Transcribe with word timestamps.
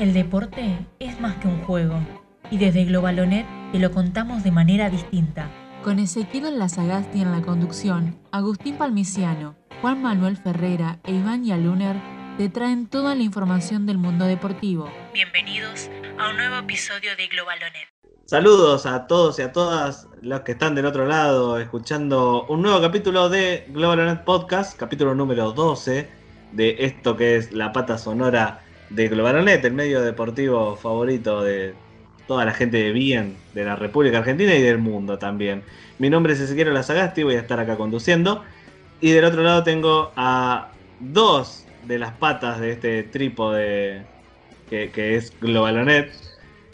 El 0.00 0.14
deporte 0.14 0.78
es 0.98 1.20
más 1.20 1.36
que 1.36 1.46
un 1.46 1.60
juego 1.64 2.00
y 2.50 2.56
desde 2.56 2.86
Globalonet 2.86 3.44
te 3.70 3.78
lo 3.78 3.90
contamos 3.90 4.42
de 4.42 4.50
manera 4.50 4.88
distinta. 4.88 5.50
Con 5.84 5.98
Ezequiel 5.98 6.58
Lazagasti 6.58 7.20
en 7.20 7.32
la 7.32 7.42
conducción, 7.42 8.18
Agustín 8.32 8.78
Palmiciano, 8.78 9.56
Juan 9.82 10.00
Manuel 10.00 10.38
Ferrera 10.38 11.00
e 11.04 11.12
Iván 11.12 11.44
Yaluner 11.44 11.96
te 12.38 12.48
traen 12.48 12.86
toda 12.86 13.14
la 13.14 13.22
información 13.22 13.84
del 13.84 13.98
mundo 13.98 14.24
deportivo. 14.24 14.90
Bienvenidos 15.12 15.90
a 16.18 16.30
un 16.30 16.38
nuevo 16.38 16.56
episodio 16.56 17.14
de 17.18 17.26
Globalonet. 17.26 17.88
Saludos 18.24 18.86
a 18.86 19.06
todos 19.06 19.38
y 19.38 19.42
a 19.42 19.52
todas 19.52 20.08
los 20.22 20.40
que 20.40 20.52
están 20.52 20.74
del 20.74 20.86
otro 20.86 21.04
lado 21.04 21.58
escuchando 21.58 22.46
un 22.46 22.62
nuevo 22.62 22.80
capítulo 22.80 23.28
de 23.28 23.66
Globalonet 23.68 24.24
Podcast, 24.24 24.78
capítulo 24.78 25.14
número 25.14 25.52
12 25.52 26.08
de 26.52 26.76
esto 26.78 27.18
que 27.18 27.36
es 27.36 27.52
la 27.52 27.74
pata 27.74 27.98
sonora 27.98 28.62
de 28.90 29.08
Globalonet, 29.08 29.64
el 29.64 29.72
medio 29.72 30.02
deportivo 30.02 30.76
favorito 30.76 31.42
de 31.42 31.74
toda 32.26 32.44
la 32.44 32.52
gente 32.52 32.76
de 32.76 32.92
bien 32.92 33.36
de 33.54 33.64
la 33.64 33.76
República 33.76 34.18
Argentina 34.18 34.54
y 34.54 34.62
del 34.62 34.78
mundo 34.78 35.18
también. 35.18 35.62
Mi 35.98 36.10
nombre 36.10 36.32
es 36.32 36.40
Ezequiel 36.40 36.74
Lazagasti, 36.74 37.22
voy 37.22 37.36
a 37.36 37.40
estar 37.40 37.58
acá 37.58 37.76
conduciendo. 37.76 38.44
Y 39.00 39.12
del 39.12 39.24
otro 39.24 39.42
lado 39.42 39.62
tengo 39.62 40.12
a 40.16 40.70
dos 41.00 41.64
de 41.86 41.98
las 41.98 42.12
patas 42.12 42.60
de 42.60 42.72
este 42.72 43.02
trípode 43.04 44.02
que, 44.68 44.90
que 44.90 45.16
es 45.16 45.32
Globalonet. 45.40 46.12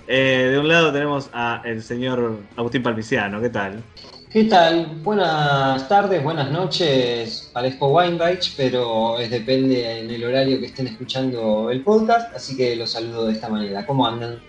Eh, 0.09 0.49
de 0.53 0.59
un 0.59 0.69
lado 0.69 0.93
tenemos 0.93 1.31
a 1.33 1.63
el 1.65 1.83
señor 1.83 2.39
Agustín 2.57 2.83
Palmiciano, 2.83 3.41
¿qué 3.41 3.51
tal? 3.51 3.83
¿Qué 4.31 4.45
tal? 4.45 4.87
Buenas 5.05 5.89
tardes, 5.89 6.23
buenas 6.23 6.51
noches. 6.51 7.49
Parezco 7.53 7.89
Weinreich, 7.89 8.55
pero 8.57 9.19
es 9.21 9.31
depende 9.31 10.01
en 10.01 10.11
el 10.11 10.25
horario 10.25 10.59
que 10.59 10.67
estén 10.67 10.89
escuchando 10.89 11.71
el 11.71 11.83
podcast, 11.83 12.35
así 12.35 12.57
que 12.57 12.75
los 12.75 12.91
saludo 12.91 13.27
de 13.27 13.35
esta 13.35 13.49
manera. 13.49 13.87
¿Cómo 13.87 14.05
andan? 14.05 14.41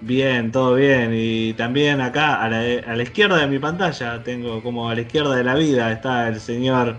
Bien, 0.00 0.52
todo 0.52 0.74
bien. 0.74 1.10
Y 1.12 1.54
también 1.54 2.00
acá 2.00 2.42
a 2.42 2.48
la, 2.48 2.58
a 2.86 2.94
la 2.94 3.02
izquierda 3.02 3.38
de 3.38 3.48
mi 3.48 3.58
pantalla, 3.58 4.22
tengo 4.22 4.62
como 4.62 4.88
a 4.88 4.94
la 4.94 5.00
izquierda 5.00 5.34
de 5.34 5.44
la 5.44 5.56
vida, 5.56 5.90
está 5.90 6.28
el 6.28 6.38
señor 6.40 6.96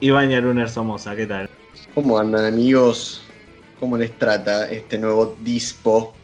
Iván 0.00 0.30
Yaruner 0.30 0.70
Somoza. 0.70 1.14
¿Qué 1.14 1.26
tal? 1.26 1.50
¿Cómo 1.94 2.18
andan 2.18 2.46
amigos? 2.46 3.22
¿Cómo 3.78 3.98
les 3.98 4.18
trata 4.18 4.70
este 4.70 4.98
nuevo 4.98 5.36
dispo? 5.42 6.14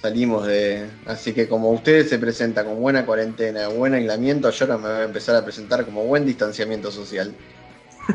Salimos 0.00 0.46
de... 0.46 0.86
Así 1.06 1.32
que 1.32 1.48
como 1.48 1.70
ustedes 1.70 2.08
se 2.08 2.18
presentan 2.18 2.66
con 2.66 2.80
buena 2.80 3.04
cuarentena, 3.04 3.68
buen 3.68 3.94
aislamiento, 3.94 4.50
yo 4.50 4.64
ahora 4.64 4.78
me 4.78 4.88
voy 4.88 5.00
a 5.00 5.04
empezar 5.04 5.34
a 5.34 5.44
presentar 5.44 5.84
como 5.84 6.04
buen 6.04 6.24
distanciamiento 6.24 6.90
social. 6.90 7.34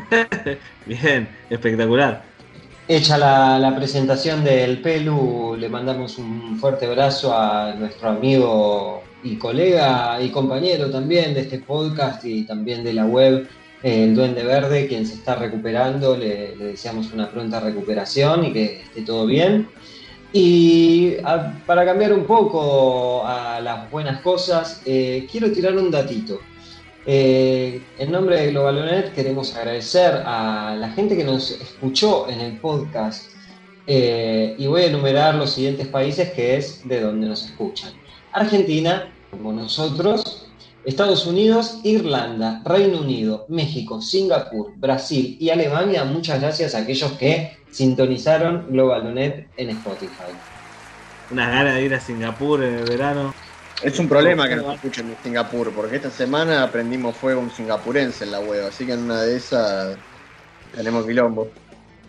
Bien, 0.86 1.28
espectacular. 1.50 2.24
Hecha 2.88 3.18
la, 3.18 3.60
la 3.60 3.76
presentación 3.76 4.44
del 4.44 4.82
Pelu, 4.82 5.56
le 5.58 5.70
mandamos 5.70 6.18
un 6.18 6.58
fuerte 6.58 6.86
abrazo 6.86 7.38
a 7.38 7.74
nuestro 7.76 8.10
amigo 8.10 9.04
y 9.24 9.38
colega 9.38 10.22
y 10.22 10.30
compañero 10.30 10.90
también 10.90 11.34
de 11.34 11.42
este 11.42 11.60
podcast 11.60 12.26
y 12.26 12.44
también 12.44 12.84
de 12.84 12.94
la 12.94 13.06
web, 13.06 13.48
el 13.84 14.16
Duende 14.16 14.44
Verde, 14.44 14.88
quien 14.88 15.06
se 15.06 15.16
está 15.16 15.36
recuperando. 15.36 16.18
Le, 16.18 16.56
le 16.56 16.66
deseamos 16.66 17.12
una 17.14 17.30
pronta 17.30 17.60
recuperación 17.60 18.46
y 18.46 18.54
que 18.54 18.82
esté 18.82 19.02
todo 19.02 19.26
bien. 19.26 19.68
Y 20.36 21.12
para 21.68 21.86
cambiar 21.86 22.12
un 22.12 22.26
poco 22.26 23.24
a 23.26 23.62
las 23.62 23.90
buenas 23.92 24.20
cosas, 24.22 24.82
eh, 24.84 25.28
quiero 25.32 25.52
tirar 25.52 25.78
un 25.78 25.92
datito. 25.92 26.40
Eh, 27.06 27.82
en 28.00 28.12
nombre 28.12 28.42
de 28.42 28.52
Globalonet 28.52 29.14
queremos 29.14 29.56
agradecer 29.56 30.24
a 30.26 30.76
la 30.80 30.90
gente 30.90 31.16
que 31.16 31.24
nos 31.24 31.52
escuchó 31.52 32.30
en 32.30 32.40
el 32.40 32.58
podcast 32.60 33.30
eh, 33.86 34.56
y 34.58 34.68
voy 34.68 34.84
a 34.84 34.86
enumerar 34.86 35.36
los 35.36 35.52
siguientes 35.52 35.88
países 35.88 36.32
que 36.32 36.56
es 36.56 36.88
de 36.88 37.02
donde 37.02 37.28
nos 37.28 37.46
escuchan. 37.46 37.92
Argentina, 38.32 39.14
como 39.30 39.52
nosotros, 39.52 40.43
Estados 40.86 41.26
Unidos, 41.26 41.80
Irlanda, 41.84 42.62
Reino 42.66 43.00
Unido, 43.00 43.46
México, 43.48 44.02
Singapur, 44.02 44.74
Brasil 44.76 45.38
y 45.40 45.50
Alemania. 45.50 46.04
Muchas 46.04 46.42
gracias 46.42 46.76
a 46.76 46.80
aquellos 46.80 47.14
que 47.14 47.58
sintonizaron 47.72 48.68
Globalonet 48.70 49.48
en 49.56 49.70
Spotify. 49.70 50.34
Unas 51.32 51.50
ganas 51.50 51.76
de 51.76 51.86
ir 51.86 51.94
a 51.94 52.00
Singapur 52.00 52.64
en 52.64 52.76
el 52.76 52.84
verano. 52.84 53.34
Es 53.82 53.98
un 54.00 54.10
problema 54.10 54.48
que 54.48 54.58
nos 54.58 54.76
escuchen 54.76 55.10
de 55.10 55.16
Singapur, 55.24 55.72
porque 55.72 55.96
esta 55.96 56.12
semana 56.12 56.64
aprendimos 56.64 57.16
fuego 57.16 57.42
un 57.42 57.52
singapurense 57.52 58.26
en 58.26 58.32
la 58.32 58.40
web, 58.40 58.66
así 58.68 58.86
que 58.86 58.94
en 58.94 59.00
una 59.00 59.22
de 59.22 59.38
esas 59.38 59.98
tenemos 60.76 61.06
quilombo. 61.06 61.50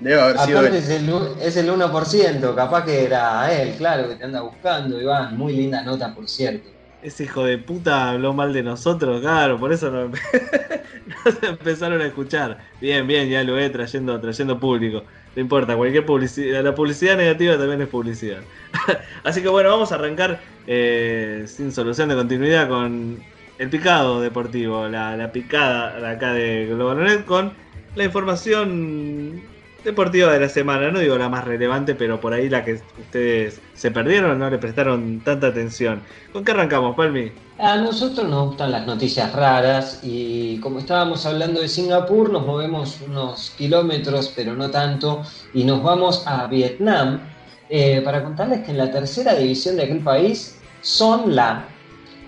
Debe 0.01 0.21
haber 0.21 0.37
Aparte 0.37 0.79
es 0.79 0.89
el, 0.91 1.09
es 1.41 1.57
el 1.57 1.71
1%, 1.71 2.55
capaz 2.55 2.85
que 2.85 3.05
era 3.05 3.53
él, 3.53 3.75
claro, 3.77 4.09
que 4.09 4.17
te 4.17 4.25
anda 4.25 4.41
buscando, 4.41 5.01
Iván. 5.01 5.37
Muy 5.37 5.53
linda 5.55 5.83
nota, 5.83 6.13
por 6.13 6.29
cierto. 6.29 6.74
Ese 7.05 7.25
hijo 7.25 7.45
de 7.45 7.59
puta 7.59 8.11
habló 8.11 8.33
mal 8.33 8.55
de 8.55 8.63
nosotros, 8.63 9.21
claro, 9.21 9.61
por 9.61 9.73
eso 9.75 9.91
nos, 9.91 10.11
nos 11.25 11.43
empezaron 11.43 12.01
a 12.01 12.07
escuchar. 12.07 12.59
Bien, 12.81 13.07
bien, 13.07 13.29
ya 13.29 13.45
lo 13.45 13.59
he 13.59 13.69
trayendo, 13.69 14.19
trayendo 14.19 14.59
público. 14.59 15.05
No 15.37 15.43
importa, 15.43 15.77
cualquier 15.77 16.07
publicidad, 16.07 16.65
la 16.65 16.75
publicidad 16.75 17.19
negativa 17.19 17.59
también 17.59 17.83
es 17.83 17.89
publicidad. 17.89 18.41
Así 19.23 19.43
que 19.43 19.49
bueno, 19.49 19.69
vamos 19.69 19.93
a 19.93 19.97
arrancar 19.97 20.41
eh, 20.67 21.45
sin 21.47 21.73
solución 21.73 22.09
de 22.09 22.15
continuidad 22.15 22.69
con 22.69 23.23
el 23.59 23.69
picado 23.69 24.23
deportivo, 24.23 24.89
la, 24.89 25.31
picada 25.31 26.11
acá 26.11 26.33
de 26.33 26.67
Globalonet 26.67 27.27
con 27.27 27.53
la 27.97 28.05
información 28.05 29.43
deportiva 29.85 30.33
de 30.33 30.41
la 30.41 30.49
semana. 30.49 30.91
No 30.91 30.99
digo 30.99 31.17
la 31.17 31.29
más 31.29 31.45
relevante, 31.45 31.95
pero 31.95 32.21
por 32.21 32.33
ahí 32.33 32.49
la 32.49 32.65
que 32.65 32.81
ustedes 32.99 33.61
se 33.75 33.91
perdieron, 33.91 34.39
no 34.39 34.51
le 34.51 34.59
prestaron 34.59 35.21
tanta 35.21 35.49
atención. 35.49 36.03
¿Con 36.33 36.45
qué 36.45 36.53
arrancamos, 36.53 36.97
Palmi? 36.97 37.31
A 37.59 37.77
nosotros 37.77 38.29
nos 38.29 38.49
gustan 38.49 38.73
las 38.73 38.87
noticias 38.87 39.33
raras 39.33 40.01
y 40.03 40.59
como 40.59 40.81
estábamos 40.81 41.25
hablando 41.27 41.61
de 41.61 41.69
Singapur, 41.69 42.31
nos 42.31 42.45
movemos 42.45 43.01
unos 43.07 43.55
kilómetros, 43.57 44.33
pero 44.35 44.55
no 44.55 44.71
tanto, 44.71 45.23
y 45.53 45.63
nos 45.63 45.83
vamos 45.83 46.27
a 46.27 46.47
Vietnam 46.49 47.21
eh, 47.69 48.03
para 48.05 48.25
contarles 48.25 48.65
que 48.65 48.73
en 48.73 48.79
la 48.79 48.91
tercera 48.91 49.35
división 49.35 49.77
de 49.77 49.85
aquel 49.85 50.01
país, 50.01 50.59
Son 50.81 51.35
La 51.35 51.69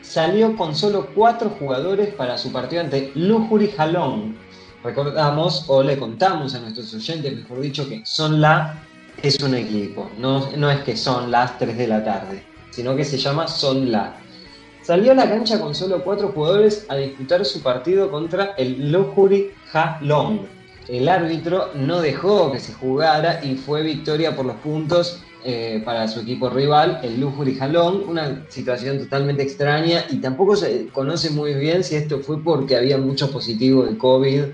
salió 0.07 0.57
con 0.57 0.75
solo 0.75 1.09
cuatro 1.15 1.51
jugadores 1.59 2.15
para 2.15 2.39
su 2.39 2.53
partido 2.53 2.83
ante 2.83 3.11
Lujury 3.15 3.75
Halong. 3.77 4.35
Recordamos, 4.87 5.65
o 5.67 5.83
le 5.83 5.99
contamos 5.99 6.55
a 6.55 6.61
nuestros 6.61 6.95
oyentes, 6.95 7.37
mejor 7.37 7.61
dicho, 7.61 7.89
que 7.89 8.03
Son 8.05 8.41
La 8.41 8.85
es 9.21 9.43
un 9.43 9.57
equipo, 9.57 10.09
no, 10.17 10.49
no 10.57 10.71
es 10.71 10.79
que 10.83 10.97
son 10.97 11.29
las 11.29 11.59
3 11.59 11.77
de 11.77 11.89
la 11.89 12.05
tarde, 12.05 12.45
sino 12.71 12.95
que 12.95 13.05
se 13.05 13.19
llama 13.19 13.49
Son 13.49 13.91
La. 13.91 14.17
Salió 14.83 15.11
a 15.11 15.17
la 15.17 15.29
cancha 15.29 15.59
con 15.59 15.75
solo 15.75 16.05
cuatro 16.05 16.29
jugadores 16.29 16.87
a 16.89 16.95
disputar 16.95 17.45
su 17.45 17.65
partido 17.65 18.13
contra 18.13 18.55
el 18.57 18.93
Lujury 18.93 19.51
Halong. 19.73 20.43
El 20.87 21.09
árbitro 21.09 21.71
no 21.75 22.01
dejó 22.01 22.53
que 22.53 22.61
se 22.61 22.73
jugara 22.73 23.45
y 23.45 23.57
fue 23.57 23.83
victoria 23.83 24.37
por 24.37 24.47
los 24.47 24.57
puntos 24.59 25.21
eh, 25.45 25.83
para 25.85 26.07
su 26.07 26.21
equipo 26.21 26.49
rival, 26.49 27.01
el 27.03 27.19
Lujury 27.19 27.59
Halong. 27.59 28.09
Una 28.09 28.45
situación 28.51 29.01
totalmente 29.01 29.43
extraña 29.43 30.05
y 30.11 30.19
tampoco 30.19 30.55
se 30.55 30.87
conoce 30.93 31.31
muy 31.31 31.55
bien 31.55 31.83
si 31.83 31.97
esto 31.97 32.21
fue 32.21 32.41
porque 32.41 32.77
había 32.77 32.99
mucho 32.99 33.33
positivo 33.33 33.85
de 33.85 33.99
COVID 33.99 34.45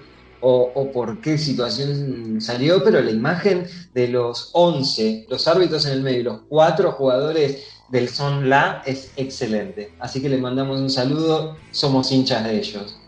o, 0.42 0.90
por 0.92 1.20
qué 1.20 1.38
situación 1.38 2.40
salió, 2.40 2.82
pero 2.82 3.00
la 3.00 3.10
imagen 3.10 3.66
de 3.94 4.08
los 4.08 4.50
11, 4.52 5.26
los 5.28 5.46
árbitros 5.46 5.86
en 5.86 5.92
el 5.92 6.02
medio 6.02 6.20
y 6.20 6.24
los 6.24 6.40
cuatro 6.48 6.92
jugadores 6.92 7.64
del 7.88 8.08
Son 8.08 8.48
La 8.48 8.82
es 8.84 9.12
excelente. 9.16 9.92
Así 10.00 10.20
que 10.20 10.28
les 10.28 10.40
mandamos 10.40 10.80
un 10.80 10.90
saludo, 10.90 11.56
somos 11.70 12.10
hinchas 12.10 12.44
de 12.44 12.58
ellos. 12.58 12.98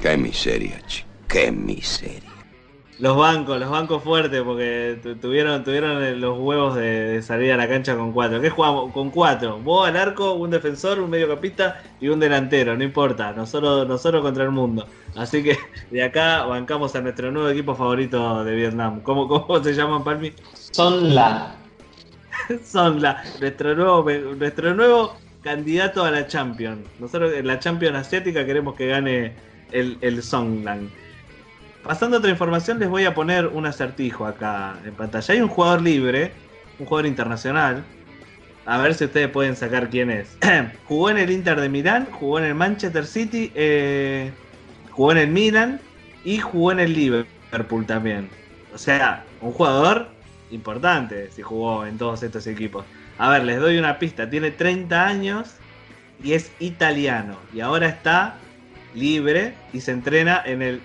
Qué 0.00 0.16
miseria, 0.16 0.80
chico. 0.86 1.08
Qué 1.28 1.50
miseria. 1.50 2.25
Los 2.98 3.14
bancos, 3.14 3.60
los 3.60 3.68
bancos 3.68 4.02
fuertes, 4.02 4.40
porque 4.42 4.98
tu- 5.02 5.16
tuvieron, 5.16 5.62
tuvieron 5.64 6.18
los 6.18 6.38
huevos 6.38 6.76
de, 6.76 6.82
de 6.82 7.22
salir 7.22 7.52
a 7.52 7.56
la 7.58 7.68
cancha 7.68 7.94
con 7.94 8.10
cuatro. 8.12 8.40
¿Qué 8.40 8.48
jugamos? 8.48 8.90
Con 8.92 9.10
cuatro. 9.10 9.58
Vos 9.58 9.86
al 9.86 9.98
arco, 9.98 10.32
un 10.32 10.50
defensor, 10.50 11.00
un 11.00 11.10
mediocampista 11.10 11.82
y 12.00 12.08
un 12.08 12.18
delantero, 12.20 12.74
no 12.74 12.82
importa. 12.82 13.32
Nosotros, 13.32 13.86
nosotros 13.86 14.22
contra 14.22 14.44
el 14.44 14.50
mundo. 14.50 14.86
Así 15.14 15.42
que 15.42 15.58
de 15.90 16.02
acá 16.02 16.44
bancamos 16.46 16.94
a 16.96 17.02
nuestro 17.02 17.30
nuevo 17.30 17.50
equipo 17.50 17.74
favorito 17.74 18.42
de 18.44 18.54
Vietnam. 18.54 19.00
¿Cómo, 19.02 19.28
cómo 19.28 19.62
se 19.62 19.74
llaman, 19.74 20.02
Palmi? 20.02 20.32
Son 20.54 21.14
La. 21.14 21.54
Son 22.64 23.02
la, 23.02 23.22
nuestro, 23.40 23.74
nuevo, 23.74 24.04
nuestro 24.36 24.74
nuevo 24.74 25.16
candidato 25.42 26.02
a 26.04 26.10
la 26.10 26.26
Champion. 26.26 26.84
Nosotros 26.98 27.32
en 27.34 27.46
la 27.46 27.58
Champion 27.58 27.94
asiática 27.96 28.46
queremos 28.46 28.74
que 28.74 28.86
gane 28.86 29.34
el, 29.72 29.98
el 30.00 30.22
Songland. 30.22 30.90
Pasando 31.86 32.16
a 32.16 32.18
otra 32.18 32.32
información, 32.32 32.80
les 32.80 32.88
voy 32.88 33.04
a 33.04 33.14
poner 33.14 33.46
un 33.46 33.64
acertijo 33.64 34.26
acá 34.26 34.76
en 34.84 34.92
pantalla. 34.94 35.32
Hay 35.32 35.40
un 35.40 35.48
jugador 35.48 35.82
libre, 35.82 36.32
un 36.80 36.86
jugador 36.86 37.06
internacional. 37.06 37.84
A 38.64 38.78
ver 38.78 38.94
si 38.94 39.04
ustedes 39.04 39.28
pueden 39.28 39.54
sacar 39.54 39.88
quién 39.88 40.10
es. 40.10 40.36
jugó 40.88 41.10
en 41.10 41.18
el 41.18 41.30
Inter 41.30 41.60
de 41.60 41.68
Milán, 41.68 42.08
jugó 42.10 42.40
en 42.40 42.46
el 42.46 42.56
Manchester 42.56 43.06
City, 43.06 43.52
eh, 43.54 44.32
jugó 44.90 45.12
en 45.12 45.18
el 45.18 45.28
Milan 45.28 45.80
y 46.24 46.38
jugó 46.38 46.72
en 46.72 46.80
el 46.80 46.92
Liverpool 46.92 47.86
también. 47.86 48.30
O 48.74 48.78
sea, 48.78 49.24
un 49.40 49.52
jugador 49.52 50.08
importante 50.50 51.30
si 51.30 51.42
jugó 51.42 51.86
en 51.86 51.98
todos 51.98 52.20
estos 52.24 52.48
equipos. 52.48 52.84
A 53.16 53.30
ver, 53.30 53.44
les 53.44 53.60
doy 53.60 53.78
una 53.78 54.00
pista. 54.00 54.28
Tiene 54.28 54.50
30 54.50 55.06
años 55.06 55.54
y 56.20 56.32
es 56.32 56.50
italiano. 56.58 57.36
Y 57.54 57.60
ahora 57.60 57.86
está 57.86 58.34
libre 58.92 59.54
y 59.72 59.80
se 59.82 59.92
entrena 59.92 60.42
en 60.44 60.62
el 60.62 60.80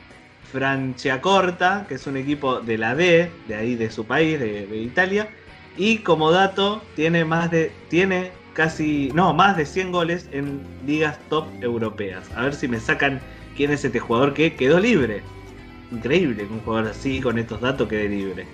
Franciacorta, 0.52 1.86
que 1.88 1.96
es 1.96 2.08
un 2.08 2.18
equipo 2.18 2.60
de 2.60 2.78
la 2.78 2.96
D, 2.96 3.32
de 3.48 3.56
ahí 3.56 3.76
de 3.76 3.90
su 3.92 4.06
país, 4.06 4.40
de, 4.40 4.68
de 4.68 4.78
Italia. 4.78 5.30
Y 5.78 6.00
como 6.00 6.32
dato, 6.32 6.82
tiene 6.96 7.26
más 7.26 7.50
de. 7.52 7.72
Tiene 7.90 8.32
casi. 8.54 9.12
No, 9.14 9.34
más 9.34 9.58
de 9.58 9.66
100 9.66 9.92
goles 9.92 10.28
en 10.32 10.62
ligas 10.86 11.18
top 11.30 11.48
europeas. 11.62 12.30
A 12.36 12.44
ver 12.44 12.54
si 12.54 12.68
me 12.68 12.80
sacan 12.80 13.22
quién 13.56 13.72
es 13.72 13.86
este 13.86 14.00
jugador 14.00 14.34
que 14.34 14.56
quedó 14.56 14.80
libre. 14.80 15.22
Increíble 15.92 16.48
que 16.48 16.54
un 16.54 16.62
jugador 16.62 16.92
así, 16.92 17.22
con 17.22 17.38
estos 17.38 17.62
datos, 17.62 17.88
quede 17.88 18.10
libre. 18.10 18.46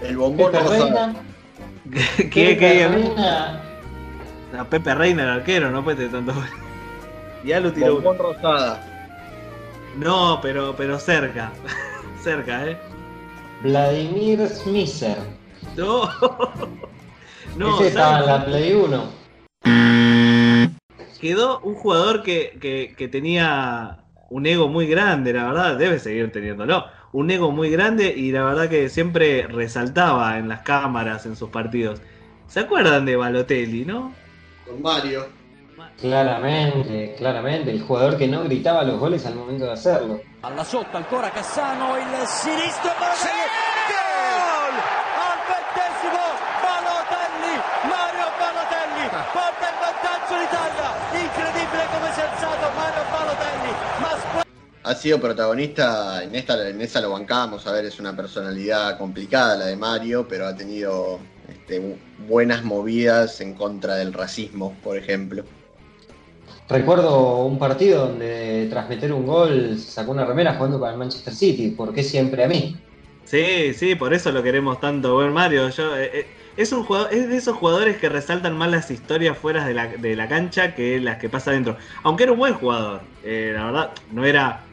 El 0.00 0.16
bombón. 0.16 0.52
Reina. 0.52 1.14
¿Qué, 2.16 2.28
Pepe 2.30 2.58
qué, 2.58 2.88
Reina. 2.88 3.62
No, 4.52 4.68
Pepe 4.68 4.94
Reina, 4.94 5.22
el 5.22 5.28
arquero, 5.28 5.70
no 5.70 5.82
puede 5.82 6.08
tener 6.08 6.12
tanto. 6.12 6.34
Ya 7.44 7.60
lo 7.60 7.72
tiró. 7.72 7.94
Bombón 7.94 8.18
rosada. 8.18 8.91
No, 9.96 10.40
pero, 10.40 10.74
pero 10.76 10.98
cerca. 10.98 11.52
cerca, 12.22 12.66
¿eh? 12.66 12.78
Vladimir 13.62 14.48
Smisser. 14.48 15.18
No. 15.76 16.08
No, 17.54 17.74
Ese 17.74 17.88
estaba 17.88 18.22
la 18.22 18.46
Play 18.46 18.72
1. 18.72 19.12
Quedó 21.20 21.60
un 21.60 21.74
jugador 21.74 22.22
que, 22.22 22.56
que, 22.58 22.94
que 22.96 23.08
tenía 23.08 24.04
un 24.30 24.46
ego 24.46 24.68
muy 24.68 24.86
grande, 24.86 25.34
la 25.34 25.44
verdad, 25.44 25.76
debe 25.76 25.98
seguir 25.98 26.32
teniéndolo. 26.32 26.86
Un 27.12 27.30
ego 27.30 27.50
muy 27.50 27.68
grande 27.68 28.14
y 28.16 28.32
la 28.32 28.44
verdad 28.44 28.70
que 28.70 28.88
siempre 28.88 29.46
resaltaba 29.46 30.38
en 30.38 30.48
las 30.48 30.62
cámaras, 30.62 31.26
en 31.26 31.36
sus 31.36 31.50
partidos. 31.50 32.00
¿Se 32.48 32.60
acuerdan 32.60 33.04
de 33.04 33.16
Balotelli, 33.16 33.84
no? 33.84 34.14
Con 34.66 34.80
Mario. 34.80 35.26
Claramente, 36.00 37.14
claramente. 37.16 37.70
El 37.70 37.82
jugador 37.82 38.16
que 38.16 38.26
no 38.26 38.42
gritaba 38.44 38.82
los 38.82 38.98
goles 38.98 39.24
al 39.26 39.34
momento 39.34 39.64
de 39.64 39.72
hacerlo. 39.72 40.20
Alla 40.42 40.64
sotto 40.64 40.96
ancora 40.96 41.30
Cassano, 41.30 41.96
il 41.96 42.26
sinistro 42.26 42.90
Balotelli. 42.98 43.60
Gol! 43.88 44.74
Al 45.22 45.38
ventesimo 45.46 46.22
Balotelli, 46.62 47.54
Mario 47.86 48.26
Balotelli 48.38 49.08
porta 49.32 49.66
il 49.70 49.76
vantaggio 49.78 50.34
l'Italia. 50.40 50.88
Incredibile 51.22 51.84
come 51.92 52.12
si 52.12 52.20
è 52.20 52.24
alzato 52.24 52.66
Mario 52.76 53.02
Balotelli. 53.10 53.72
Ma 54.00 54.90
Ha 54.90 54.94
sido 54.96 55.18
protagonista, 55.20 56.22
en 56.24 56.34
esta, 56.34 56.68
en 56.68 56.80
esa 56.80 57.00
lo 57.00 57.10
bancamos, 57.10 57.64
a 57.68 57.72
ver, 57.72 57.84
es 57.84 58.00
una 58.00 58.16
personalidad 58.16 58.98
complicada 58.98 59.54
la 59.56 59.66
de 59.66 59.76
Mario, 59.76 60.26
pero 60.26 60.46
ha 60.48 60.56
tenido 60.56 61.20
este, 61.48 61.80
bu- 61.80 61.96
buenas 62.26 62.64
movidas 62.64 63.40
en 63.40 63.54
contra 63.54 63.94
del 63.94 64.12
racismo, 64.12 64.74
por 64.82 64.96
ejemplo. 64.96 65.44
Recuerdo 66.72 67.44
un 67.44 67.58
partido 67.58 68.06
donde 68.08 68.66
tras 68.70 68.88
meter 68.88 69.12
un 69.12 69.26
gol 69.26 69.78
sacó 69.78 70.12
una 70.12 70.24
remera 70.24 70.54
jugando 70.54 70.80
para 70.80 70.92
el 70.92 70.98
Manchester 70.98 71.34
City. 71.34 71.68
¿Por 71.68 71.92
qué 71.92 72.02
siempre 72.02 72.42
a 72.44 72.48
mí? 72.48 72.74
Sí, 73.24 73.74
sí, 73.74 73.94
por 73.94 74.14
eso 74.14 74.32
lo 74.32 74.42
queremos 74.42 74.80
tanto 74.80 75.18
ver 75.18 75.30
Mario. 75.30 75.68
Yo, 75.68 75.94
eh, 75.96 76.10
eh, 76.14 76.26
es 76.56 76.72
un 76.72 76.84
jugador, 76.84 77.12
es 77.12 77.28
de 77.28 77.36
esos 77.36 77.58
jugadores 77.58 77.98
que 77.98 78.08
resaltan 78.08 78.56
más 78.56 78.70
las 78.70 78.90
historias 78.90 79.36
fuera 79.36 79.66
de 79.66 79.74
la, 79.74 79.88
de 79.88 80.16
la 80.16 80.28
cancha 80.28 80.74
que 80.74 80.98
las 80.98 81.18
que 81.18 81.28
pasa 81.28 81.50
dentro. 81.50 81.76
Aunque 82.04 82.22
era 82.22 82.32
un 82.32 82.38
buen 82.38 82.54
jugador, 82.54 83.02
eh, 83.22 83.52
la 83.54 83.64
verdad, 83.66 83.90
no 84.10 84.24
era 84.24 84.64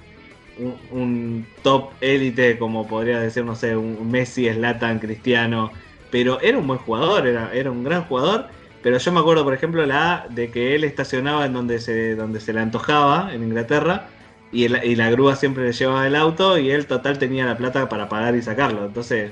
un, 0.57 0.75
un 0.91 1.47
top 1.63 1.91
élite 1.99 2.57
como 2.57 2.87
podría 2.87 3.19
decir, 3.19 3.43
no 3.43 3.55
sé, 3.55 3.75
un 3.75 4.09
Messi, 4.09 4.49
Slatan, 4.49 4.99
Cristiano, 4.99 5.71
pero 6.09 6.39
era 6.39 6.57
un 6.57 6.65
buen 6.65 6.79
jugador, 6.79 7.27
era, 7.27 7.51
era 7.53 7.71
un 7.71 7.83
gran 7.83 8.05
jugador. 8.05 8.47
Pero 8.81 8.97
yo 8.97 9.11
me 9.11 9.19
acuerdo, 9.19 9.43
por 9.43 9.53
ejemplo, 9.53 9.85
la 9.85 10.25
de 10.29 10.51
que 10.51 10.75
él 10.75 10.83
estacionaba 10.83 11.45
en 11.45 11.53
donde 11.53 11.79
se, 11.79 12.15
donde 12.15 12.39
se 12.39 12.53
le 12.53 12.61
antojaba, 12.61 13.33
en 13.33 13.43
Inglaterra, 13.43 14.07
y, 14.51 14.67
la 14.67 15.09
grúa 15.11 15.35
siempre 15.35 15.63
le 15.63 15.73
llevaba 15.73 16.07
el 16.07 16.15
auto 16.15 16.57
y 16.57 16.71
él 16.71 16.87
total 16.87 17.19
tenía 17.19 17.45
la 17.45 17.57
plata 17.57 17.87
para 17.89 18.09
pagar 18.09 18.35
y 18.35 18.41
sacarlo. 18.41 18.85
Entonces 18.85 19.31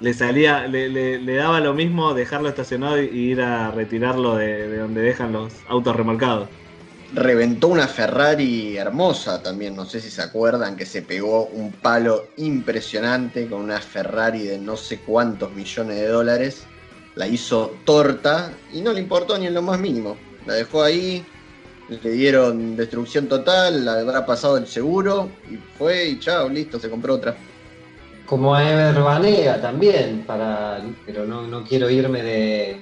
le 0.00 0.14
salía, 0.14 0.66
le, 0.68 1.34
daba 1.34 1.60
lo 1.60 1.74
mismo 1.74 2.14
dejarlo 2.14 2.48
estacionado 2.48 3.02
y, 3.02 3.06
y 3.06 3.18
ir 3.30 3.40
a 3.40 3.70
retirarlo 3.70 4.36
de, 4.36 4.68
de 4.68 4.78
donde 4.78 5.00
dejan 5.00 5.32
los 5.32 5.52
autos 5.68 5.96
remolcados. 5.96 6.48
Reventó 7.14 7.68
una 7.68 7.88
Ferrari 7.88 8.76
hermosa 8.76 9.42
también, 9.42 9.74
no 9.74 9.86
sé 9.86 10.00
si 10.00 10.10
se 10.10 10.22
acuerdan, 10.22 10.76
que 10.76 10.86
se 10.86 11.02
pegó 11.02 11.46
un 11.46 11.72
palo 11.72 12.26
impresionante 12.36 13.48
con 13.48 13.62
una 13.62 13.80
Ferrari 13.80 14.42
de 14.42 14.58
no 14.58 14.76
sé 14.76 15.00
cuántos 15.00 15.52
millones 15.54 15.96
de 15.96 16.08
dólares. 16.08 16.66
La 17.16 17.26
hizo 17.26 17.74
torta 17.84 18.52
y 18.72 18.80
no 18.80 18.92
le 18.92 19.00
importó 19.00 19.36
ni 19.38 19.46
en 19.46 19.54
lo 19.54 19.62
más 19.62 19.78
mínimo. 19.80 20.16
La 20.46 20.54
dejó 20.54 20.82
ahí, 20.82 21.24
le 21.88 22.10
dieron 22.10 22.76
destrucción 22.76 23.26
total, 23.26 23.84
la 23.84 24.00
habrá 24.00 24.24
pasado 24.26 24.56
el 24.58 24.66
seguro 24.66 25.30
y 25.50 25.56
fue 25.78 26.08
y 26.10 26.18
chao, 26.20 26.48
listo, 26.48 26.78
se 26.78 26.88
compró 26.90 27.14
otra. 27.14 27.34
Como 28.26 28.54
a 28.54 28.68
Ever 28.70 29.02
Banega 29.02 29.60
también, 29.60 30.24
para, 30.26 30.80
pero 31.04 31.24
no, 31.26 31.46
no 31.46 31.62
quiero 31.64 31.88
irme 31.88 32.22
de, 32.22 32.80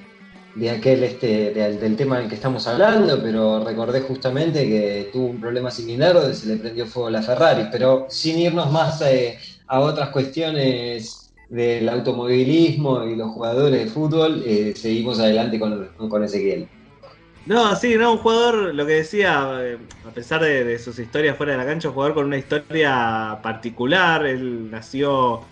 de 0.55 0.71
aquel 0.71 1.05
este, 1.05 1.51
de- 1.53 1.77
del 1.79 1.97
tema 1.97 2.19
del 2.19 2.29
que 2.29 2.35
estamos 2.35 2.67
hablando, 2.67 3.23
pero 3.23 3.63
recordé 3.63 4.01
justamente 4.01 4.65
que 4.67 5.11
tuvo 5.13 5.27
un 5.27 5.41
problema 5.41 5.71
similar 5.71 6.15
donde 6.15 6.35
se 6.35 6.47
le 6.49 6.57
prendió 6.57 6.87
fuego 6.87 7.11
la 7.11 7.23
Ferrari, 7.23 7.69
pero 7.71 8.07
sin 8.09 8.39
irnos 8.39 8.73
más 8.73 9.01
eh, 9.03 9.39
a 9.67 9.81
otras 9.81 10.09
cuestiones 10.09 11.24
del 11.55 11.89
automovilismo 11.89 13.05
y 13.05 13.15
los 13.15 13.31
jugadores 13.31 13.85
de 13.85 13.87
fútbol, 13.91 14.43
eh, 14.45 14.75
seguimos 14.75 15.21
adelante 15.21 15.61
con, 15.61 15.89
con 16.09 16.25
Ezequiel. 16.25 16.67
No, 17.47 17.77
sí, 17.77 17.95
no, 17.97 18.13
un 18.13 18.19
jugador, 18.19 18.75
lo 18.75 18.85
que 18.85 18.95
decía, 18.95 19.61
eh, 19.61 19.79
a 20.05 20.11
pesar 20.11 20.43
de, 20.43 20.77
sus 20.81 20.99
historias 20.99 21.37
fuera 21.37 21.53
de 21.53 21.59
la 21.59 21.65
cancha, 21.65 21.89
un 21.89 21.95
jugador 21.95 22.15
con 22.15 22.27
una 22.27 22.39
historia 22.39 23.39
particular. 23.41 24.27
Él 24.27 24.69
nació 24.69 25.43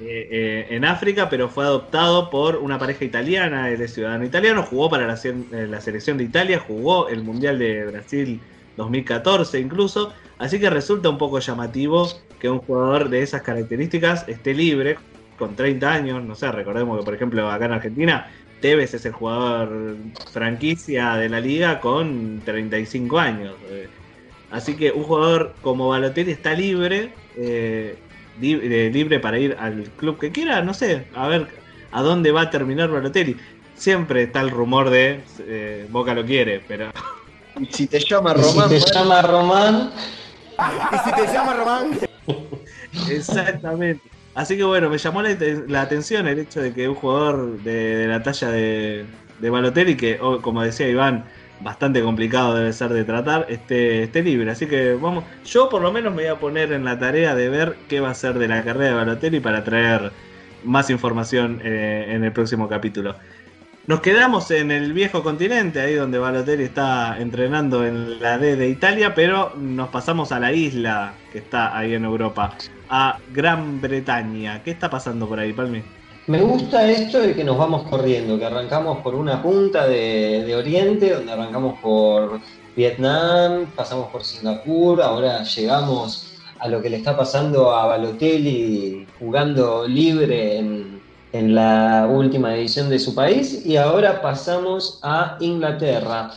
eh, 0.00 0.66
en 0.68 0.84
África, 0.84 1.30
pero 1.30 1.48
fue 1.48 1.64
adoptado 1.64 2.28
por 2.28 2.56
una 2.56 2.78
pareja 2.78 3.06
italiana, 3.06 3.70
él 3.70 3.80
es 3.80 3.94
ciudadano 3.94 4.26
italiano, 4.26 4.62
jugó 4.64 4.90
para 4.90 5.06
la, 5.06 5.18
la 5.66 5.80
selección 5.80 6.18
de 6.18 6.24
Italia, 6.24 6.58
jugó 6.58 7.08
el 7.08 7.22
Mundial 7.22 7.58
de 7.58 7.86
Brasil 7.86 8.38
2014 8.76 9.60
incluso, 9.60 10.12
así 10.38 10.60
que 10.60 10.68
resulta 10.68 11.08
un 11.08 11.18
poco 11.18 11.38
llamativo 11.38 12.08
que 12.38 12.50
un 12.50 12.58
jugador 12.58 13.08
de 13.08 13.22
esas 13.22 13.42
características 13.42 14.28
esté 14.28 14.52
libre, 14.52 14.98
con 15.42 15.56
30 15.56 15.92
años, 15.92 16.22
no 16.22 16.36
sé, 16.36 16.52
recordemos 16.52 16.96
que 17.00 17.04
por 17.04 17.14
ejemplo 17.14 17.50
acá 17.50 17.64
en 17.64 17.72
Argentina 17.72 18.30
Tevez 18.60 18.94
es 18.94 19.04
el 19.06 19.10
jugador 19.10 19.96
franquicia 20.32 21.16
de 21.16 21.28
la 21.28 21.40
liga 21.40 21.80
con 21.80 22.40
35 22.44 23.18
años. 23.18 23.54
eh. 23.68 23.88
Así 24.52 24.76
que 24.76 24.92
un 24.92 25.02
jugador 25.02 25.54
como 25.62 25.88
Balotelli 25.88 26.30
está 26.30 26.52
libre, 26.52 27.12
eh, 27.36 27.98
eh, 28.40 28.90
libre 28.92 29.18
para 29.18 29.36
ir 29.36 29.56
al 29.58 29.82
club 29.96 30.16
que 30.20 30.30
quiera, 30.30 30.62
no 30.62 30.74
sé, 30.74 31.06
a 31.12 31.26
ver 31.26 31.48
a 31.90 32.02
dónde 32.02 32.30
va 32.30 32.42
a 32.42 32.50
terminar 32.50 32.88
Balotelli. 32.88 33.36
Siempre 33.74 34.22
está 34.22 34.42
el 34.42 34.50
rumor 34.50 34.90
de 34.90 35.22
eh, 35.40 35.88
Boca 35.90 36.14
lo 36.14 36.24
quiere, 36.24 36.62
pero 36.68 36.92
Y 37.60 37.66
si 37.66 37.88
te 37.88 37.98
llama 37.98 38.32
Y 38.36 38.42
si 38.42 38.42
Román, 38.42 38.68
te 38.68 38.78
bueno, 38.78 38.92
llama 38.94 39.22
Román, 39.22 39.90
Exactamente. 43.10 44.11
Así 44.34 44.56
que 44.56 44.64
bueno, 44.64 44.88
me 44.88 44.98
llamó 44.98 45.22
la, 45.22 45.36
la 45.68 45.82
atención 45.82 46.26
el 46.26 46.38
hecho 46.38 46.62
de 46.62 46.72
que 46.72 46.88
un 46.88 46.94
jugador 46.94 47.58
de, 47.62 48.06
la 48.08 48.22
talla 48.22 48.48
de, 48.48 49.04
de 49.40 49.50
Balotelli, 49.50 49.96
que 49.96 50.18
oh, 50.20 50.40
como 50.40 50.62
decía 50.62 50.88
Iván, 50.88 51.24
bastante 51.60 52.02
complicado 52.02 52.54
debe 52.54 52.72
ser 52.72 52.92
de 52.92 53.04
tratar, 53.04 53.46
esté, 53.48 54.04
esté 54.04 54.22
libre. 54.22 54.50
Así 54.50 54.66
que 54.66 54.94
vamos, 54.94 55.24
yo 55.44 55.68
por 55.68 55.82
lo 55.82 55.92
menos 55.92 56.14
me 56.14 56.22
voy 56.22 56.30
a 56.30 56.36
poner 56.36 56.72
en 56.72 56.84
la 56.84 56.98
tarea 56.98 57.34
de 57.34 57.48
ver 57.48 57.76
qué 57.88 58.00
va 58.00 58.10
a 58.10 58.14
ser 58.14 58.38
de 58.38 58.48
la 58.48 58.64
carrera 58.64 58.90
de 58.90 58.94
Balotelli 58.94 59.40
para 59.40 59.64
traer 59.64 60.12
más 60.64 60.90
información 60.90 61.60
eh, 61.62 62.06
en 62.08 62.24
el 62.24 62.32
próximo 62.32 62.68
capítulo. 62.68 63.14
Nos 63.86 64.00
quedamos 64.00 64.50
en 64.52 64.70
el 64.70 64.92
viejo 64.92 65.24
continente, 65.24 65.80
ahí 65.80 65.94
donde 65.94 66.18
Balotelli 66.18 66.62
está 66.62 67.18
entrenando 67.18 67.84
en 67.84 68.20
la 68.20 68.38
D 68.38 68.54
de 68.54 68.68
Italia, 68.68 69.12
pero 69.14 69.54
nos 69.56 69.88
pasamos 69.88 70.30
a 70.30 70.38
la 70.38 70.52
isla 70.52 71.14
que 71.32 71.38
está 71.38 71.76
ahí 71.76 71.94
en 71.94 72.04
Europa, 72.04 72.56
a 72.94 73.18
Gran 73.32 73.80
Bretaña. 73.80 74.62
¿Qué 74.62 74.70
está 74.70 74.90
pasando 74.90 75.26
por 75.26 75.40
ahí, 75.40 75.54
Palmi? 75.54 75.82
Me 76.26 76.42
gusta 76.42 76.88
esto 76.88 77.20
de 77.20 77.34
que 77.34 77.42
nos 77.42 77.56
vamos 77.56 77.84
corriendo, 77.88 78.38
que 78.38 78.44
arrancamos 78.44 78.98
por 78.98 79.14
una 79.14 79.42
punta 79.42 79.88
de, 79.88 80.44
de 80.46 80.54
Oriente, 80.54 81.10
donde 81.10 81.32
arrancamos 81.32 81.80
por 81.80 82.38
Vietnam, 82.76 83.66
pasamos 83.74 84.08
por 84.10 84.22
Singapur, 84.22 85.00
ahora 85.00 85.42
llegamos 85.42 86.34
a 86.60 86.68
lo 86.68 86.82
que 86.82 86.90
le 86.90 86.98
está 86.98 87.16
pasando 87.16 87.74
a 87.74 87.86
Balotelli 87.86 89.06
jugando 89.18 89.88
libre 89.88 90.58
en, 90.58 91.00
en 91.32 91.54
la 91.54 92.06
última 92.08 92.54
edición 92.54 92.90
de 92.90 92.98
su 92.98 93.14
país 93.14 93.64
y 93.64 93.78
ahora 93.78 94.20
pasamos 94.20 95.00
a 95.02 95.38
Inglaterra. 95.40 96.30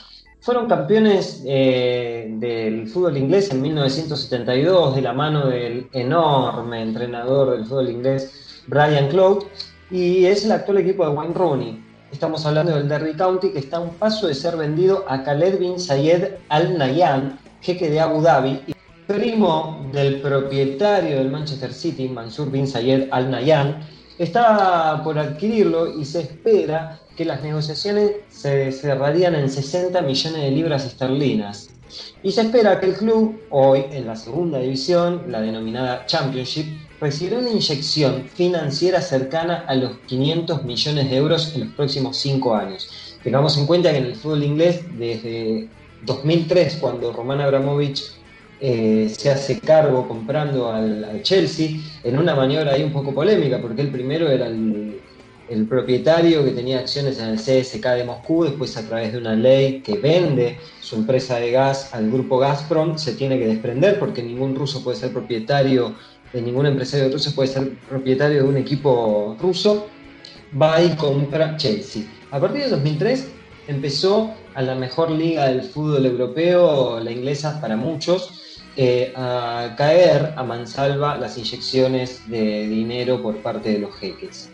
Fueron 0.46 0.68
campeones 0.68 1.42
eh, 1.48 2.28
del 2.38 2.88
fútbol 2.88 3.18
inglés 3.18 3.50
en 3.50 3.64
1972 3.64 4.94
de 4.94 5.02
la 5.02 5.12
mano 5.12 5.48
del 5.48 5.90
enorme 5.92 6.84
entrenador 6.84 7.58
del 7.58 7.66
fútbol 7.66 7.90
inglés 7.90 8.62
Brian 8.68 9.08
Clough, 9.08 9.48
y 9.90 10.26
es 10.26 10.46
el 10.46 10.52
actual 10.52 10.78
equipo 10.78 11.04
de 11.04 11.16
Wayne 11.16 11.34
Rooney. 11.34 11.84
Estamos 12.12 12.46
hablando 12.46 12.76
del 12.76 12.88
Derby 12.88 13.16
County, 13.16 13.50
que 13.50 13.58
está 13.58 13.78
a 13.78 13.80
un 13.80 13.96
paso 13.96 14.28
de 14.28 14.36
ser 14.36 14.56
vendido 14.56 15.04
a 15.08 15.24
Khaled 15.24 15.58
bin 15.58 15.80
Zayed 15.80 16.36
Al 16.50 16.78
Nahyan, 16.78 17.40
jeque 17.62 17.90
de 17.90 18.00
Abu 18.00 18.22
Dhabi, 18.22 18.62
y 18.68 18.76
primo 19.08 19.84
del 19.92 20.22
propietario 20.22 21.18
del 21.18 21.32
Manchester 21.32 21.74
City, 21.74 22.08
Mansur 22.08 22.52
bin 22.52 22.68
Zayed 22.68 23.08
Al 23.10 23.32
Nahyan, 23.32 23.80
está 24.18 25.02
por 25.04 25.20
adquirirlo 25.20 26.00
y 26.00 26.06
se 26.06 26.22
espera 26.22 27.00
que 27.16 27.26
las 27.26 27.42
negociaciones 27.42 28.12
se 28.30 28.72
cerrarían 28.72 29.36
en 29.36 29.50
60 29.50 30.02
millones 30.02 30.42
de 30.42 30.52
libras 30.52 30.86
esterlinas. 30.86 31.70
Y 32.24 32.32
se 32.32 32.42
espera 32.42 32.80
que 32.80 32.88
el 32.88 32.96
club, 32.96 33.40
hoy 33.52 33.86
en 33.92 34.08
la 34.08 34.16
segunda 34.16 34.60
división, 34.60 35.24
la 35.28 35.42
denominada 35.42 36.06
Championship, 36.08 36.66
recibirá 37.00 37.40
una 37.40 37.52
inyección 37.52 38.28
financiera 38.34 39.02
cercana 39.02 39.66
a 39.68 39.76
los 39.76 39.98
500 40.08 40.64
millones 40.64 41.10
de 41.10 41.16
euros 41.16 41.54
en 41.54 41.66
los 41.66 41.74
próximos 41.74 42.18
cinco 42.18 42.56
años. 42.56 42.90
Tengamos 43.24 43.58
en 43.58 43.66
cuenta 43.66 43.92
que 43.92 43.98
en 43.98 44.06
el 44.06 44.16
fútbol 44.16 44.44
inglés, 44.44 44.82
desde 44.98 45.70
2003, 46.04 46.78
cuando 46.82 47.14
Roman 47.14 47.42
Abramovich 47.42 48.15
eh, 48.60 49.12
se 49.16 49.30
hace 49.30 49.60
cargo 49.60 50.08
comprando 50.08 50.72
al, 50.72 51.22
Chelsea, 51.22 51.80
en 52.04 52.18
una 52.18 52.36
maniobra 52.36 52.74
ahí 52.74 52.84
un 52.84 52.94
poco 52.94 53.14
polémica, 53.14 53.62
porque 53.62 53.82
el 53.82 53.90
primero 53.90 54.30
era 54.30 54.48
el, 54.48 55.02
propietario 55.70 56.44
que 56.44 56.52
tenía 56.52 56.80
acciones 56.80 57.20
en 57.20 57.28
el 57.30 57.38
CSK 57.38 57.86
de 57.90 58.04
Moscú, 58.04 58.46
después 58.46 58.76
a 58.78 58.88
través 58.88 59.14
de 59.14 59.20
una 59.20 59.36
ley 59.36 59.82
que 59.82 59.98
vende 59.98 60.58
su 60.82 60.96
empresa 60.96 61.38
de 61.38 61.52
gas 61.52 61.94
al 61.94 62.10
grupo 62.10 62.40
Gazprom, 62.40 62.98
se 62.98 63.14
tiene 63.14 63.38
que 63.38 63.46
desprender 63.46 64.00
porque 64.00 64.24
ningún 64.24 64.56
ruso 64.56 64.84
puede 64.84 64.98
ser 64.98 65.12
propietario 65.12 65.94
de 66.36 66.42
ningún 66.42 66.66
empresario 66.66 67.10
ruso 67.10 67.34
puede 67.34 67.48
ser 67.48 67.78
propietario 67.90 68.44
de 68.44 68.50
un 68.50 68.58
equipo 68.58 69.38
ruso, 69.40 69.88
va 70.62 70.84
y 70.84 70.90
compra 70.96 71.56
Chelsea. 71.56 72.04
A 72.32 72.40
partir 72.42 72.64
de 72.64 72.70
2003 72.72 73.28
empezó 73.70 74.34
a 74.54 74.62
la 74.62 74.76
mejor 74.76 75.12
liga 75.12 75.48
del 75.48 75.64
fútbol 75.64 76.06
europeo, 76.06 77.00
la 77.00 77.12
inglesa 77.12 77.62
para 77.62 77.78
muchos, 77.78 78.42
eh, 78.78 79.14
a 79.16 79.74
caer 79.78 80.34
a 80.36 80.44
mansalva 80.44 81.18
las 81.18 81.38
inyecciones 81.38 82.30
de 82.30 82.68
dinero 82.68 83.22
por 83.22 83.38
parte 83.38 83.72
de 83.72 83.80
los 83.80 83.96
jeques. 83.96 84.50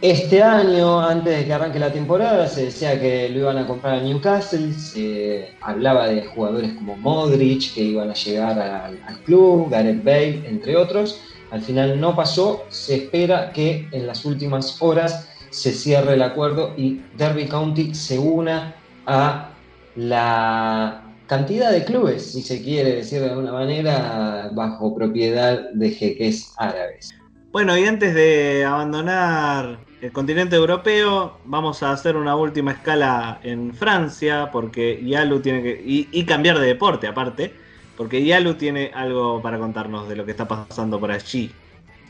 Este 0.00 0.40
año, 0.42 1.00
antes 1.00 1.36
de 1.36 1.44
que 1.44 1.52
arranque 1.52 1.80
la 1.80 1.92
temporada, 1.92 2.46
se 2.46 2.66
decía 2.66 3.00
que 3.00 3.28
lo 3.30 3.40
iban 3.40 3.58
a 3.58 3.66
comprar 3.66 3.94
a 3.94 4.00
Newcastle, 4.00 4.72
se 4.72 5.54
hablaba 5.60 6.06
de 6.06 6.22
jugadores 6.22 6.74
como 6.74 6.96
Modric 6.96 7.74
que 7.74 7.82
iban 7.82 8.08
a 8.08 8.14
llegar 8.14 8.60
al, 8.60 9.00
club, 9.24 9.68
Gareth 9.70 10.04
Bale, 10.04 10.42
entre 10.46 10.76
otros. 10.76 11.20
Al 11.50 11.62
final 11.62 12.00
no 12.00 12.14
pasó, 12.14 12.64
se 12.68 12.94
espera 12.94 13.50
que 13.50 13.88
en 13.90 14.06
las 14.06 14.24
últimas 14.24 14.80
horas 14.80 15.28
se 15.50 15.72
cierre 15.72 16.14
el 16.14 16.22
acuerdo 16.22 16.74
y 16.76 17.00
Derby 17.16 17.46
County 17.46 17.92
se 17.92 18.20
una 18.20 18.76
a 19.04 19.50
la 19.96 21.07
cantidad 21.28 21.70
de 21.70 21.84
clubes, 21.84 22.32
si 22.32 22.42
se 22.42 22.60
quiere 22.62 22.96
decir 22.96 23.20
de 23.20 23.30
alguna 23.30 23.52
manera, 23.52 24.50
bajo 24.54 24.96
propiedad 24.96 25.70
de 25.72 25.90
jeques 25.90 26.52
árabes. 26.56 27.10
Bueno, 27.52 27.78
y 27.78 27.84
antes 27.84 28.14
de 28.14 28.64
abandonar 28.64 29.78
el 30.00 30.10
continente 30.10 30.56
europeo, 30.56 31.38
vamos 31.44 31.82
a 31.82 31.92
hacer 31.92 32.16
una 32.16 32.34
última 32.34 32.72
escala 32.72 33.40
en 33.42 33.74
Francia, 33.74 34.50
porque 34.50 35.02
Yalu 35.04 35.40
tiene 35.40 35.62
que. 35.62 35.82
Y, 35.84 36.24
cambiar 36.24 36.58
de 36.58 36.66
deporte 36.66 37.06
aparte, 37.06 37.52
porque 37.96 38.24
Yalu 38.24 38.54
tiene 38.54 38.90
algo 38.94 39.40
para 39.42 39.58
contarnos 39.58 40.08
de 40.08 40.16
lo 40.16 40.24
que 40.24 40.32
está 40.32 40.48
pasando 40.48 40.98
por 40.98 41.10
allí. 41.10 41.52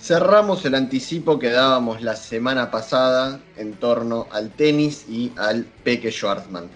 Cerramos 0.01 0.65
el 0.65 0.77
anticipo 0.77 1.41
que 1.41 1.51
dábamos 1.51 2.03
la 2.03 2.15
semana 2.15 2.71
pasada 2.71 3.41
en 3.57 3.73
torno 3.75 4.29
al 4.31 4.51
tenis 4.51 5.07
y 5.09 5.33
al 5.37 5.65
Peque 5.83 6.13
Schwarzman. 6.13 6.69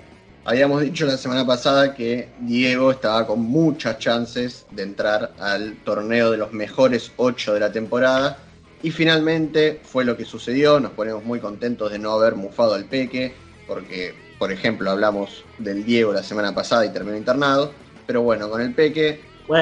Habíamos 0.44 0.82
dicho 0.82 1.06
la 1.06 1.16
semana 1.16 1.46
pasada 1.46 1.94
que 1.94 2.28
Diego 2.40 2.90
estaba 2.90 3.28
con 3.28 3.40
muchas 3.42 3.98
chances 4.00 4.66
de 4.72 4.82
entrar 4.82 5.32
al 5.38 5.76
torneo 5.84 6.32
de 6.32 6.36
los 6.36 6.52
mejores 6.52 7.12
ocho 7.16 7.54
de 7.54 7.60
la 7.60 7.70
temporada 7.70 8.38
y 8.82 8.90
finalmente 8.90 9.80
fue 9.84 10.04
lo 10.04 10.16
que 10.16 10.24
sucedió, 10.24 10.80
nos 10.80 10.90
ponemos 10.92 11.24
muy 11.24 11.38
contentos 11.38 11.92
de 11.92 12.00
no 12.00 12.10
haber 12.10 12.34
mufado 12.34 12.74
al 12.74 12.86
Peque, 12.86 13.32
porque, 13.68 14.16
por 14.40 14.50
ejemplo, 14.50 14.90
hablamos 14.90 15.44
del 15.58 15.84
Diego 15.84 16.12
la 16.12 16.24
semana 16.24 16.52
pasada 16.52 16.84
y 16.84 16.92
terminó 16.92 17.16
internado, 17.16 17.72
pero 18.04 18.22
bueno, 18.22 18.50
con 18.50 18.60
el 18.60 18.74
Peque 18.74 19.20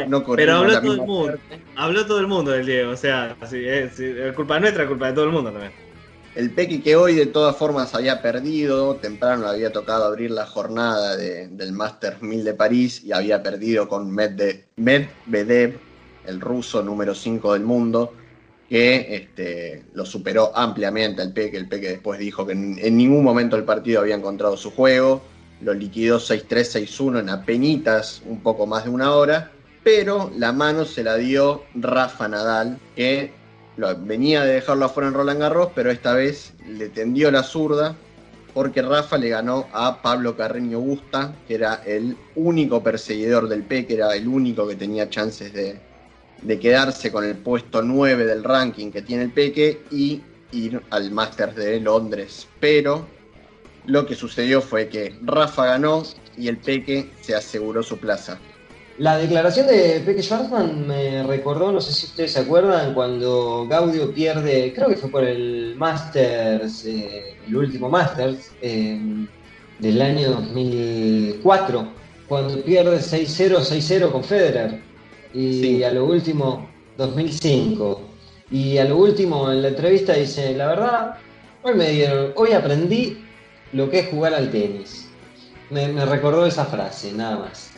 no 0.09 0.25
Pero 0.25 0.57
habló 0.57 0.81
todo 0.81 0.93
el 0.93 1.01
mundo, 1.01 1.39
habló 1.77 2.07
todo 2.07 2.21
el 2.21 2.27
mundo 2.27 2.51
del 2.53 2.65
Diego, 2.65 2.93
o 2.93 2.97
sea, 2.97 3.37
es, 3.53 4.35
culpa 4.35 4.59
nuestra, 4.59 4.87
culpa 4.87 5.09
de 5.09 5.13
todo 5.13 5.25
el 5.27 5.33
mundo 5.33 5.51
también. 5.51 5.73
El 6.35 6.53
Peque 6.53 6.81
que 6.81 6.95
hoy 6.95 7.15
de 7.15 7.27
todas 7.27 7.57
formas 7.57 7.95
había 7.95 8.23
perdido, 8.23 8.95
temprano 8.97 9.49
había 9.49 9.73
tocado 9.73 10.05
abrir 10.05 10.31
la 10.31 10.47
jornada 10.47 11.17
del 11.17 11.73
Master 11.73 12.23
1000 12.23 12.45
de 12.45 12.55
París 12.55 13.03
y 13.05 13.13
había 13.13 13.43
perdido 13.43 13.89
con 13.89 14.11
Medvedev, 14.13 15.79
el 16.27 16.41
ruso 16.41 16.83
número 16.83 17.15
5 17.15 17.55
del 17.55 17.65
mundo 17.65 18.15
que 18.71 19.17
este, 19.17 19.83
lo 19.95 20.07
superó 20.07 20.57
ampliamente 20.57 21.21
el 21.21 21.33
Peque. 21.33 21.57
El 21.57 21.69
Peque 21.69 21.89
después 21.89 22.21
dijo 22.21 22.47
que 22.47 22.53
en, 22.53 22.97
ningún 22.97 23.25
momento 23.25 23.57
el 23.57 23.65
partido 23.65 24.01
había 24.01 24.15
encontrado 24.15 24.57
su 24.57 24.71
juego. 24.71 25.23
Lo 25.61 25.75
liquidó 25.75 26.21
6-3, 26.21 26.87
6-1 26.87 27.19
en 27.19 27.31
apenitas, 27.31 28.23
un 28.25 28.41
poco 28.41 28.67
más 28.69 28.85
de 28.85 28.91
una 28.91 29.13
hora. 29.13 29.51
Pero 29.83 30.31
la 30.37 30.53
mano 30.53 30.85
se 30.85 31.03
la 31.03 31.17
dio 31.17 31.65
Rafa 31.75 32.29
Nadal, 32.29 32.79
que 32.95 33.33
venía 33.99 34.45
de 34.45 34.55
dejarlo 34.55 34.87
afuera 34.87 35.09
en 35.09 35.15
Roland 35.15 35.41
Garros, 35.41 35.71
pero 35.75 35.91
esta 35.91 36.15
vez 36.15 36.53
le 36.67 36.89
tendió 36.89 37.31
la 37.31 37.43
zurda 37.43 37.97
porque 38.55 38.83
Rafa 38.83 39.17
le 39.17 39.29
ganó 39.29 39.69
a 39.73 40.03
Pablo 40.03 40.37
Carreño 40.37 40.81
Busta, 40.81 41.35
que 41.47 41.55
era 41.55 41.83
el 41.87 42.17
único 42.35 42.83
perseguidor 42.83 43.49
del 43.49 43.63
Peque, 43.63 43.95
era 43.95 44.15
el 44.15 44.27
único 44.27 44.67
que 44.67 44.77
tenía 44.77 45.09
chances 45.09 45.53
de, 45.53 45.79
de 46.43 46.59
quedarse 46.59 47.13
con 47.13 47.25
el 47.25 47.37
puesto 47.37 47.83
9 47.83 48.25
del 48.25 48.43
ranking 48.43 48.91
que 48.91 49.03
tiene 49.03 49.25
el 49.25 49.31
Peque 49.31 49.83
y 49.91 50.23
ir 50.53 50.83
al 50.91 51.11
Masters 51.11 51.55
de 51.57 51.81
Londres. 51.81 52.49
Pero 52.59 53.07
lo 53.87 54.07
que 54.07 54.15
sucedió 54.15 54.61
fue 54.61 54.89
que 54.89 55.17
Rafa 55.23 55.67
ganó 55.67 56.03
y 56.37 56.49
el 56.49 56.59
Peque 56.59 57.11
se 57.21 57.35
aseguró 57.35 57.83
su 57.83 57.99
plaza. 57.99 58.39
La 59.01 59.17
declaración 59.17 59.67
de 59.67 60.03
Peque 60.05 60.23
Schwarzman 60.23 60.87
me 60.87 61.23
recordó, 61.23 61.73
no 61.73 61.81
sé 61.81 61.91
si 61.91 62.05
ustedes 62.05 62.35
se 62.35 62.41
acuerdan, 62.41 62.93
cuando 62.93 63.67
Gaudio 63.67 64.13
pierde, 64.13 64.75
creo 64.75 64.89
que 64.89 64.97
fue 64.99 65.09
por 65.09 65.25
el 65.25 65.75
Masters, 65.79 66.85
eh, 66.85 67.35
el 67.49 67.57
último 67.57 67.89
Masters 67.89 68.53
eh, 68.61 69.01
del 69.79 70.03
año 70.03 70.33
2004, 70.33 71.89
cuando 72.29 72.63
pierde 72.63 72.99
6-0, 72.99 73.61
6-0 73.61 74.13
con 74.13 74.23
Federer 74.23 74.83
y 75.33 75.83
a 75.83 75.93
lo 75.93 76.05
último, 76.05 76.69
2005. 76.99 78.03
Y 78.51 78.77
a 78.77 78.85
lo 78.85 78.99
último 78.99 79.51
en 79.51 79.63
la 79.63 79.69
entrevista 79.69 80.13
dice, 80.13 80.55
la 80.55 80.67
verdad, 80.67 81.15
hoy 81.63 81.73
me 81.73 81.89
dieron, 81.89 82.35
hoy 82.37 82.53
aprendí 82.53 83.25
lo 83.73 83.89
que 83.89 84.01
es 84.01 84.09
jugar 84.11 84.35
al 84.35 84.51
tenis. 84.51 85.09
Me, 85.71 85.89
recordó 86.05 86.45
esa 86.45 86.67
frase, 86.67 87.13
nada 87.13 87.39
más. 87.39 87.70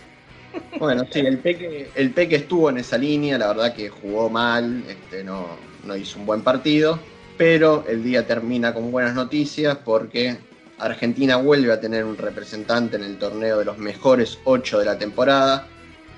Bueno, 0.78 1.04
sí, 1.11 1.21
el 1.21 1.38
Peque, 1.38 1.90
el 1.94 2.11
Peque 2.11 2.37
estuvo 2.37 2.68
en 2.68 2.78
esa 2.78 2.99
línea, 2.99 3.38
la 3.38 3.49
verdad 3.49 3.75
que 3.75 3.88
jugó 3.88 4.28
mal, 4.28 4.82
este, 4.88 5.23
no, 5.23 5.47
no 5.85 5.97
hizo 5.97 6.18
un 6.18 6.26
buen 6.26 6.42
partido, 6.42 6.99
pero 7.37 7.85
el 7.88 8.02
día 8.02 8.26
termina 8.26 8.75
con 8.75 8.90
buenas 8.90 9.14
noticias 9.14 9.78
porque 9.85 10.38
Argentina 10.78 11.37
vuelve 11.37 11.73
a 11.73 11.80
tener 11.80 12.04
un 12.04 12.16
representante 12.16 12.97
en 12.97 13.04
el 13.04 13.18
torneo 13.18 13.59
de 13.59 13.64
los 13.64 13.78
mejores 13.78 14.38
ocho 14.44 14.78
de 14.78 14.85
la 14.85 14.99
temporada. 14.99 15.68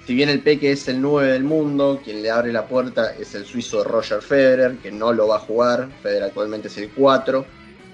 Si 0.07 0.15
bien 0.15 0.29
el 0.29 0.41
Peque 0.41 0.73
es 0.73 0.87
el 0.89 1.01
9 1.01 1.33
del 1.33 1.45
mundo, 1.45 2.01
quien 2.05 2.23
le 2.23 2.31
abre 2.31 2.53
la 2.53 2.67
puerta 2.67 3.15
es 3.19 3.35
el 3.35 3.47
suizo 3.47 3.85
Roger 3.85 4.21
Federer, 4.21 4.77
que 4.77 4.93
no 4.93 5.13
lo 5.13 5.29
va 5.29 5.37
a 5.37 5.41
jugar. 5.41 5.89
Federer 6.03 6.25
actualmente 6.25 6.69
es 6.69 6.77
el 6.77 6.91
4. 6.91 7.45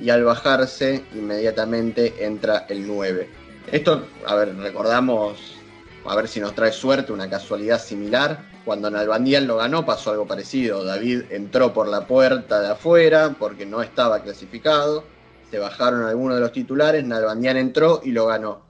Y 0.00 0.10
al 0.10 0.24
bajarse, 0.24 1.04
inmediatamente 1.14 2.14
entra 2.24 2.66
el 2.68 2.86
9. 2.86 3.28
Esto, 3.70 4.06
a 4.26 4.34
ver, 4.34 4.56
recordamos, 4.56 5.59
a 6.04 6.14
ver 6.16 6.28
si 6.28 6.40
nos 6.40 6.54
trae 6.54 6.72
suerte, 6.72 7.12
una 7.12 7.28
casualidad 7.28 7.80
similar. 7.80 8.44
Cuando 8.64 8.90
Nalbandian 8.90 9.46
lo 9.46 9.56
ganó 9.56 9.84
pasó 9.84 10.10
algo 10.12 10.26
parecido. 10.26 10.84
David 10.84 11.24
entró 11.30 11.72
por 11.72 11.88
la 11.88 12.06
puerta 12.06 12.60
de 12.60 12.70
afuera 12.70 13.34
porque 13.38 13.66
no 13.66 13.82
estaba 13.82 14.22
clasificado. 14.22 15.04
Se 15.50 15.58
bajaron 15.58 16.04
algunos 16.04 16.36
de 16.36 16.42
los 16.42 16.52
titulares, 16.52 17.04
Nalbandian 17.04 17.56
entró 17.56 18.00
y 18.04 18.12
lo 18.12 18.26
ganó. 18.26 18.62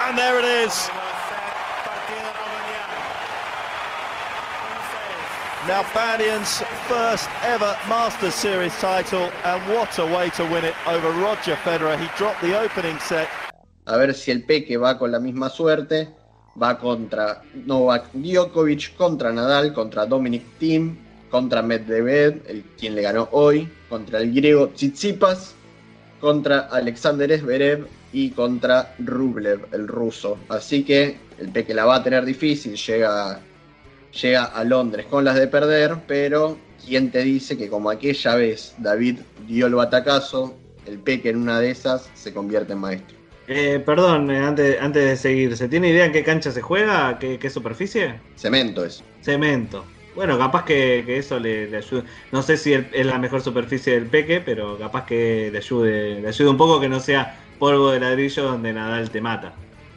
And 0.00 0.16
there 0.18 0.38
it 0.38 0.66
is. 0.66 0.90
Nalbandian's 5.66 6.62
first 6.88 7.28
ever 7.44 7.76
Masters 7.88 8.34
Series 8.34 8.74
title, 8.80 9.30
and 9.44 9.62
what 9.72 9.96
a 9.98 10.06
way 10.06 10.28
to 10.30 10.44
win 10.46 10.64
it 10.64 10.74
over 10.88 11.10
Roger 11.12 11.54
Federer. 11.62 11.96
He 11.96 12.08
dropped 12.16 12.40
the 12.40 12.58
opening 12.58 12.98
set. 12.98 13.28
A 13.86 13.96
ver 13.96 14.12
si 14.14 14.32
el 14.32 14.42
Peque 14.42 14.76
va 14.76 14.98
con 14.98 15.12
la 15.12 15.20
misma 15.20 15.48
suerte. 15.48 16.08
Va 16.60 16.78
contra 16.78 17.42
Novak 17.66 18.12
Djokovic, 18.12 18.94
contra 18.96 19.32
Nadal, 19.32 19.72
contra 19.72 20.06
Dominic 20.06 20.42
Thiem, 20.58 20.96
contra 21.30 21.62
Medvedev, 21.62 22.42
el, 22.46 22.62
quien 22.78 22.94
le 22.94 23.02
ganó 23.02 23.28
hoy, 23.32 23.66
contra 23.88 24.20
el 24.20 24.34
griego 24.34 24.68
Tsitsipas, 24.68 25.54
contra 26.20 26.68
Alexander 26.70 27.38
Zverev 27.40 27.86
y 28.12 28.30
contra 28.30 28.94
Rublev, 28.98 29.66
el 29.72 29.88
ruso. 29.88 30.36
Así 30.50 30.84
que 30.84 31.16
el 31.38 31.48
Peque 31.50 31.72
la 31.72 31.86
va 31.86 31.96
a 31.96 32.02
tener 32.02 32.24
difícil, 32.26 32.76
llega, 32.76 33.40
llega 34.20 34.44
a 34.44 34.62
Londres 34.62 35.06
con 35.06 35.24
las 35.24 35.36
de 35.36 35.48
perder, 35.48 35.96
pero 36.06 36.58
¿quién 36.84 37.10
te 37.10 37.22
dice 37.22 37.56
que 37.56 37.70
como 37.70 37.88
aquella 37.88 38.34
vez 38.34 38.74
David 38.76 39.20
dio 39.48 39.66
el 39.66 39.74
batacazo, 39.74 40.54
el 40.86 40.98
Peque 40.98 41.30
en 41.30 41.38
una 41.38 41.58
de 41.60 41.70
esas 41.70 42.10
se 42.14 42.34
convierte 42.34 42.74
en 42.74 42.78
maestro? 42.78 43.21
Eh, 43.48 43.82
perdón, 43.84 44.30
eh, 44.30 44.38
antes, 44.38 44.80
antes 44.80 45.04
de 45.04 45.16
seguir, 45.16 45.56
¿se 45.56 45.68
tiene 45.68 45.88
idea 45.88 46.06
en 46.06 46.12
qué 46.12 46.22
cancha 46.22 46.52
se 46.52 46.62
juega? 46.62 47.18
¿Qué, 47.18 47.38
qué 47.38 47.50
superficie? 47.50 48.20
Cemento 48.36 48.84
es. 48.84 49.02
Cemento. 49.20 49.84
Bueno, 50.14 50.38
capaz 50.38 50.64
que, 50.64 51.02
que 51.06 51.16
eso 51.18 51.38
le, 51.40 51.68
le 51.68 51.78
ayude. 51.78 52.04
No 52.30 52.42
sé 52.42 52.56
si 52.56 52.72
el- 52.74 52.88
es 52.92 53.06
la 53.06 53.18
mejor 53.18 53.40
superficie 53.42 53.94
del 53.94 54.06
peque, 54.06 54.40
pero 54.40 54.78
capaz 54.78 55.06
que 55.06 55.48
le 55.50 55.58
ayude, 55.58 56.20
le 56.20 56.28
ayude 56.28 56.48
un 56.50 56.56
poco 56.56 56.80
que 56.80 56.88
no 56.88 57.00
sea 57.00 57.36
polvo 57.58 57.90
de 57.90 58.00
ladrillo 58.00 58.44
donde 58.44 58.72
Nadal 58.72 59.10
te 59.10 59.20
mata. 59.20 59.54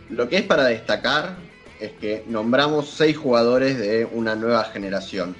Lo 0.10 0.28
que 0.30 0.38
es 0.38 0.44
para 0.44 0.66
destacar 0.66 1.36
es 1.80 1.92
que 2.00 2.24
nombramos 2.28 2.90
seis 2.90 3.18
jugadores 3.18 3.78
de 3.78 4.06
una 4.12 4.36
nueva 4.36 4.64
generación. 4.66 5.36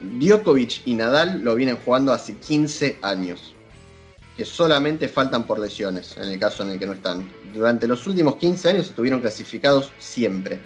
Djokovic 0.00 0.82
y 0.86 0.94
Nadal 0.94 1.42
lo 1.42 1.54
vienen 1.56 1.76
jugando 1.76 2.12
hace 2.12 2.36
15 2.36 2.98
años, 3.02 3.54
que 4.38 4.44
solamente 4.44 5.08
faltan 5.08 5.42
por 5.42 5.58
lesiones, 5.58 6.16
en 6.16 6.28
el 6.28 6.38
caso 6.38 6.62
en 6.62 6.70
el 6.70 6.78
que 6.78 6.86
no 6.86 6.92
están. 6.92 7.28
Durante 7.52 7.88
los 7.88 8.06
últimos 8.06 8.36
15 8.36 8.68
años 8.68 8.86
estuvieron 8.86 9.20
clasificados 9.20 9.90
siempre. 9.98 10.60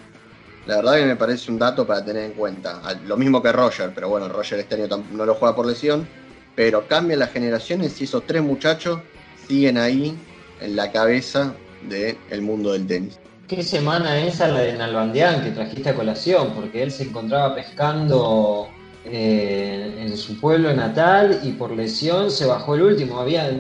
La 0.67 0.77
verdad 0.77 0.97
que 0.97 1.07
me 1.07 1.17
parece 1.17 1.51
un 1.51 1.59
dato 1.59 1.87
para 1.87 2.05
tener 2.05 2.25
en 2.25 2.33
cuenta. 2.33 2.83
Lo 3.07 3.17
mismo 3.17 3.43
que 3.43 3.51
Roger, 3.51 3.93
pero 3.95 4.11
bueno, 4.11 4.29
Roger 4.29 4.59
este 4.59 4.75
año 4.75 5.03
no 5.11 5.25
lo 5.25 5.35
juega 5.37 5.57
por 5.57 5.65
lesión. 5.65 6.07
Pero 6.55 6.87
cambian 6.87 7.21
las 7.21 7.33
generaciones 7.33 7.99
y 7.99 8.05
esos 8.05 8.27
tres 8.27 8.43
muchachos 8.43 9.01
siguen 9.49 9.79
ahí 9.79 10.15
en 10.61 10.77
la 10.77 10.93
cabeza 10.93 11.55
del 11.89 12.43
mundo 12.43 12.75
del 12.75 12.87
tenis. 12.87 13.19
¿Qué 13.49 13.63
semana 13.63 14.21
esa 14.21 14.49
la 14.49 14.61
de 14.61 14.75
Nalbandián 14.75 15.43
que 15.43 15.51
trajiste 15.51 15.89
a 15.89 15.95
colación? 15.95 16.53
Porque 16.55 16.83
él 16.83 16.91
se 16.91 17.05
encontraba 17.05 17.55
pescando 17.55 18.69
eh, 19.05 19.97
en 19.99 20.17
su 20.17 20.39
pueblo 20.39 20.73
natal 20.75 21.41
y 21.43 21.53
por 21.53 21.73
lesión 21.73 22.31
se 22.31 22.47
bajó 22.47 22.75
el 22.77 22.83
último. 22.83 23.19
Había, 23.19 23.51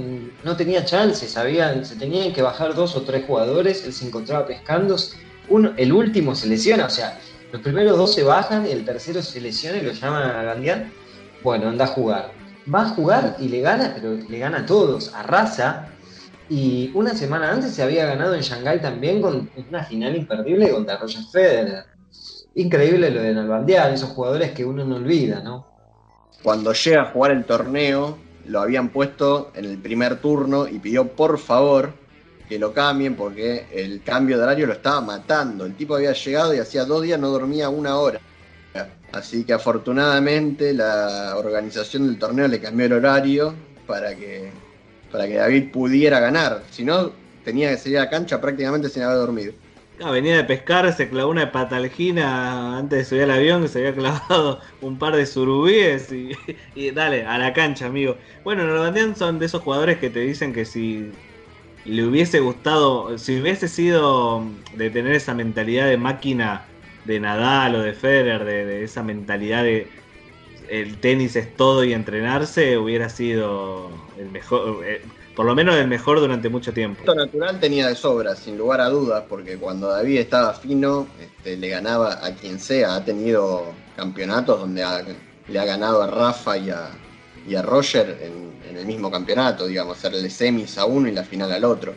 no 0.44 0.56
tenía 0.56 0.84
chances, 0.84 1.36
habían, 1.36 1.84
se 1.84 1.96
tenían 1.96 2.32
que 2.32 2.42
bajar 2.42 2.74
dos 2.74 2.94
o 2.96 3.02
tres 3.02 3.24
jugadores, 3.26 3.84
él 3.84 3.92
se 3.92 4.06
encontraba 4.06 4.46
pescando. 4.46 4.96
Uno, 5.48 5.72
el 5.76 5.92
último 5.92 6.34
se 6.34 6.46
lesiona, 6.46 6.86
o 6.86 6.90
sea, 6.90 7.18
los 7.52 7.60
primeros 7.60 7.98
dos 7.98 8.14
se 8.14 8.22
bajan, 8.22 8.66
el 8.66 8.84
tercero 8.84 9.20
se 9.20 9.40
lesiona 9.40 9.78
y 9.78 9.82
lo 9.82 9.92
llaman 9.92 10.22
a 10.22 10.32
Nalbandián. 10.32 10.92
Bueno, 11.42 11.68
anda 11.68 11.84
a 11.84 11.88
jugar. 11.88 12.30
Va 12.72 12.82
a 12.82 12.88
jugar 12.90 13.36
y 13.40 13.48
le 13.48 13.60
gana, 13.60 13.92
pero 13.94 14.14
le 14.14 14.38
gana 14.38 14.60
a 14.60 14.66
todos, 14.66 15.12
arrasa. 15.14 15.88
Y 16.48 16.90
una 16.94 17.14
semana 17.14 17.50
antes 17.50 17.72
se 17.72 17.82
había 17.82 18.06
ganado 18.06 18.34
en 18.34 18.42
Shanghái 18.42 18.80
también 18.80 19.20
con 19.20 19.50
una 19.68 19.84
final 19.84 20.14
imperdible 20.16 20.70
contra 20.70 20.98
Roger 20.98 21.22
Federer. 21.32 21.84
Increíble 22.54 23.10
lo 23.10 23.22
de 23.22 23.32
Nalbandián, 23.32 23.94
esos 23.94 24.10
jugadores 24.10 24.52
que 24.52 24.64
uno 24.64 24.84
no 24.84 24.96
olvida, 24.96 25.40
¿no? 25.40 25.66
Cuando 26.42 26.72
llega 26.72 27.02
a 27.02 27.04
jugar 27.06 27.32
el 27.32 27.44
torneo, 27.44 28.18
lo 28.46 28.60
habían 28.60 28.88
puesto 28.90 29.52
en 29.54 29.64
el 29.64 29.78
primer 29.78 30.16
turno 30.16 30.66
y 30.68 30.78
pidió 30.78 31.08
por 31.08 31.38
favor 31.38 31.92
que 32.48 32.58
lo 32.58 32.72
cambien 32.72 33.14
porque 33.14 33.66
el 33.72 34.02
cambio 34.02 34.36
de 34.36 34.42
horario 34.42 34.66
lo 34.66 34.72
estaba 34.74 35.00
matando. 35.00 35.64
El 35.64 35.74
tipo 35.74 35.94
había 35.94 36.12
llegado 36.12 36.54
y 36.54 36.58
hacía 36.58 36.84
dos 36.84 37.02
días 37.02 37.18
no 37.18 37.30
dormía 37.30 37.68
una 37.68 37.96
hora. 37.96 38.20
Así 39.12 39.44
que 39.44 39.52
afortunadamente 39.52 40.72
la 40.72 41.34
organización 41.36 42.06
del 42.06 42.18
torneo 42.18 42.48
le 42.48 42.60
cambió 42.60 42.86
el 42.86 42.92
horario 42.94 43.54
para 43.86 44.14
que, 44.14 44.50
para 45.10 45.26
que 45.26 45.34
David 45.34 45.70
pudiera 45.70 46.18
ganar. 46.18 46.62
Si 46.70 46.82
no, 46.82 47.12
tenía 47.44 47.70
que 47.70 47.76
salir 47.76 47.98
a 47.98 48.04
la 48.04 48.10
cancha 48.10 48.40
prácticamente 48.40 48.88
sin 48.88 49.02
haber 49.02 49.18
dormido. 49.18 49.52
Ah, 50.04 50.10
venía 50.10 50.36
de 50.36 50.44
pescar, 50.44 50.92
se 50.92 51.08
clavó 51.08 51.30
una 51.30 51.52
patalgina 51.52 52.76
antes 52.78 52.98
de 52.98 53.04
subir 53.04 53.22
al 53.22 53.30
avión, 53.30 53.62
que 53.62 53.68
se 53.68 53.78
había 53.78 53.94
clavado 53.94 54.60
un 54.80 54.98
par 54.98 55.14
de 55.14 55.26
surubíes 55.26 56.10
y, 56.10 56.32
dale, 56.92 57.24
a 57.24 57.38
la 57.38 57.52
cancha, 57.52 57.86
amigo. 57.86 58.18
Bueno, 58.42 58.64
Norbandian 58.66 59.14
son 59.14 59.38
de 59.38 59.46
esos 59.46 59.62
jugadores 59.62 59.98
que 59.98 60.10
te 60.10 60.20
dicen 60.20 60.52
que 60.52 60.64
si 60.64 61.12
le 61.84 62.04
hubiese 62.04 62.40
gustado, 62.40 63.16
si 63.18 63.40
hubiese 63.40 63.68
sido 63.68 64.44
de 64.72 64.90
tener 64.90 65.12
esa 65.14 65.34
mentalidad 65.34 65.86
de 65.88 65.98
máquina 65.98 66.68
de 67.04 67.20
Nadal 67.20 67.76
o 67.76 67.82
de 67.82 67.94
Federer, 67.94 68.44
de, 68.44 68.64
de 68.66 68.84
esa 68.84 69.02
mentalidad 69.04 69.62
de 69.64 69.88
el 70.68 71.00
tenis 71.00 71.36
es 71.36 71.54
todo 71.56 71.84
y 71.84 71.92
entrenarse, 71.92 72.78
hubiera 72.78 73.08
sido 73.08 74.12
el 74.18 74.30
mejor, 74.30 74.86
eh, 74.86 75.02
por 75.34 75.46
lo 75.46 75.54
menos 75.54 75.76
el 75.76 75.88
mejor 75.88 76.20
durante 76.20 76.48
mucho 76.48 76.72
tiempo. 76.72 77.14
Natural 77.14 77.58
tenía 77.58 77.88
de 77.88 77.94
sobra, 77.94 78.36
sin 78.36 78.58
lugar 78.58 78.80
a 78.80 78.88
dudas, 78.88 79.24
porque 79.28 79.56
cuando 79.56 79.88
David 79.88 80.18
estaba 80.18 80.52
fino, 80.54 81.06
este, 81.20 81.56
le 81.56 81.68
ganaba 81.68 82.24
a 82.24 82.34
quien 82.34 82.58
sea. 82.58 82.96
Ha 82.96 83.04
tenido 83.04 83.72
campeonatos 83.96 84.60
donde 84.60 84.84
le 85.48 85.58
ha 85.58 85.64
ganado 85.64 86.02
a 86.02 86.06
Rafa 86.06 86.56
y 86.58 86.70
a, 86.70 86.90
y 87.48 87.54
a 87.54 87.62
Roger 87.62 88.18
en, 88.22 88.52
en 88.70 88.76
el 88.76 88.86
mismo 88.86 89.10
campeonato, 89.10 89.66
digamos, 89.66 89.98
hacerle 89.98 90.28
semis 90.30 90.76
a 90.78 90.84
uno 90.84 91.08
y 91.08 91.12
la 91.12 91.24
final 91.24 91.52
al 91.52 91.64
otro. 91.64 91.94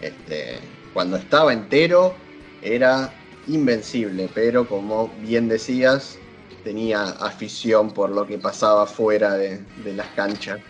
Este, 0.00 0.58
cuando 0.92 1.16
estaba 1.16 1.52
entero 1.52 2.14
era 2.62 3.12
invencible, 3.46 4.28
pero 4.34 4.66
como 4.66 5.10
bien 5.20 5.48
decías, 5.48 6.18
tenía 6.64 7.02
afición 7.02 7.90
por 7.90 8.10
lo 8.10 8.26
que 8.26 8.38
pasaba 8.38 8.86
fuera 8.86 9.34
de, 9.34 9.60
de 9.84 9.94
las 9.94 10.06
canchas. 10.08 10.60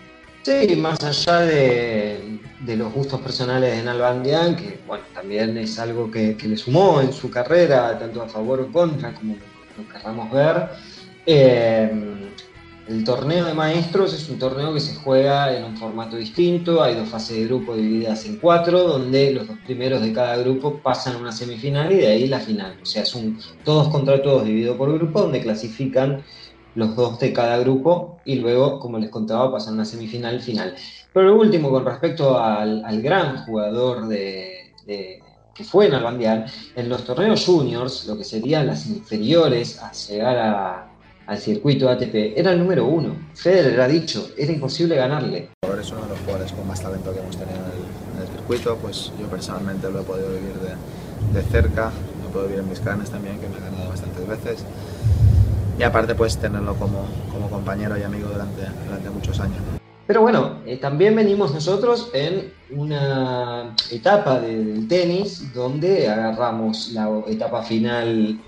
Sí, 0.42 0.74
más 0.76 1.02
allá 1.04 1.40
de, 1.40 2.40
de 2.60 2.76
los 2.76 2.92
gustos 2.92 3.20
personales 3.20 3.76
de 3.76 3.82
Nalbandián, 3.82 4.56
que 4.56 4.80
bueno, 4.86 5.04
también 5.12 5.56
es 5.58 5.78
algo 5.78 6.10
que, 6.10 6.36
que 6.36 6.48
le 6.48 6.56
sumó 6.56 7.00
en 7.02 7.12
su 7.12 7.30
carrera, 7.30 7.98
tanto 7.98 8.22
a 8.22 8.28
favor 8.28 8.60
o 8.60 8.72
contra, 8.72 9.12
como 9.14 9.34
lo, 9.36 9.82
lo 9.82 9.88
querramos 9.88 10.30
ver. 10.30 10.68
eh, 11.26 12.16
el 12.86 13.04
torneo 13.04 13.44
de 13.44 13.54
maestros 13.54 14.12
es 14.14 14.28
un 14.30 14.38
torneo 14.38 14.74
que 14.74 14.80
se 14.80 14.96
juega 14.96 15.54
en 15.56 15.62
un 15.64 15.76
formato 15.76 16.16
distinto, 16.16 16.82
hay 16.82 16.96
dos 16.96 17.08
fases 17.08 17.36
de 17.36 17.44
grupo 17.44 17.76
divididas 17.76 18.24
en 18.26 18.38
cuatro, 18.38 18.82
donde 18.82 19.30
los 19.32 19.46
dos 19.46 19.58
primeros 19.64 20.02
de 20.02 20.12
cada 20.12 20.36
grupo 20.38 20.80
pasan 20.82 21.14
a 21.16 21.18
una 21.18 21.30
semifinal 21.30 21.92
y 21.92 21.96
de 21.96 22.08
ahí 22.08 22.26
la 22.26 22.40
final. 22.40 22.78
O 22.82 22.86
sea, 22.86 23.02
es 23.02 23.14
un 23.14 23.38
todos 23.64 23.88
contra 23.90 24.20
todos 24.22 24.44
dividido 24.44 24.76
por 24.76 24.92
grupo, 24.92 25.20
donde 25.20 25.40
clasifican 25.40 26.24
los 26.74 26.94
dos 26.96 27.18
de 27.18 27.32
cada 27.32 27.58
grupo 27.58 28.20
y 28.24 28.36
luego, 28.36 28.78
como 28.78 28.98
les 28.98 29.10
contaba, 29.10 29.50
pasan 29.52 29.78
a 29.80 29.84
semifinal 29.84 30.40
final. 30.40 30.74
Pero 31.12 31.26
lo 31.28 31.40
último, 31.40 31.70
con 31.70 31.84
respecto 31.84 32.38
al, 32.38 32.84
al 32.84 33.02
gran 33.02 33.44
jugador 33.44 34.06
de, 34.08 34.72
de- 34.86 35.22
que 35.54 35.64
fue 35.64 35.88
Nalbandián, 35.88 36.46
en 36.76 36.88
los 36.88 37.04
torneos 37.04 37.44
juniors, 37.44 38.06
lo 38.06 38.16
que 38.16 38.24
serían 38.24 38.66
las 38.68 38.86
inferiores 38.86 39.82
a 39.82 39.92
llegar 39.92 40.36
a- 40.38 40.86
al 41.26 41.38
circuito 41.38 41.88
ATP, 41.88 42.34
era 42.38 42.52
el 42.52 42.58
número 42.58 42.86
uno. 42.86 43.14
Federer 43.34 43.80
ha 43.80 43.86
dicho, 43.88 44.30
era 44.36 44.52
imposible 44.52 44.96
ganarle. 44.96 45.50
Es 45.80 45.90
uno 45.92 46.02
de 46.02 46.08
los 46.08 46.18
jugadores 46.20 46.52
con 46.52 46.66
más 46.66 46.80
talento 46.82 47.12
que 47.12 47.20
hemos 47.20 47.36
tenido 47.36 47.58
en 47.58 47.64
el, 47.64 48.16
en 48.16 48.22
el 48.22 48.28
circuito, 48.36 48.76
pues 48.76 49.12
yo 49.20 49.26
personalmente 49.28 49.90
lo 49.90 50.00
he 50.00 50.02
podido 50.02 50.28
vivir 50.30 50.54
de, 50.54 51.38
de 51.40 51.42
cerca, 51.50 51.92
lo 52.22 52.28
he 52.28 52.32
podido 52.32 52.48
vivir 52.48 52.60
en 52.64 52.68
mis 52.70 52.80
carnes 52.80 53.10
también, 53.10 53.38
que 53.38 53.48
me 53.48 53.56
ha 53.56 53.70
ganado 53.70 53.90
bastantes 53.90 54.26
veces. 54.26 54.64
Y 55.76 55.82
aparte 55.82 56.14
pues 56.14 56.38
tenerlo 56.38 56.76
como, 56.76 57.22
como 57.26 57.48
compañero 57.50 57.96
y 57.98 58.02
amigo 58.02 58.28
durante, 58.30 58.62
durante 58.84 59.10
muchos 59.10 59.40
años. 59.40 59.64
Pero 60.06 60.22
bueno, 60.22 60.62
eh, 60.66 60.78
también 60.78 61.14
venimos 61.14 61.54
nosotros 61.54 62.10
en 62.14 62.52
una 62.68 63.74
etapa 63.90 64.40
de- 64.40 64.64
del 64.64 64.88
tenis 64.88 65.52
donde 65.52 66.08
agarramos 66.08 66.88
la 66.92 67.08
etapa 67.28 67.62
final 67.62 68.42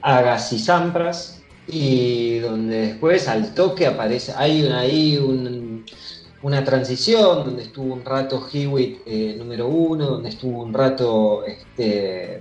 Agassi 0.00 0.58
Sampras 0.58 1.48
y 1.66 2.38
donde 2.38 2.76
después 2.88 3.28
al 3.28 3.54
toque 3.54 3.86
aparece, 3.86 4.32
hay 4.36 4.62
una, 4.64 4.80
ahí 4.80 5.16
un- 5.18 5.75
una 6.46 6.62
transición 6.62 7.44
donde 7.44 7.64
estuvo 7.64 7.92
un 7.92 8.04
rato 8.04 8.46
Hewitt 8.52 9.00
eh, 9.04 9.34
número 9.36 9.66
uno, 9.66 10.06
donde 10.06 10.28
estuvo 10.28 10.62
un 10.62 10.72
rato 10.72 11.44
este, 11.44 12.40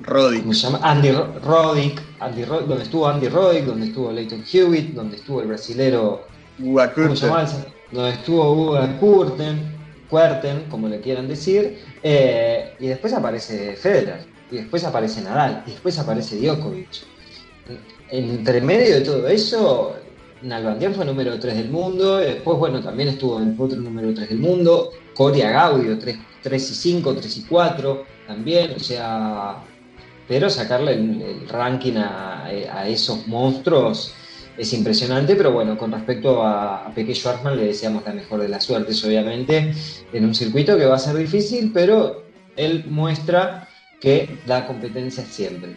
Roddick. 0.00 0.42
¿cómo 0.42 0.52
se 0.52 0.60
llama? 0.66 0.80
Andy 0.82 1.10
Ro- 1.10 1.32
Roddick, 1.42 2.02
Andy 2.20 2.42
donde 2.42 2.82
estuvo 2.82 3.08
Andy 3.08 3.28
Roddick, 3.28 3.64
donde 3.64 3.86
estuvo 3.86 4.12
Leighton 4.12 4.44
Hewitt, 4.52 4.92
donde 4.92 5.16
estuvo 5.16 5.40
el 5.40 5.48
brasilero. 5.48 6.26
Donde 7.92 8.10
estuvo 8.10 8.52
Uga 8.52 8.98
Kuerten, 10.10 10.64
como 10.68 10.88
le 10.88 11.00
quieran 11.00 11.26
decir, 11.26 11.78
eh, 12.02 12.74
y 12.78 12.88
después 12.88 13.14
aparece 13.14 13.74
Federer, 13.76 14.26
y 14.50 14.56
después 14.56 14.84
aparece 14.84 15.22
Nadal, 15.22 15.64
y 15.66 15.70
después 15.70 15.98
aparece 15.98 16.36
Djokovic. 16.36 16.88
Entre 18.10 18.60
medio 18.60 18.96
de 18.96 19.00
todo 19.00 19.26
eso, 19.28 19.96
Nalbandián 20.42 20.94
fue 20.94 21.04
número 21.04 21.38
3 21.38 21.56
del 21.56 21.70
mundo, 21.70 22.16
después, 22.16 22.58
bueno, 22.58 22.80
también 22.82 23.08
estuvo 23.10 23.38
el 23.38 23.54
otro 23.58 23.78
número 23.80 24.12
3 24.12 24.28
del 24.28 24.38
mundo, 24.38 24.90
Coria 25.14 25.50
Gaudio, 25.50 25.98
3, 25.98 26.18
3 26.42 26.70
y 26.70 26.74
5, 26.74 27.14
3 27.14 27.36
y 27.38 27.42
4, 27.42 28.04
también, 28.26 28.72
o 28.76 28.78
sea, 28.78 29.56
pero 30.28 30.50
sacarle 30.50 30.94
el, 30.94 31.48
ranking 31.48 31.94
a, 31.96 32.50
esos 32.86 33.26
monstruos 33.26 34.14
es 34.58 34.72
impresionante, 34.72 35.36
pero 35.36 35.52
bueno, 35.52 35.76
con 35.76 35.92
respecto 35.92 36.42
a, 36.42 36.86
a 36.86 36.94
Peque 36.94 37.14
Schwarzman 37.14 37.56
le 37.56 37.66
deseamos 37.66 38.04
la 38.04 38.12
mejor 38.12 38.40
de 38.40 38.48
las 38.48 38.64
suertes, 38.64 39.02
obviamente, 39.04 39.72
en 40.12 40.24
un 40.24 40.34
circuito 40.34 40.76
que 40.76 40.86
va 40.86 40.96
a 40.96 40.98
ser 40.98 41.16
difícil, 41.16 41.72
pero 41.72 42.24
él 42.56 42.84
muestra 42.88 43.68
que 44.00 44.38
da 44.46 44.66
competencia 44.66 45.24
siempre. 45.24 45.76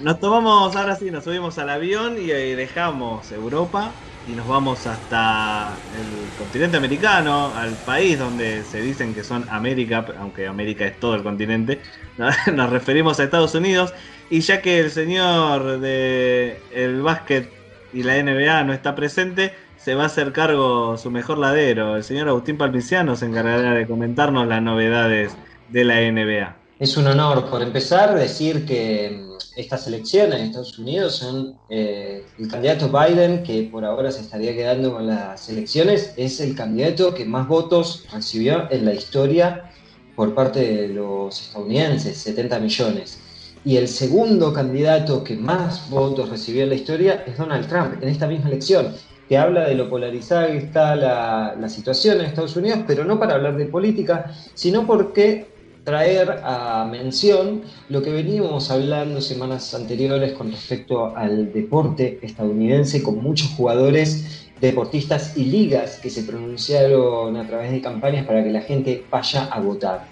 Nos 0.00 0.18
tomamos, 0.18 0.74
ahora 0.76 0.96
sí, 0.96 1.10
nos 1.10 1.24
subimos 1.24 1.58
al 1.58 1.68
avión 1.68 2.16
y 2.16 2.30
eh, 2.30 2.56
dejamos 2.56 3.30
Europa 3.32 3.92
y 4.26 4.32
nos 4.32 4.48
vamos 4.48 4.86
hasta 4.86 5.76
el 5.94 6.38
continente 6.38 6.78
americano, 6.78 7.52
al 7.54 7.74
país 7.74 8.18
donde 8.18 8.64
se 8.64 8.80
dicen 8.80 9.12
que 9.12 9.22
son 9.24 9.46
América, 9.50 10.06
aunque 10.18 10.46
América 10.46 10.86
es 10.86 10.98
todo 10.98 11.14
el 11.16 11.22
continente. 11.22 11.82
Nos 12.54 12.70
referimos 12.70 13.20
a 13.20 13.24
Estados 13.24 13.54
Unidos 13.54 13.92
y 14.30 14.40
ya 14.40 14.62
que 14.62 14.80
el 14.80 14.90
señor 14.90 15.80
de 15.80 16.58
el 16.72 17.02
básquet 17.02 17.50
y 17.92 18.02
la 18.02 18.22
NBA 18.22 18.64
no 18.64 18.72
está 18.72 18.94
presente, 18.94 19.52
se 19.76 19.94
va 19.94 20.04
a 20.04 20.06
hacer 20.06 20.32
cargo 20.32 20.96
su 20.96 21.10
mejor 21.10 21.36
ladero. 21.36 21.96
El 21.96 22.04
señor 22.04 22.28
Agustín 22.28 22.56
Palmiciano 22.56 23.16
se 23.16 23.26
encargará 23.26 23.74
de 23.74 23.86
comentarnos 23.86 24.46
las 24.46 24.62
novedades 24.62 25.36
de 25.68 25.84
la 25.84 26.00
NBA. 26.00 26.56
Es 26.78 26.96
un 26.96 27.06
honor, 27.06 27.50
por 27.50 27.60
empezar, 27.62 28.14
decir 28.14 28.64
que 28.64 29.29
estas 29.60 29.86
elecciones 29.86 30.40
en 30.40 30.46
Estados 30.46 30.78
Unidos 30.78 31.16
son 31.16 31.54
eh, 31.68 32.24
el 32.38 32.48
candidato 32.48 32.88
Biden, 32.88 33.42
que 33.42 33.68
por 33.70 33.84
ahora 33.84 34.10
se 34.10 34.22
estaría 34.22 34.54
quedando 34.54 34.94
con 34.94 35.06
las 35.06 35.48
elecciones, 35.48 36.14
es 36.16 36.40
el 36.40 36.54
candidato 36.54 37.14
que 37.14 37.24
más 37.24 37.46
votos 37.46 38.04
recibió 38.12 38.70
en 38.70 38.86
la 38.86 38.94
historia 38.94 39.70
por 40.16 40.34
parte 40.34 40.60
de 40.60 40.88
los 40.88 41.40
estadounidenses, 41.40 42.16
70 42.18 42.58
millones. 42.58 43.20
Y 43.64 43.76
el 43.76 43.88
segundo 43.88 44.52
candidato 44.52 45.22
que 45.22 45.36
más 45.36 45.90
votos 45.90 46.30
recibió 46.30 46.62
en 46.62 46.70
la 46.70 46.74
historia 46.76 47.24
es 47.26 47.36
Donald 47.36 47.68
Trump, 47.68 48.02
en 48.02 48.08
esta 48.08 48.26
misma 48.26 48.48
elección, 48.48 48.94
que 49.28 49.36
habla 49.36 49.68
de 49.68 49.74
lo 49.74 49.88
polarizada 49.88 50.48
que 50.48 50.56
está 50.56 50.96
la, 50.96 51.54
la 51.60 51.68
situación 51.68 52.18
en 52.18 52.26
Estados 52.26 52.56
Unidos, 52.56 52.80
pero 52.86 53.04
no 53.04 53.18
para 53.18 53.34
hablar 53.34 53.56
de 53.56 53.66
política, 53.66 54.34
sino 54.54 54.86
porque 54.86 55.49
traer 55.84 56.40
a 56.44 56.86
mención 56.90 57.62
lo 57.88 58.02
que 58.02 58.10
veníamos 58.10 58.70
hablando 58.70 59.20
semanas 59.20 59.74
anteriores 59.74 60.32
con 60.32 60.50
respecto 60.50 61.16
al 61.16 61.52
deporte 61.52 62.18
estadounidense, 62.22 63.02
con 63.02 63.22
muchos 63.22 63.48
jugadores, 63.50 64.48
deportistas 64.60 65.36
y 65.36 65.44
ligas 65.46 65.98
que 66.02 66.10
se 66.10 66.22
pronunciaron 66.22 67.36
a 67.36 67.46
través 67.46 67.72
de 67.72 67.80
campañas 67.80 68.26
para 68.26 68.44
que 68.44 68.50
la 68.50 68.60
gente 68.60 69.04
vaya 69.10 69.44
a 69.44 69.60
votar. 69.60 70.06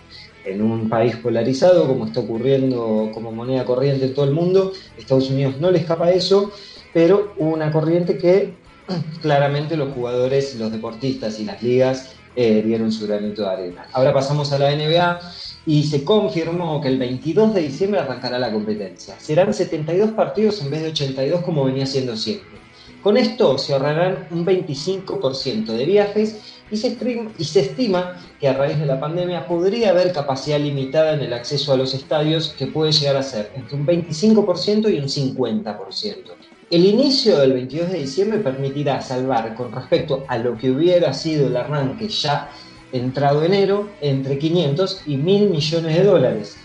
En 0.44 0.62
un 0.62 0.88
país 0.88 1.16
polarizado, 1.16 1.86
como 1.86 2.06
está 2.06 2.20
ocurriendo 2.20 3.10
como 3.12 3.32
moneda 3.32 3.66
corriente 3.66 4.06
en 4.06 4.14
todo 4.14 4.24
el 4.24 4.30
mundo, 4.30 4.72
Estados 4.96 5.28
Unidos 5.28 5.56
no 5.60 5.70
le 5.70 5.80
escapa 5.80 6.10
eso, 6.10 6.50
pero 6.94 7.34
una 7.36 7.70
corriente 7.70 8.16
que 8.16 8.54
claramente 9.20 9.76
los 9.76 9.92
jugadores, 9.92 10.56
los 10.56 10.72
deportistas 10.72 11.38
y 11.38 11.44
las 11.44 11.62
ligas 11.62 12.14
eh, 12.34 12.62
dieron 12.64 12.92
su 12.92 13.06
granito 13.06 13.42
de 13.42 13.48
arena. 13.48 13.86
Ahora 13.92 14.14
pasamos 14.14 14.52
a 14.52 14.58
la 14.58 14.74
NBA 14.74 15.20
y 15.68 15.84
se 15.84 16.02
confirmó 16.02 16.80
que 16.80 16.88
el 16.88 16.96
22 16.96 17.52
de 17.52 17.60
diciembre 17.60 18.00
arrancará 18.00 18.38
la 18.38 18.50
competencia. 18.50 19.20
Serán 19.20 19.52
72 19.52 20.12
partidos 20.12 20.62
en 20.62 20.70
vez 20.70 20.80
de 20.80 20.88
82 20.88 21.42
como 21.42 21.66
venía 21.66 21.84
siendo 21.84 22.16
siempre. 22.16 22.58
Con 23.02 23.18
esto 23.18 23.58
se 23.58 23.74
ahorrarán 23.74 24.28
un 24.30 24.46
25% 24.46 25.66
de 25.66 25.84
viajes 25.84 26.40
y 26.70 26.76
se, 26.78 26.96
y 27.38 27.44
se, 27.44 27.60
estima 27.60 28.16
que 28.40 28.48
a 28.48 28.54
raíz 28.54 28.78
de 28.78 28.86
la 28.86 28.98
pandemia 28.98 29.46
podría 29.46 29.90
haber 29.90 30.10
capacidad 30.14 30.58
limitada 30.58 31.12
en 31.12 31.20
el 31.20 31.34
acceso 31.34 31.74
a 31.74 31.76
los 31.76 31.92
estadios 31.92 32.54
que 32.58 32.66
puede 32.66 32.92
llegar 32.92 33.16
a 33.16 33.22
ser 33.22 33.52
entre 33.54 33.76
un 33.76 33.86
25% 33.86 34.90
y 34.90 34.98
un 34.98 35.34
50%. 35.36 36.16
El 36.70 36.86
inicio 36.86 37.38
del 37.38 37.52
22 37.52 37.92
de 37.92 37.98
diciembre 37.98 38.38
permitirá 38.38 39.02
salvar 39.02 39.54
con 39.54 39.70
respecto 39.70 40.24
a 40.28 40.38
lo 40.38 40.56
que 40.56 40.70
hubiera 40.70 41.12
sido 41.12 41.46
el 41.46 41.56
arranque 41.58 42.08
ya 42.08 42.50
entrado 42.92 43.44
enero 43.44 43.88
entre 44.00 44.38
500 44.38 45.02
y 45.06 45.16
1000 45.16 45.50
millones 45.50 45.96
de 45.96 46.04
dólares. 46.04 46.56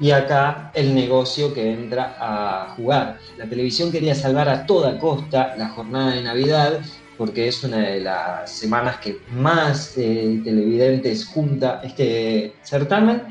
Y 0.00 0.12
acá 0.12 0.70
el 0.74 0.94
negocio 0.94 1.52
que 1.52 1.72
entra 1.72 2.16
a 2.18 2.74
jugar. 2.74 3.18
La 3.36 3.46
televisión 3.46 3.92
quería 3.92 4.14
salvar 4.14 4.48
a 4.48 4.64
toda 4.64 4.98
costa 4.98 5.54
la 5.58 5.68
jornada 5.68 6.14
de 6.14 6.22
Navidad 6.22 6.80
porque 7.20 7.48
es 7.48 7.62
una 7.64 7.80
de 7.80 8.00
las 8.00 8.50
semanas 8.50 8.96
que 8.96 9.18
más 9.30 9.92
eh, 9.98 10.40
televidentes 10.42 11.26
junta 11.26 11.82
este 11.84 12.54
certamen 12.62 13.24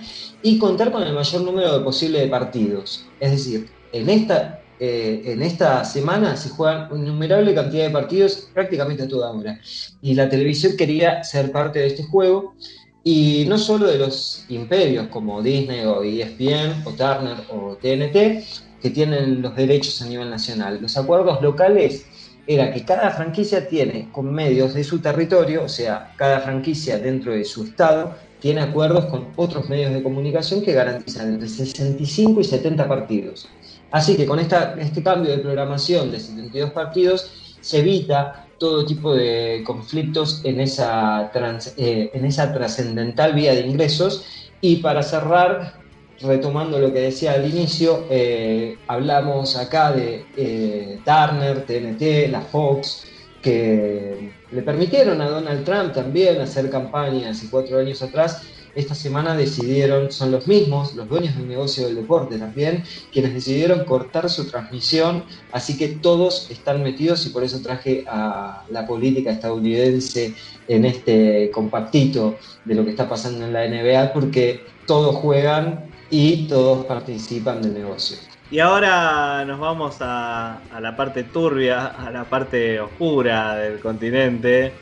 y 0.44 0.60
contar 0.60 0.92
con 0.92 1.02
el 1.02 1.12
mayor 1.12 1.42
número 1.42 1.80
de 1.80 1.84
posible 1.84 2.20
de 2.20 2.28
partidos. 2.28 3.08
Es 3.20 3.32
decir, 3.32 3.68
en 3.92 4.08
esta 4.12 4.62
eh, 4.80 5.24
en 5.26 5.42
esta 5.42 5.84
semana 5.84 6.38
se 6.38 6.50
juegan 6.50 6.90
innumerable 6.96 7.54
cantidad 7.54 7.84
de 7.86 7.90
partidos 7.90 8.50
prácticamente 8.54 9.04
a 9.04 9.08
toda 9.08 9.32
hora. 9.32 9.60
Y 10.02 10.14
la 10.14 10.30
televisión 10.30 10.78
quería 10.78 11.24
ser 11.24 11.52
parte 11.52 11.80
de 11.80 11.88
este 11.88 12.04
juego. 12.04 12.56
Y 13.04 13.46
no 13.48 13.58
solo 13.58 13.88
de 13.88 13.98
los 13.98 14.46
imperios 14.50 15.08
como 15.08 15.42
Disney 15.42 15.86
o 15.86 16.04
ESPN 16.04 16.84
o 16.86 16.92
Turner 16.92 17.38
o 17.50 17.78
TNT, 17.82 18.44
que 18.82 18.90
tienen 18.90 19.42
los 19.42 19.56
derechos 19.56 20.02
a 20.02 20.06
nivel 20.06 20.30
nacional. 20.30 20.80
Los 20.82 20.98
acuerdos 20.98 21.42
locales 21.42 22.06
era 22.48 22.74
que 22.74 22.84
cada 22.84 23.12
franquicia 23.12 23.68
tiene 23.68 24.10
con 24.12 24.34
medios 24.34 24.74
de 24.74 24.84
su 24.84 25.00
territorio, 25.00 25.64
o 25.64 25.70
sea, 25.70 26.14
cada 26.16 26.40
franquicia 26.40 26.98
dentro 26.98 27.34
de 27.34 27.44
su 27.44 27.64
estado, 27.64 28.16
tiene 28.40 28.62
acuerdos 28.62 29.06
con 29.06 29.28
otros 29.36 29.70
medios 29.70 29.94
de 29.94 30.02
comunicación 30.02 30.62
que 30.62 30.74
garantizan 30.74 31.34
entre 31.34 31.48
65 31.48 32.42
y 32.42 32.44
70 32.44 32.88
partidos. 32.88 33.50
Así 33.92 34.16
que 34.16 34.26
con 34.26 34.40
este 34.40 35.04
cambio 35.04 35.32
de 35.32 35.40
programación 35.40 36.12
de 36.12 36.20
72 36.20 36.72
partidos 36.72 37.32
se 37.62 37.80
evita 37.80 38.46
todo 38.58 38.86
tipo 38.86 39.16
de 39.16 39.64
conflictos 39.66 40.42
en 40.44 40.60
esa, 40.60 41.32
eh, 41.78 42.12
en 42.14 42.26
esa 42.26 42.54
trascendental 42.54 43.34
vía 43.34 43.56
de 43.56 43.62
ingresos. 43.62 44.26
Y 44.62 44.78
para 44.78 45.02
cerrar, 45.02 45.80
retomando 46.22 46.80
lo 46.80 46.94
que 46.94 47.00
decía 47.00 47.34
al 47.34 47.50
inicio, 47.50 48.06
eh, 48.10 48.78
hablamos 48.88 49.56
acá 49.56 49.94
de 49.94 50.26
eh, 50.36 51.00
Turner, 51.06 51.66
TNT, 51.66 52.30
la 52.30 52.42
Fox, 52.42 53.06
que 53.42 54.34
le 54.52 54.62
permitieron 54.62 55.22
a 55.22 55.30
Donald 55.30 55.64
Trump 55.64 55.94
también 55.94 56.42
hacer 56.42 56.70
campañas 56.70 57.38
hace 57.38 57.50
cuatro 57.50 57.80
años 57.80 58.02
atrás 58.02 58.44
esta 58.76 58.96
semana 58.96 59.36
decidieron, 59.36 60.12
son 60.12 60.32
los 60.32 60.48
mismos, 60.48 60.96
los 60.96 61.08
dueños 61.08 61.36
del 61.36 61.48
negocio 61.48 61.86
del 61.86 61.96
deporte 61.96 62.38
también, 62.38 62.84
quienes 63.12 63.34
decidieron 63.34 63.86
cortar 63.86 64.30
su 64.30 64.50
transmisión, 64.50 65.24
así 65.52 65.78
que 65.78 65.90
todos 65.90 66.50
están 66.50 66.84
metidos 66.84 67.26
y 67.26 67.30
por 67.30 67.44
eso 67.44 67.62
traje 67.62 68.04
a 68.08 68.64
la 68.70 68.86
política 68.86 69.32
estadounidense 69.32 70.34
en 70.68 70.86
este 70.86 71.52
compactito 71.52 72.38
de 72.66 72.76
lo 72.76 72.84
que 72.84 72.92
está 72.92 73.10
pasando 73.10 73.46
en 73.46 73.54
la 73.54 73.68
NBA, 73.68 74.14
porque 74.14 74.66
todos 74.86 75.16
juegan 75.16 75.86
y 76.10 76.48
todos 76.48 76.86
participan 76.86 77.62
del 77.62 77.74
negocio. 77.74 78.18
Y 78.52 78.60
ahora 78.60 79.46
nos 79.46 79.60
vamos 79.60 79.98
a, 80.00 80.58
a 80.74 80.82
la 80.82 80.96
parte 80.96 81.24
turbia, 81.24 81.86
a 81.86 82.10
la 82.10 82.24
parte 82.24 82.80
oscura 82.80 83.56
del 83.56 83.80
continente, 83.80 84.74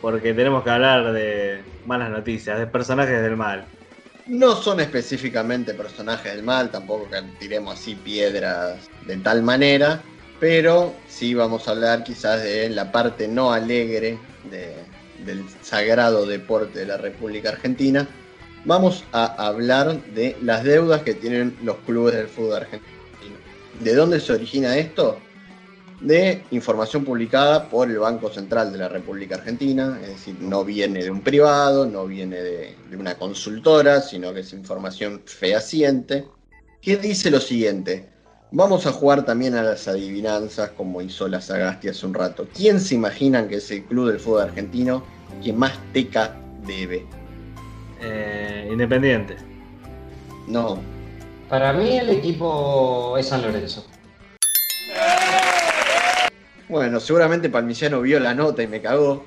porque 0.00 0.34
tenemos 0.34 0.62
que 0.62 0.70
hablar 0.70 1.12
de 1.12 1.77
malas 1.88 2.10
noticias, 2.10 2.58
de 2.58 2.66
personajes 2.66 3.20
del 3.22 3.36
mal. 3.36 3.64
No 4.26 4.54
son 4.54 4.78
específicamente 4.78 5.72
personajes 5.72 6.34
del 6.34 6.44
mal, 6.44 6.70
tampoco 6.70 7.08
que 7.08 7.22
tiremos 7.40 7.80
así 7.80 7.94
piedras 7.94 8.76
de 9.06 9.16
tal 9.16 9.42
manera, 9.42 10.02
pero 10.38 10.94
sí 11.08 11.34
vamos 11.34 11.66
a 11.66 11.70
hablar 11.72 12.04
quizás 12.04 12.42
de 12.42 12.68
la 12.68 12.92
parte 12.92 13.26
no 13.26 13.52
alegre 13.52 14.18
del 15.24 15.44
sagrado 15.62 16.26
deporte 16.26 16.80
de 16.80 16.86
la 16.86 16.98
República 16.98 17.48
Argentina. 17.48 18.06
Vamos 18.64 19.04
a 19.12 19.24
hablar 19.46 20.04
de 20.12 20.36
las 20.42 20.62
deudas 20.62 21.02
que 21.02 21.14
tienen 21.14 21.56
los 21.62 21.76
clubes 21.78 22.14
del 22.14 22.28
fútbol 22.28 22.56
argentino. 22.56 22.88
¿De 23.80 23.94
dónde 23.94 24.20
se 24.20 24.34
origina 24.34 24.76
esto? 24.76 25.18
De 26.00 26.44
información 26.52 27.04
publicada 27.04 27.68
por 27.68 27.90
el 27.90 27.98
Banco 27.98 28.30
Central 28.30 28.72
de 28.72 28.78
la 28.78 28.88
República 28.88 29.36
Argentina, 29.36 29.98
es 30.02 30.08
decir, 30.08 30.36
no 30.40 30.64
viene 30.64 31.02
de 31.02 31.10
un 31.10 31.20
privado, 31.20 31.86
no 31.86 32.06
viene 32.06 32.36
de, 32.36 32.76
una 32.96 33.16
consultora, 33.16 34.00
sino 34.00 34.32
que 34.32 34.40
es 34.40 34.52
información 34.52 35.22
fehaciente, 35.24 36.26
que 36.80 36.96
dice 36.96 37.30
lo 37.30 37.40
siguiente. 37.40 38.08
Vamos 38.50 38.86
a 38.86 38.92
jugar 38.92 39.24
también 39.24 39.54
a 39.54 39.62
las 39.62 39.88
adivinanzas, 39.88 40.70
como 40.70 41.02
hizo 41.02 41.28
la 41.28 41.40
Sagasti 41.40 41.88
hace 41.88 42.06
un 42.06 42.14
rato. 42.14 42.46
¿Quién 42.54 42.80
se 42.80 42.94
imaginan 42.94 43.48
que 43.48 43.56
es 43.56 43.70
el 43.70 43.84
club 43.84 44.08
del 44.08 44.20
fútbol 44.20 44.42
argentino 44.42 45.02
que 45.42 45.52
más 45.52 45.72
teca 45.92 46.34
debe? 46.66 47.04
Eh, 48.00 48.68
independiente. 48.70 49.36
No. 50.46 50.78
Para 51.50 51.72
mí 51.72 51.98
el 51.98 52.08
equipo 52.10 53.16
es 53.18 53.26
San 53.26 53.42
Lorenzo. 53.42 53.84
Bueno, 56.68 57.00
seguramente 57.00 57.48
Palmiciano 57.48 58.00
vio 58.02 58.20
la 58.20 58.34
nota 58.34 58.62
y 58.62 58.66
me 58.66 58.80
cagó. 58.80 59.24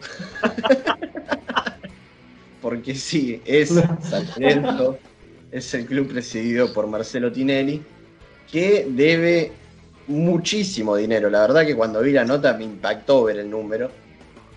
Porque 2.62 2.94
sí, 2.94 3.42
es 3.46 3.74
es 5.52 5.74
el 5.74 5.86
club 5.86 6.08
presidido 6.08 6.74
por 6.74 6.88
Marcelo 6.88 7.32
Tinelli, 7.32 7.82
que 8.52 8.88
debe 8.90 9.52
muchísimo 10.08 10.96
dinero. 10.96 11.30
La 11.30 11.42
verdad 11.42 11.66
que 11.66 11.76
cuando 11.76 12.02
vi 12.02 12.12
la 12.12 12.26
nota 12.26 12.54
me 12.54 12.64
impactó 12.64 13.26
ver 13.26 13.40
el 13.40 13.50
número. 13.50 13.92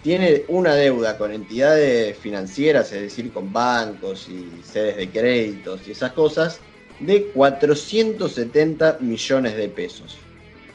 Tiene 0.02 0.44
una 0.48 0.74
deuda 0.74 1.16
con 1.16 1.32
entidades 1.32 2.16
financieras, 2.18 2.92
es 2.92 3.00
decir, 3.00 3.32
con 3.32 3.52
bancos 3.52 4.28
y 4.28 4.62
sedes 4.62 4.98
de 4.98 5.08
créditos 5.08 5.80
y 5.88 5.92
esas 5.92 6.12
cosas, 6.12 6.60
de 7.00 7.28
470 7.28 8.98
millones 9.00 9.56
de 9.56 9.68
pesos. 9.68 10.18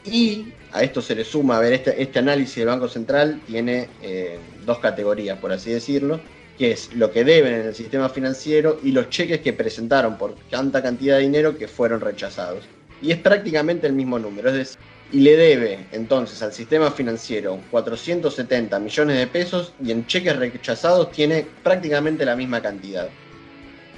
Y 0.03 0.47
a 0.71 0.83
esto 0.83 1.01
se 1.01 1.15
le 1.15 1.23
suma, 1.23 1.57
a 1.57 1.61
ver, 1.61 1.73
este, 1.73 2.01
este 2.01 2.19
análisis 2.19 2.57
del 2.57 2.67
Banco 2.67 2.87
Central 2.87 3.41
tiene 3.47 3.89
eh, 4.01 4.37
dos 4.65 4.79
categorías, 4.79 5.37
por 5.39 5.51
así 5.51 5.71
decirlo, 5.71 6.19
que 6.57 6.71
es 6.71 6.93
lo 6.93 7.11
que 7.11 7.23
deben 7.23 7.53
en 7.53 7.67
el 7.67 7.75
sistema 7.75 8.09
financiero 8.09 8.79
y 8.83 8.91
los 8.91 9.09
cheques 9.09 9.41
que 9.41 9.53
presentaron 9.53 10.17
por 10.17 10.35
tanta 10.49 10.83
cantidad 10.83 11.17
de 11.17 11.23
dinero 11.23 11.57
que 11.57 11.67
fueron 11.67 12.01
rechazados. 12.01 12.65
Y 13.01 13.11
es 13.11 13.17
prácticamente 13.17 13.87
el 13.87 13.93
mismo 13.93 14.19
número, 14.19 14.49
es 14.49 14.55
decir, 14.55 14.79
y 15.11 15.21
le 15.21 15.35
debe 15.37 15.87
entonces 15.91 16.41
al 16.43 16.53
sistema 16.53 16.91
financiero 16.91 17.59
470 17.71 18.77
millones 18.79 19.17
de 19.17 19.25
pesos 19.25 19.73
y 19.83 19.91
en 19.91 20.05
cheques 20.05 20.35
rechazados 20.35 21.11
tiene 21.11 21.47
prácticamente 21.63 22.25
la 22.25 22.35
misma 22.35 22.61
cantidad. 22.61 23.09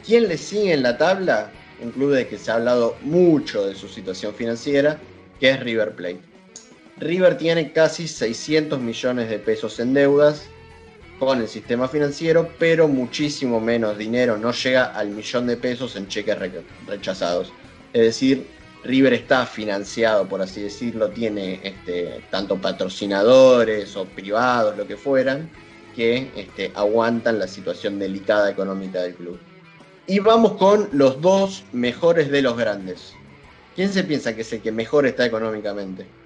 ¿Quién 0.05 0.29
le 0.29 0.37
sigue 0.37 0.73
en 0.73 0.83
la 0.83 0.97
tabla? 0.97 1.51
Un 1.81 1.91
club 1.91 2.11
de 2.11 2.27
que 2.27 2.37
se 2.37 2.51
ha 2.51 2.55
hablado 2.55 2.95
mucho 3.01 3.65
de 3.65 3.75
su 3.75 3.87
situación 3.87 4.33
financiera, 4.33 4.97
que 5.39 5.49
es 5.49 5.59
River 5.59 5.95
Plate. 5.95 6.30
River 7.01 7.35
tiene 7.35 7.71
casi 7.71 8.07
600 8.07 8.79
millones 8.79 9.27
de 9.27 9.39
pesos 9.39 9.79
en 9.79 9.95
deudas 9.95 10.45
con 11.17 11.41
el 11.41 11.47
sistema 11.47 11.87
financiero, 11.87 12.47
pero 12.59 12.87
muchísimo 12.87 13.59
menos 13.59 13.97
dinero, 13.97 14.37
no 14.37 14.51
llega 14.51 14.85
al 14.85 15.09
millón 15.09 15.47
de 15.47 15.57
pesos 15.57 15.95
en 15.95 16.07
cheques 16.07 16.37
rechazados. 16.87 17.51
Es 17.91 18.03
decir, 18.03 18.45
River 18.83 19.13
está 19.13 19.47
financiado, 19.47 20.27
por 20.29 20.43
así 20.43 20.61
decirlo, 20.61 21.09
tiene 21.09 21.59
este, 21.63 22.21
tanto 22.29 22.61
patrocinadores 22.61 23.95
o 23.95 24.05
privados, 24.05 24.77
lo 24.77 24.85
que 24.85 24.95
fueran, 24.95 25.49
que 25.95 26.29
este, 26.35 26.71
aguantan 26.75 27.39
la 27.39 27.47
situación 27.47 27.97
delicada 27.97 28.51
económica 28.51 29.01
del 29.01 29.15
club. 29.15 29.39
Y 30.05 30.19
vamos 30.19 30.53
con 30.53 30.87
los 30.91 31.19
dos 31.19 31.63
mejores 31.71 32.29
de 32.29 32.43
los 32.43 32.55
grandes. 32.55 33.13
¿Quién 33.75 33.91
se 33.91 34.03
piensa 34.03 34.35
que 34.35 34.41
es 34.41 34.53
el 34.53 34.61
que 34.61 34.71
mejor 34.71 35.07
está 35.07 35.25
económicamente? 35.25 36.20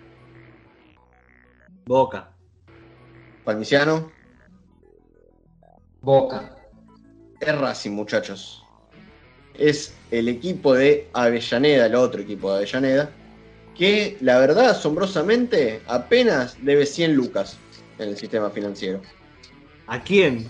Boca. 1.86 2.30
Palmiciano. 3.44 4.12
Boca. 6.02 6.56
Es 7.40 7.58
Racing, 7.58 7.92
muchachos. 7.92 8.64
Es 9.54 9.96
el 10.12 10.28
equipo 10.28 10.74
de 10.74 11.08
Avellaneda, 11.14 11.86
el 11.86 11.96
otro 11.96 12.22
equipo 12.22 12.52
de 12.52 12.58
Avellaneda, 12.58 13.10
que 13.78 14.18
la 14.22 14.40
verdad, 14.40 14.72
asombrosamente, 14.72 15.82
apenas 15.88 16.58
debe 16.62 16.86
100 16.86 17.16
lucas 17.16 17.58
en 18.00 18.10
el 18.10 18.18
sistema 18.18 18.50
financiero. 18.50 19.02
¿A 19.88 20.02
quién? 20.02 20.48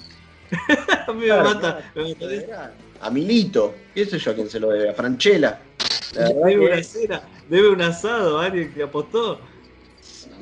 a 1.07 1.11
mí 1.13 1.25
me 1.25 1.37
mata. 1.37 1.91
A 3.01 3.09
Milito, 3.09 3.75
qué 3.93 4.05
sé 4.05 4.19
yo 4.19 4.31
a 4.31 4.35
quién 4.35 4.49
se 4.49 4.59
lo 4.59 4.69
debe, 4.69 4.89
a 4.89 4.93
Franchella. 4.93 5.59
Debe 6.13 6.59
una 6.59 6.81
cena, 6.81 7.21
debe 7.49 7.69
un 7.69 7.81
asado, 7.81 8.39
alguien 8.39 8.73
que 8.73 8.83
apostó. 8.83 9.39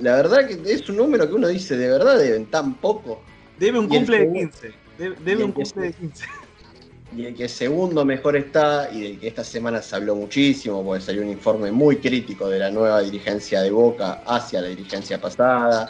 La 0.02 0.16
verdad 0.16 0.48
que 0.48 0.60
es 0.72 0.90
un 0.90 0.98
número 0.98 1.28
que 1.28 1.34
uno 1.34 1.48
dice, 1.48 1.78
de 1.78 1.88
verdad 1.88 2.18
deben 2.18 2.46
tan 2.48 2.76
poco. 2.76 3.22
Debe 3.60 3.80
un 3.80 3.88
cumple 3.88 4.20
de 4.20 4.32
15. 4.32 4.74
Debe, 4.98 5.44
un 5.44 5.52
cumple 5.52 5.88
de 5.88 5.94
15 5.94 6.26
y 7.16 7.26
el 7.26 7.36
que 7.36 7.48
segundo 7.48 8.06
mejor 8.06 8.36
está, 8.36 8.90
y 8.92 9.02
del 9.02 9.20
que 9.20 9.28
esta 9.28 9.44
semana 9.44 9.82
se 9.82 9.96
habló 9.96 10.16
muchísimo, 10.16 10.84
porque 10.84 11.04
salió 11.04 11.22
un 11.22 11.30
informe 11.30 11.72
muy 11.72 11.98
crítico 11.98 12.50
de 12.50 12.60
la 12.60 12.72
nueva 12.72 13.02
dirigencia 13.02 13.62
de 13.62 13.72
Boca 13.72 14.24
hacia 14.26 14.62
la 14.62 14.70
dirigencia 14.70 15.22
pasada. 15.22 15.88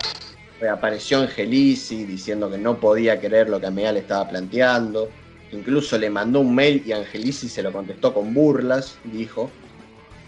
Reapareció 0.59 1.19
Angelici 1.19 2.05
diciendo 2.05 2.49
que 2.49 2.57
no 2.57 2.77
podía 2.79 3.19
creer 3.19 3.49
lo 3.49 3.59
que 3.59 3.67
Ameal 3.67 3.97
estaba 3.97 4.27
planteando. 4.29 5.09
Incluso 5.51 5.97
le 5.97 6.09
mandó 6.09 6.39
un 6.41 6.53
mail 6.53 6.83
y 6.85 6.91
Angelici 6.91 7.47
se 7.47 7.63
lo 7.63 7.71
contestó 7.71 8.13
con 8.13 8.33
burlas, 8.33 8.97
dijo. 9.05 9.49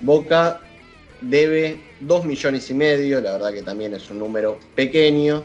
Boca 0.02 0.62
debe 1.22 1.80
2 2.02 2.26
millones 2.26 2.70
y 2.70 2.74
medio, 2.74 3.22
la 3.22 3.34
verdad 3.34 3.54
que 3.54 3.62
también 3.62 3.94
es 3.94 4.10
un 4.10 4.20
número 4.20 4.60
pequeño. 4.76 5.44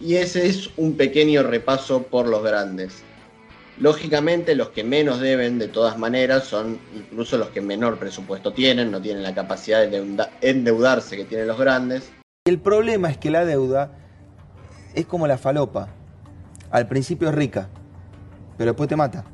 Y 0.00 0.16
ese 0.16 0.46
es 0.46 0.70
un 0.76 0.96
pequeño 0.96 1.42
repaso 1.42 2.02
por 2.02 2.26
los 2.26 2.42
grandes. 2.42 3.02
Lógicamente 3.78 4.54
los 4.54 4.70
que 4.70 4.84
menos 4.84 5.20
deben 5.20 5.58
de 5.58 5.68
todas 5.68 5.98
maneras 5.98 6.44
son 6.44 6.78
incluso 6.94 7.38
los 7.38 7.48
que 7.48 7.60
menor 7.60 7.98
presupuesto 7.98 8.52
tienen, 8.52 8.90
no 8.90 9.00
tienen 9.00 9.22
la 9.22 9.34
capacidad 9.34 9.86
de 9.86 10.28
endeudarse 10.40 11.16
que 11.16 11.24
tienen 11.24 11.46
los 11.46 11.58
grandes. 11.58 12.10
El 12.44 12.60
problema 12.60 13.10
es 13.10 13.18
que 13.18 13.30
la 13.30 13.44
deuda 13.44 13.92
es 14.94 15.06
como 15.06 15.26
la 15.26 15.38
falopa. 15.38 15.88
Al 16.70 16.88
principio 16.88 17.28
es 17.28 17.34
rica, 17.34 17.68
pero 18.58 18.72
después 18.72 18.88
te 18.88 18.96
mata. 18.96 19.24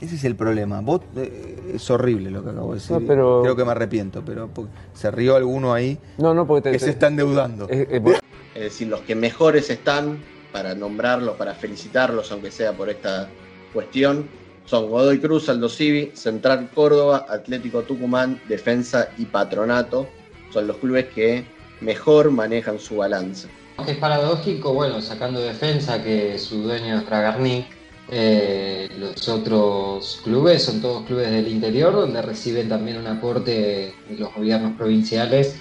Ese 0.00 0.14
es 0.14 0.24
el 0.24 0.34
problema. 0.34 0.80
Vos, 0.80 1.02
eh, 1.16 1.72
es 1.74 1.90
horrible 1.90 2.30
lo 2.30 2.42
que 2.42 2.50
acabo 2.50 2.74
de 2.74 2.80
decir. 2.80 2.96
Creo 3.06 3.56
que 3.56 3.64
me 3.64 3.72
arrepiento, 3.72 4.22
pero 4.24 4.48
se 4.94 5.10
rió 5.10 5.36
alguno 5.36 5.72
ahí 5.72 5.98
no, 6.18 6.34
no, 6.34 6.46
porque 6.46 6.72
que 6.72 6.78
se 6.78 6.90
está 6.90 7.08
endeudando. 7.08 7.68
Es, 7.68 7.86
es 7.90 8.62
decir, 8.62 8.88
los 8.88 9.00
que 9.00 9.14
mejores 9.14 9.70
están, 9.70 10.18
para 10.52 10.74
nombrarlos, 10.74 11.36
para 11.36 11.54
felicitarlos, 11.54 12.32
aunque 12.32 12.50
sea 12.50 12.72
por 12.72 12.88
esta 12.88 13.28
cuestión 13.72 14.26
son 14.70 14.88
Godoy 14.88 15.18
Cruz, 15.18 15.48
Aldo 15.48 15.68
Civi, 15.68 16.12
Central 16.14 16.70
Córdoba, 16.72 17.26
Atlético 17.28 17.82
Tucumán, 17.82 18.40
Defensa 18.48 19.08
y 19.18 19.24
Patronato. 19.24 20.06
Son 20.52 20.68
los 20.68 20.76
clubes 20.76 21.06
que 21.06 21.44
mejor 21.80 22.30
manejan 22.30 22.78
su 22.78 22.98
balance. 22.98 23.48
Es 23.84 23.96
paradójico, 23.96 24.72
bueno, 24.72 25.00
sacando 25.00 25.40
defensa 25.40 26.00
que 26.04 26.38
su 26.38 26.62
dueño 26.62 26.98
es 26.98 27.04
Bragarnik, 27.04 27.66
eh, 28.10 28.88
los 28.98 29.28
otros 29.28 30.20
clubes 30.24 30.62
son 30.62 30.80
todos 30.80 31.04
clubes 31.06 31.30
del 31.30 31.48
interior 31.48 31.92
donde 31.92 32.20
reciben 32.22 32.68
también 32.68 32.98
un 32.98 33.06
aporte 33.06 33.94
de 34.08 34.16
los 34.18 34.34
gobiernos 34.34 34.76
provinciales 34.76 35.56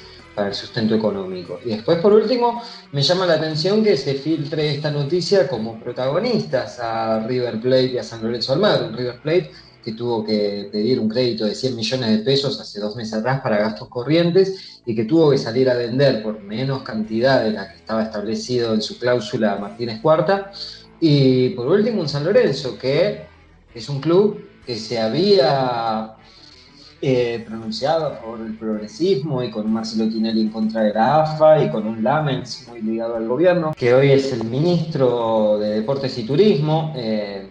el 0.48 0.54
sustento 0.54 0.96
económico. 0.96 1.60
Y 1.64 1.70
después, 1.70 2.00
por 2.00 2.14
último, 2.14 2.62
me 2.92 3.02
llama 3.02 3.26
la 3.26 3.36
atención 3.36 3.84
que 3.84 3.98
se 3.98 4.16
filtre 4.16 4.72
esta 4.72 4.92
noticia 4.92 5.48
como 5.48 5.80
protagonistas 5.80 6.80
a 6.80 7.26
River 7.28 7.60
Plate 7.60 7.94
y 7.94 7.98
a 7.98 8.04
San 8.04 8.24
Lorenzo 8.24 8.54
Almagro. 8.54 8.88
Un 8.88 8.98
River 8.98 9.22
Plate 9.22 9.52
que 9.84 9.94
tuvo 9.94 10.26
que 10.26 10.68
pedir 10.72 11.00
un 11.00 11.08
crédito 11.08 11.46
de 11.46 11.56
100 11.56 11.76
millones 11.76 12.10
de 12.10 12.18
pesos 12.20 12.60
hace 12.60 12.82
dos 12.82 12.96
meses 12.98 13.14
atrás 13.14 13.40
para 13.42 13.58
gastos 13.58 13.88
corrientes 13.88 14.82
y 14.86 14.94
que 14.94 15.06
tuvo 15.06 15.32
que 15.32 15.38
salir 15.38 15.70
a 15.70 15.76
vender 15.76 16.22
por 16.22 16.42
menos 16.42 16.84
cantidad 16.84 17.44
de 17.44 17.52
la 17.52 17.72
que 17.72 17.78
estaba 17.78 18.04
establecido 18.04 18.74
en 18.74 18.82
su 18.82 19.00
cláusula 19.00 19.56
Martínez 19.56 20.02
Cuarta. 20.02 20.52
Y 21.00 21.50
por 21.50 21.68
último, 21.68 22.02
un 22.02 22.10
San 22.10 22.24
Lorenzo 22.24 22.78
que 22.78 23.26
es 23.74 23.90
un 23.90 24.02
club 24.02 24.44
que 24.66 24.76
se 24.76 25.00
había 25.00 26.16
eh, 27.02 27.44
pronunciado 27.48 28.16
favor 28.16 28.40
del 28.40 28.58
progresismo 28.58 29.42
y 29.42 29.50
con 29.50 29.72
Marcelo 29.72 30.10
Tinelli 30.10 30.42
en 30.42 30.50
contra 30.50 30.84
de 30.84 30.94
la 30.94 31.22
AFA 31.22 31.64
y 31.64 31.70
con 31.70 31.88
un 31.88 32.04
Lamens 32.04 32.68
muy 32.68 32.82
ligado 32.82 33.16
al 33.16 33.28
gobierno, 33.28 33.74
que 33.78 33.94
hoy 33.94 34.12
es 34.12 34.34
el 34.34 34.44
ministro 34.44 35.58
de 35.60 35.76
Deportes 35.76 36.18
y 36.18 36.24
Turismo. 36.24 36.94
Eh, 36.98 37.50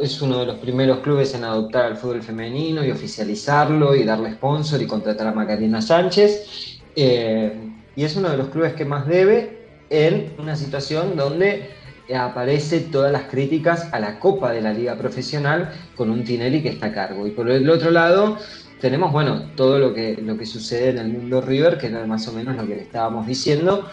es 0.00 0.22
uno 0.22 0.38
de 0.38 0.46
los 0.46 0.56
primeros 0.56 1.00
clubes 1.00 1.34
en 1.34 1.44
adoptar 1.44 1.84
al 1.86 1.96
fútbol 1.96 2.22
femenino 2.22 2.84
y 2.84 2.90
oficializarlo 2.90 3.94
y 3.96 4.04
darle 4.04 4.32
sponsor 4.32 4.80
y 4.80 4.86
contratar 4.86 5.26
a 5.26 5.32
Macarena 5.32 5.82
Sánchez. 5.82 6.80
Eh, 6.96 7.52
y 7.96 8.04
es 8.04 8.16
uno 8.16 8.30
de 8.30 8.36
los 8.36 8.48
clubes 8.48 8.74
que 8.74 8.84
más 8.84 9.06
debe 9.06 9.66
en 9.90 10.32
una 10.38 10.56
situación 10.56 11.16
donde 11.16 11.70
aparece 12.12 12.80
todas 12.80 13.10
las 13.10 13.24
críticas 13.24 13.88
a 13.92 13.98
la 13.98 14.18
Copa 14.18 14.52
de 14.52 14.60
la 14.60 14.72
Liga 14.72 14.96
Profesional 14.96 15.72
con 15.96 16.10
un 16.10 16.24
Tinelli 16.24 16.62
que 16.62 16.68
está 16.68 16.86
a 16.86 16.92
cargo. 16.92 17.26
Y 17.26 17.30
por 17.30 17.50
el 17.50 17.68
otro 17.70 17.90
lado 17.90 18.36
tenemos, 18.80 19.12
bueno, 19.12 19.50
todo 19.56 19.78
lo 19.78 19.94
que, 19.94 20.16
lo 20.20 20.36
que 20.36 20.44
sucede 20.44 20.90
en 20.90 20.98
el 20.98 21.08
mundo 21.08 21.40
River, 21.40 21.78
que 21.78 21.86
era 21.86 22.04
más 22.06 22.28
o 22.28 22.32
menos 22.32 22.56
lo 22.56 22.66
que 22.66 22.76
le 22.76 22.82
estábamos 22.82 23.26
diciendo. 23.26 23.88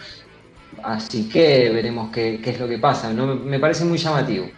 Así 0.82 1.28
que 1.28 1.70
veremos 1.70 2.10
qué, 2.12 2.40
es 2.44 2.60
lo 2.60 2.68
que 2.68 2.78
pasa. 2.78 3.12
¿no? 3.12 3.34
Me 3.34 3.58
parece 3.58 3.84
muy 3.84 3.96
llamativo. 3.96 4.50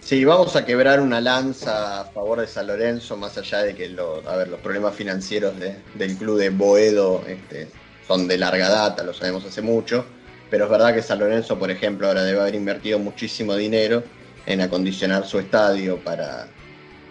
Sí, 0.00 0.24
vamos 0.24 0.56
a 0.56 0.64
quebrar 0.64 1.00
una 1.00 1.20
lanza 1.20 2.00
a 2.00 2.04
favor 2.06 2.40
de 2.40 2.46
San 2.46 2.66
Lorenzo, 2.66 3.16
más 3.16 3.36
allá 3.36 3.62
de 3.62 3.74
que 3.74 3.94
a 4.26 4.36
ver, 4.36 4.48
los 4.48 4.58
problemas 4.60 4.94
financieros 4.94 5.54
del 5.94 6.16
club 6.16 6.38
de 6.38 6.48
Boedo 6.48 7.22
este, 7.28 7.68
son 8.06 8.26
de 8.26 8.38
larga 8.38 8.70
data, 8.70 9.04
lo 9.04 9.12
sabemos 9.12 9.44
hace 9.44 9.60
mucho 9.60 10.06
pero 10.50 10.64
es 10.64 10.70
verdad 10.70 10.94
que 10.94 11.02
San 11.02 11.18
Lorenzo, 11.18 11.58
por 11.58 11.70
ejemplo, 11.70 12.06
ahora 12.06 12.22
debe 12.22 12.40
haber 12.40 12.54
invertido 12.54 12.98
muchísimo 12.98 13.54
dinero 13.54 14.02
en 14.46 14.60
acondicionar 14.60 15.26
su 15.26 15.38
estadio 15.38 15.98
para, 15.98 16.48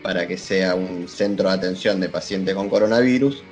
para 0.02 0.28
que 0.28 0.38
sea 0.38 0.74
un 0.76 1.08
centro 1.08 1.50
de 1.50 1.56
atención 1.56 2.00
de 2.00 2.10
pacientes 2.10 2.56
con 2.56 2.70
coronavirus. 2.70 3.44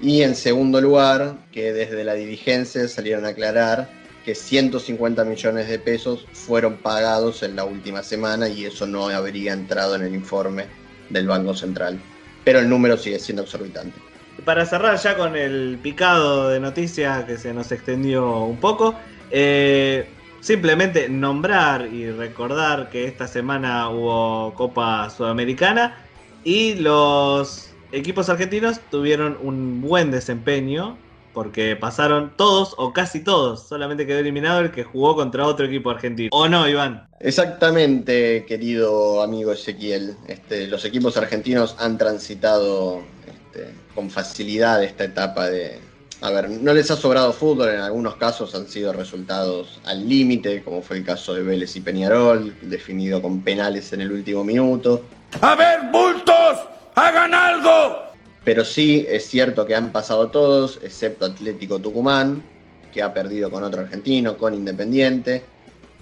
Y 0.00 0.22
en 0.22 0.34
segundo 0.34 0.80
lugar, 0.80 1.36
que 1.52 1.72
desde 1.72 2.04
la 2.04 2.14
dirigencia 2.14 2.86
salieron 2.88 3.24
a 3.24 3.28
aclarar 3.28 3.88
que 4.24 4.34
150 4.34 5.24
millones 5.24 5.68
de 5.68 5.78
pesos 5.78 6.26
fueron 6.32 6.76
pagados 6.76 7.42
en 7.42 7.56
la 7.56 7.64
última 7.64 8.02
semana 8.02 8.48
y 8.48 8.64
eso 8.64 8.86
no 8.86 9.08
habría 9.08 9.52
entrado 9.52 9.96
en 9.96 10.02
el 10.02 10.14
informe 10.14 10.66
del 11.10 11.26
Banco 11.26 11.54
Central. 11.54 12.00
Pero 12.44 12.60
el 12.60 12.68
número 12.68 12.96
sigue 12.96 13.18
siendo 13.18 13.42
exorbitante. 13.42 13.98
para 14.44 14.66
cerrar 14.66 14.98
ya 14.98 15.16
con 15.16 15.36
el 15.36 15.78
picado 15.82 16.48
de 16.48 16.58
noticias 16.58 17.24
que 17.24 17.36
se 17.36 17.52
nos 17.52 17.70
extendió 17.70 18.40
un 18.40 18.56
poco, 18.56 18.94
eh, 19.32 20.06
simplemente 20.40 21.08
nombrar 21.08 21.86
y 21.86 22.10
recordar 22.10 22.90
que 22.90 23.06
esta 23.06 23.26
semana 23.26 23.88
hubo 23.88 24.54
Copa 24.54 25.08
Sudamericana 25.10 25.96
y 26.44 26.74
los 26.74 27.70
equipos 27.92 28.28
argentinos 28.28 28.80
tuvieron 28.90 29.38
un 29.42 29.80
buen 29.80 30.10
desempeño 30.10 30.96
porque 31.32 31.76
pasaron 31.76 32.32
todos 32.36 32.74
o 32.76 32.92
casi 32.92 33.24
todos. 33.24 33.66
Solamente 33.66 34.06
quedó 34.06 34.18
eliminado 34.18 34.60
el 34.60 34.70
que 34.70 34.84
jugó 34.84 35.14
contra 35.14 35.46
otro 35.46 35.66
equipo 35.66 35.90
argentino. 35.90 36.28
¿O 36.32 36.48
no, 36.48 36.68
Iván? 36.68 37.06
Exactamente, 37.20 38.44
querido 38.46 39.22
amigo 39.22 39.52
Ezequiel. 39.52 40.16
Este, 40.28 40.66
los 40.66 40.84
equipos 40.84 41.16
argentinos 41.16 41.74
han 41.78 41.96
transitado 41.96 43.02
este, 43.26 43.72
con 43.94 44.10
facilidad 44.10 44.82
esta 44.84 45.04
etapa 45.04 45.48
de... 45.48 45.80
A 46.22 46.30
ver, 46.30 46.48
no 46.48 46.72
les 46.72 46.88
ha 46.88 46.94
sobrado 46.94 47.32
fútbol, 47.32 47.70
en 47.70 47.80
algunos 47.80 48.14
casos 48.14 48.54
han 48.54 48.68
sido 48.68 48.92
resultados 48.92 49.80
al 49.84 50.08
límite, 50.08 50.62
como 50.62 50.80
fue 50.80 50.98
el 50.98 51.04
caso 51.04 51.34
de 51.34 51.42
Vélez 51.42 51.74
y 51.74 51.80
Peñarol, 51.80 52.54
definido 52.62 53.20
con 53.20 53.40
penales 53.40 53.92
en 53.92 54.02
el 54.02 54.12
último 54.12 54.44
minuto. 54.44 55.02
¡A 55.40 55.56
ver, 55.56 55.80
bultos! 55.90 56.58
¡Hagan 56.94 57.34
algo! 57.34 58.04
Pero 58.44 58.64
sí 58.64 59.04
es 59.08 59.26
cierto 59.26 59.66
que 59.66 59.74
han 59.74 59.90
pasado 59.90 60.28
todos, 60.28 60.78
excepto 60.84 61.24
Atlético 61.26 61.80
Tucumán, 61.80 62.44
que 62.92 63.02
ha 63.02 63.12
perdido 63.12 63.50
con 63.50 63.64
otro 63.64 63.80
argentino, 63.80 64.38
con 64.38 64.54
Independiente. 64.54 65.42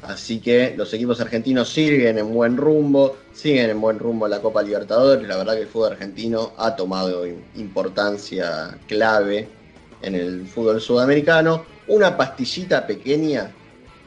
Así 0.03 0.39
que 0.39 0.75
los 0.77 0.93
equipos 0.93 1.19
argentinos 1.23 1.71
siguen 1.71 2.19
en 2.19 2.35
buen 2.35 2.59
rumbo, 2.59 3.17
siguen 3.33 3.71
en 3.71 3.81
buen 3.81 3.99
rumbo 3.99 4.29
la 4.29 4.41
Copa 4.41 4.63
Libertadores. 4.63 5.27
La 5.27 5.39
verdad 5.39 5.55
que 5.55 5.63
el 5.63 5.69
fútbol 5.69 5.93
argentino 5.93 6.53
ha 6.59 6.77
tomado 6.77 7.27
importancia 7.57 8.77
clave 8.87 9.60
en 10.03 10.15
el 10.15 10.47
fútbol 10.47 10.81
sudamericano. 10.81 11.65
Una 11.89 12.17
pastillita 12.17 12.87
pequeña, 12.87 13.51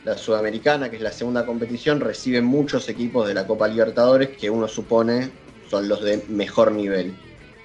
la 0.05 0.17
sudamericana, 0.17 0.89
que 0.89 0.97
es 0.97 1.01
la 1.01 1.11
segunda 1.11 1.45
competición, 1.45 1.99
recibe 1.99 2.41
muchos 2.41 2.89
equipos 2.89 3.27
de 3.27 3.33
la 3.33 3.47
Copa 3.47 3.67
Libertadores 3.67 4.29
que 4.29 4.49
uno 4.49 4.67
supone 4.67 5.31
son 5.69 5.87
los 5.87 6.03
de 6.03 6.23
mejor 6.29 6.71
nivel. 6.71 7.13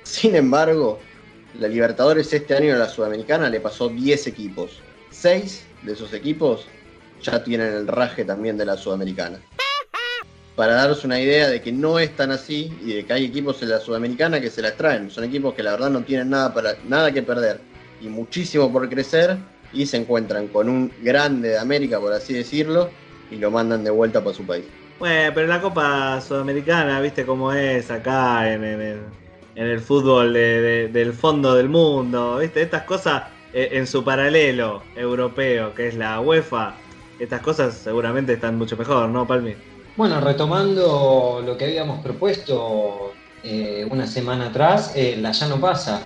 Sin 0.03 0.35
embargo, 0.35 0.99
la 1.59 1.69
Libertadores 1.69 2.33
este 2.33 2.55
año 2.55 2.75
a 2.75 2.79
la 2.79 2.89
Sudamericana 2.89 3.49
le 3.51 3.61
pasó 3.61 3.89
10 3.89 4.27
equipos. 4.27 4.81
6 5.11 5.67
de 5.83 5.93
esos 5.93 6.13
equipos 6.13 6.67
ya 7.23 7.43
tienen 7.43 7.73
el 7.75 7.87
raje 7.87 8.25
también 8.25 8.57
de 8.57 8.65
la 8.65 8.77
Sudamericana. 8.77 9.41
Para 10.55 10.75
daros 10.75 11.05
una 11.05 11.21
idea 11.21 11.49
de 11.49 11.63
que 11.63 11.71
no 11.71 12.01
es 12.01 12.17
tan 12.17 12.33
así 12.33 12.77
y 12.85 12.95
de 12.95 13.07
que 13.07 13.13
hay 13.13 13.25
equipos 13.25 13.63
en 13.63 13.71
la 13.71 13.79
Sudamericana 13.79 14.41
que 14.41 14.51
se 14.51 14.61
las 14.61 14.77
traen. 14.77 15.11
Son 15.11 15.23
equipos 15.23 15.55
que 15.55 15.63
la 15.63 15.73
verdad 15.73 15.91
no 15.91 16.03
tienen 16.03 16.31
nada, 16.31 16.53
para, 16.53 16.77
nada 16.89 17.13
que 17.13 17.23
perder 17.23 17.61
y 18.01 18.09
muchísimo 18.09 18.73
por 18.73 18.89
crecer 18.89 19.37
y 19.73 19.87
se 19.87 19.99
encuentran 19.99 20.49
con 20.49 20.69
un 20.69 20.93
grande 21.03 21.51
de 21.51 21.59
América, 21.59 22.01
por 22.01 22.13
así 22.13 22.35
decirlo, 22.35 22.91
y 23.31 23.37
lo 23.37 23.51
mandan 23.51 23.85
de 23.85 23.91
vuelta 23.91 24.23
para 24.23 24.35
su 24.35 24.45
país. 24.45 24.65
Bueno, 24.99 25.33
pero 25.35 25.47
la 25.47 25.61
Copa 25.61 26.21
Sudamericana, 26.21 27.01
viste 27.01 27.25
cómo 27.25 27.53
es 27.53 27.91
acá 27.91 28.53
en, 28.53 28.65
el 28.65 29.01
en 29.59 29.67
el 29.67 29.81
fútbol 29.81 30.33
del 30.33 31.13
fondo 31.13 31.55
del 31.55 31.69
mundo, 31.69 32.39
¿viste? 32.39 32.63
Estas 32.63 32.85
cosas 32.85 33.25
eh, 33.53 33.71
en 33.73 33.87
su 33.87 34.05
paralelo 34.05 34.83
europeo, 34.95 35.75
que 35.75 35.89
es 35.89 35.97
la 35.97 36.21
UEFA, 36.21 36.75
estas 37.19 37.41
cosas 37.41 37.75
seguramente 37.75 38.35
están 38.35 38.57
mucho 38.57 38.77
mejor, 38.77 39.09
¿no, 39.09 39.27
Palmi? 39.27 39.55
Bueno, 39.97 40.21
retomando 40.21 41.43
lo 41.45 41.57
que 41.57 41.65
habíamos 41.65 42.01
propuesto 42.05 43.13
eh, 43.43 43.85
una 43.91 44.07
semana 44.07 44.47
atrás, 44.47 44.93
eh, 44.95 45.17
la 45.21 45.33
ya 45.33 45.49
no 45.49 45.61
pasa. 45.61 46.05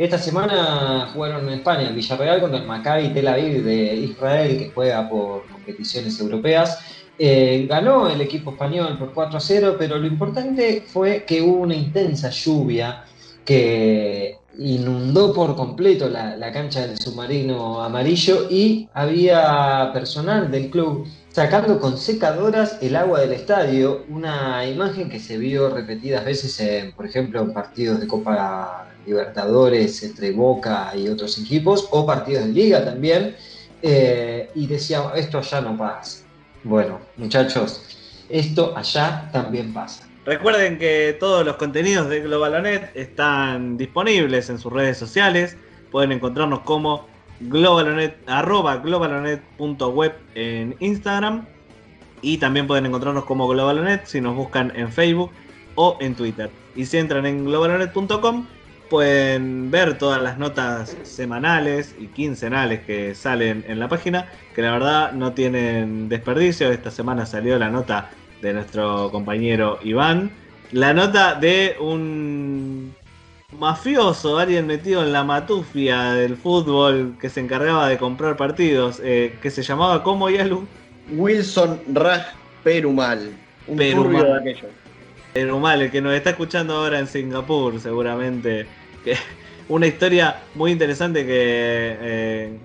Esta 0.00 0.16
semana 0.16 1.10
jugaron 1.12 1.46
en 1.46 1.58
España 1.58 1.86
el 1.86 1.94
Villarreal 1.94 2.40
contra 2.40 2.58
el 2.58 2.66
Maccabi 2.66 3.10
Tel 3.10 3.28
Aviv 3.28 3.62
de 3.62 3.96
Israel, 3.96 4.56
que 4.56 4.70
juega 4.70 5.06
por 5.06 5.46
competiciones 5.48 6.18
europeas. 6.18 6.78
Eh, 7.18 7.66
ganó 7.68 8.08
el 8.08 8.18
equipo 8.22 8.52
español 8.52 8.96
por 8.98 9.12
4 9.12 9.36
a 9.36 9.40
0, 9.40 9.76
pero 9.78 9.98
lo 9.98 10.06
importante 10.06 10.84
fue 10.86 11.24
que 11.26 11.42
hubo 11.42 11.58
una 11.58 11.74
intensa 11.74 12.30
lluvia 12.30 13.04
que 13.44 14.38
inundó 14.56 15.34
por 15.34 15.54
completo 15.54 16.08
la, 16.08 16.50
cancha 16.50 16.86
del 16.86 16.98
submarino 16.98 17.82
amarillo 17.82 18.46
y 18.48 18.88
había 18.94 19.90
personal 19.92 20.50
del 20.50 20.70
club 20.70 21.06
sacando 21.28 21.78
con 21.78 21.98
secadoras 21.98 22.78
el 22.80 22.96
agua 22.96 23.20
del 23.20 23.32
estadio, 23.32 24.06
una 24.08 24.66
imagen 24.66 25.10
que 25.10 25.20
se 25.20 25.36
vio 25.36 25.68
repetidas 25.68 26.24
veces, 26.24 26.58
en, 26.60 26.92
por 26.92 27.04
ejemplo, 27.04 27.42
en 27.42 27.52
partidos 27.52 28.00
de 28.00 28.06
Copa 28.06 28.86
Libertadores 29.06 30.02
entre 30.02 30.32
Boca 30.32 30.92
y 30.96 31.08
otros 31.08 31.38
equipos, 31.38 31.88
o 31.90 32.06
partidos 32.06 32.46
de 32.46 32.52
liga 32.52 32.84
también, 32.84 33.36
eh, 33.82 34.50
y 34.54 34.66
decía, 34.66 35.04
esto 35.16 35.40
ya 35.40 35.60
no 35.60 35.76
pasa. 35.76 36.24
Bueno, 36.64 37.00
muchachos, 37.16 37.82
esto 38.28 38.76
allá 38.76 39.28
también 39.32 39.72
pasa. 39.72 40.06
Recuerden 40.26 40.78
que 40.78 41.16
todos 41.18 41.44
los 41.46 41.56
contenidos 41.56 42.08
de 42.08 42.20
Globalonet 42.20 42.94
están 42.94 43.78
disponibles 43.78 44.50
en 44.50 44.58
sus 44.58 44.72
redes 44.72 44.98
sociales. 44.98 45.56
Pueden 45.90 46.12
encontrarnos 46.12 46.60
como 46.60 47.06
globalonet, 47.40 48.18
arroba 48.26 48.76
globalonet.web 48.76 50.12
en 50.34 50.76
Instagram. 50.80 51.46
Y 52.22 52.36
también 52.36 52.66
pueden 52.66 52.84
encontrarnos 52.84 53.24
como 53.24 53.48
Globalonet 53.48 54.04
si 54.04 54.20
nos 54.20 54.36
buscan 54.36 54.72
en 54.76 54.92
Facebook 54.92 55.30
o 55.74 55.96
en 56.00 56.14
Twitter. 56.14 56.50
Y 56.76 56.84
si 56.84 56.98
entran 56.98 57.24
en 57.24 57.46
globalonet.com 57.46 58.46
pueden 58.90 59.70
ver 59.70 59.96
todas 59.96 60.20
las 60.20 60.36
notas 60.36 60.94
semanales 61.04 61.94
y 61.98 62.08
quincenales 62.08 62.80
que 62.80 63.14
salen 63.14 63.64
en 63.66 63.78
la 63.78 63.88
página, 63.88 64.28
que 64.54 64.60
la 64.60 64.72
verdad 64.72 65.12
no 65.12 65.32
tienen 65.32 66.10
desperdicio. 66.10 66.70
Esta 66.70 66.90
semana 66.90 67.24
salió 67.24 67.58
la 67.58 67.70
nota 67.70 68.10
de 68.42 68.52
nuestro 68.52 69.10
compañero 69.10 69.78
Iván, 69.82 70.30
la 70.72 70.92
nota 70.92 71.34
de 71.34 71.76
un 71.80 72.94
mafioso, 73.58 74.38
alguien 74.38 74.66
metido 74.66 75.02
en 75.02 75.12
la 75.12 75.24
matufia 75.24 76.12
del 76.12 76.36
fútbol 76.36 77.16
que 77.20 77.28
se 77.28 77.40
encargaba 77.40 77.88
de 77.88 77.96
comprar 77.96 78.36
partidos, 78.36 79.00
eh, 79.02 79.36
que 79.40 79.50
se 79.50 79.62
llamaba 79.62 80.02
como 80.02 80.28
Yalu. 80.28 80.66
Wilson 81.12 81.80
Raj 81.92 82.26
Perumal. 82.64 83.30
Un 83.66 83.76
Perumal. 83.76 84.44
de 84.44 84.50
aquello. 84.50 84.68
Perumal, 85.32 85.82
el 85.82 85.90
que 85.90 86.00
nos 86.00 86.12
está 86.12 86.30
escuchando 86.30 86.74
ahora 86.74 86.98
en 86.98 87.06
Singapur, 87.06 87.80
seguramente 87.80 88.66
una 89.70 89.86
historia 89.86 90.42
muy 90.54 90.72
interesante 90.72 91.24
que 91.24 91.96
eh, 92.00 92.58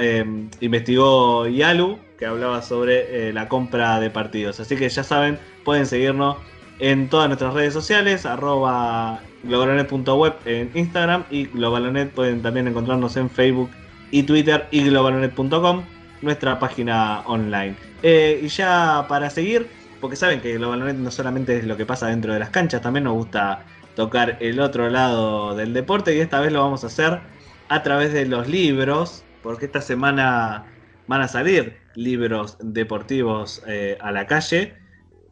eh, 0.00 0.24
investigó 0.60 1.46
Yalu, 1.48 1.98
que 2.18 2.26
hablaba 2.26 2.62
sobre 2.62 3.28
eh, 3.28 3.32
la 3.32 3.48
compra 3.48 3.98
de 4.00 4.10
partidos. 4.10 4.60
Así 4.60 4.76
que 4.76 4.88
ya 4.88 5.02
saben, 5.02 5.38
pueden 5.64 5.86
seguirnos 5.86 6.36
en 6.78 7.08
todas 7.08 7.28
nuestras 7.28 7.52
redes 7.54 7.72
sociales, 7.74 8.24
arroba 8.26 9.20
globalonet.web 9.42 10.34
en 10.44 10.70
Instagram 10.74 11.24
y 11.30 11.46
globalonet 11.46 12.10
pueden 12.12 12.42
también 12.42 12.68
encontrarnos 12.68 13.16
en 13.16 13.28
Facebook 13.28 13.70
y 14.12 14.22
Twitter 14.22 14.68
y 14.70 14.84
globalonet.com, 14.84 15.82
nuestra 16.22 16.58
página 16.60 17.22
online. 17.26 17.74
y 18.02 18.46
ya 18.46 19.06
para 19.08 19.30
seguir, 19.30 19.66
porque 20.00 20.16
saben 20.16 20.40
que 20.40 20.54
globalonet 20.54 20.96
no 20.96 21.10
solamente 21.10 21.58
es 21.58 21.64
lo 21.64 21.76
que 21.76 21.86
pasa 21.86 22.06
dentro 22.06 22.32
de 22.32 22.38
las 22.38 22.50
canchas, 22.50 22.82
también 22.82 23.04
nos 23.04 23.14
gusta 23.14 23.64
tocar 23.94 24.38
el 24.40 24.60
otro 24.60 24.88
lado 24.90 25.54
del 25.54 25.72
deporte 25.72 26.14
y 26.14 26.20
esta 26.20 26.40
vez 26.40 26.52
lo 26.52 26.62
vamos 26.62 26.84
a 26.84 26.88
hacer 26.88 27.20
a 27.68 27.82
través 27.82 28.12
de 28.12 28.26
los 28.26 28.48
libros, 28.48 29.24
porque 29.42 29.66
esta 29.66 29.80
semana 29.80 30.66
van 31.06 31.22
a 31.22 31.28
salir 31.28 31.78
libros 31.94 32.56
deportivos 32.60 33.62
eh, 33.66 33.98
a 34.00 34.12
la 34.12 34.26
calle, 34.26 34.76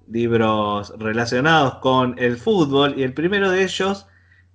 libros 0.08 0.92
relacionados 0.98 1.76
con 1.76 2.16
el 2.18 2.36
fútbol 2.36 2.94
y 2.96 3.02
el 3.02 3.14
primero 3.14 3.50
de 3.50 3.62
ellos 3.62 4.06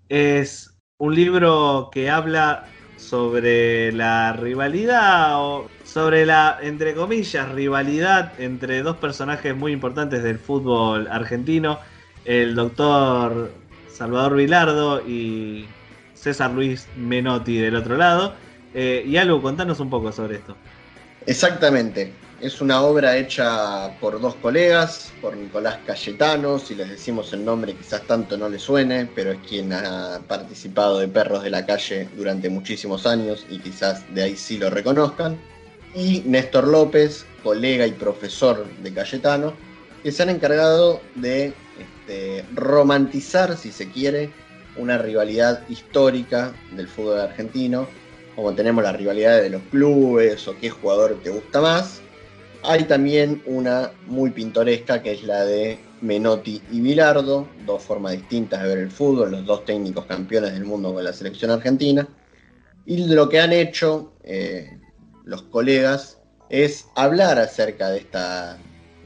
es 0.10 0.78
un 0.98 1.15
libro 1.15 1.89
que 1.91 2.10
habla 2.10 2.65
sobre 2.98 3.91
la 3.91 4.34
rivalidad 4.34 5.41
o 5.41 5.68
sobre 5.84 6.26
la, 6.26 6.58
entre 6.62 6.94
comillas, 6.94 7.52
rivalidad 7.52 8.40
entre 8.40 8.82
dos 8.82 8.98
personajes 8.98 9.56
muy 9.56 9.71
importantes 9.71 10.23
del 10.23 10.40
fútbol 10.40 11.08
argentino, 11.10 11.79
el 12.25 12.56
doctor 12.56 13.52
Salvador 13.96 14.35
Vilardo 14.35 15.02
y 15.08 15.65
César 16.13 16.52
Luis 16.52 16.87
Menotti 16.98 17.58
del 17.58 17.75
otro 17.75 17.96
lado. 17.96 18.33
Eh, 18.73 19.06
y 19.08 19.15
algo, 19.15 19.41
contanos 19.41 19.79
un 19.79 19.89
poco 19.89 20.12
sobre 20.12 20.35
esto. 20.35 20.56
Exactamente. 21.25 22.12
Es 22.41 22.60
una 22.60 22.81
obra 22.81 23.15
hecha 23.15 23.98
por 24.02 24.19
dos 24.19 24.35
colegas, 24.35 25.13
por 25.21 25.37
Nicolás 25.37 25.79
Cayetano, 25.87 26.60
si 26.60 26.75
les 26.75 26.89
decimos 26.89 27.31
el 27.31 27.46
nombre 27.46 27.73
quizás 27.73 28.02
tanto 28.02 28.37
no 28.37 28.50
le 28.50 28.60
suene, 28.60 29.10
pero 29.15 29.31
es 29.31 29.39
quien 29.48 29.71
ha 29.71 30.19
participado 30.27 31.00
de 31.00 31.08
Perros 31.08 31.43
de 31.43 31.50
la 31.50 31.65
Calle 31.65 32.10
durante 32.17 32.50
muchísimos 32.50 33.06
años 33.06 33.46
y 33.50 33.60
quizás 33.60 34.04
de 34.13 34.23
ahí 34.23 34.35
sí 34.35 34.58
lo 34.58 34.69
reconozcan. 34.69 35.39
Y 35.96 36.23
Néstor 36.25 36.67
López, 36.67 37.25
colega 37.41 37.87
y 37.87 37.93
profesor 37.93 38.67
de 38.83 38.93
Cayetano, 38.93 39.54
que 40.04 40.12
se 40.12 40.21
han 40.21 40.29
encargado 40.29 41.00
de 41.15 41.54
romantizar, 42.53 43.58
si 43.58 43.71
se 43.71 43.89
quiere, 43.89 44.31
una 44.77 44.97
rivalidad 44.97 45.67
histórica 45.69 46.53
del 46.75 46.87
fútbol 46.87 47.19
argentino, 47.19 47.87
como 48.35 48.53
tenemos 48.53 48.83
la 48.83 48.91
rivalidad 48.91 49.41
de 49.41 49.49
los 49.49 49.62
clubes 49.63 50.47
o 50.47 50.58
qué 50.58 50.69
jugador 50.69 51.19
te 51.23 51.29
gusta 51.29 51.62
más. 51.62 52.01
Hay 52.63 52.83
también 52.83 53.41
una 53.45 53.91
muy 54.08 54.31
pintoresca 54.31 55.01
que 55.01 55.13
es 55.13 55.23
la 55.23 55.45
de 55.45 55.79
Menotti 56.01 56.62
y 56.71 56.81
Bilardo, 56.81 57.47
dos 57.65 57.83
formas 57.83 58.13
distintas 58.13 58.62
de 58.63 58.69
ver 58.69 58.77
el 58.79 58.91
fútbol, 58.91 59.31
los 59.31 59.45
dos 59.45 59.65
técnicos 59.65 60.06
campeones 60.06 60.53
del 60.53 60.65
mundo 60.65 60.93
con 60.93 61.03
la 61.03 61.13
selección 61.13 61.51
argentina. 61.51 62.08
Y 62.85 63.08
lo 63.08 63.29
que 63.29 63.39
han 63.39 63.53
hecho 63.53 64.13
eh, 64.23 64.77
los 65.23 65.43
colegas 65.43 66.19
es 66.49 66.87
hablar 66.95 67.39
acerca 67.39 67.89
de 67.89 67.99
esta, 67.99 68.58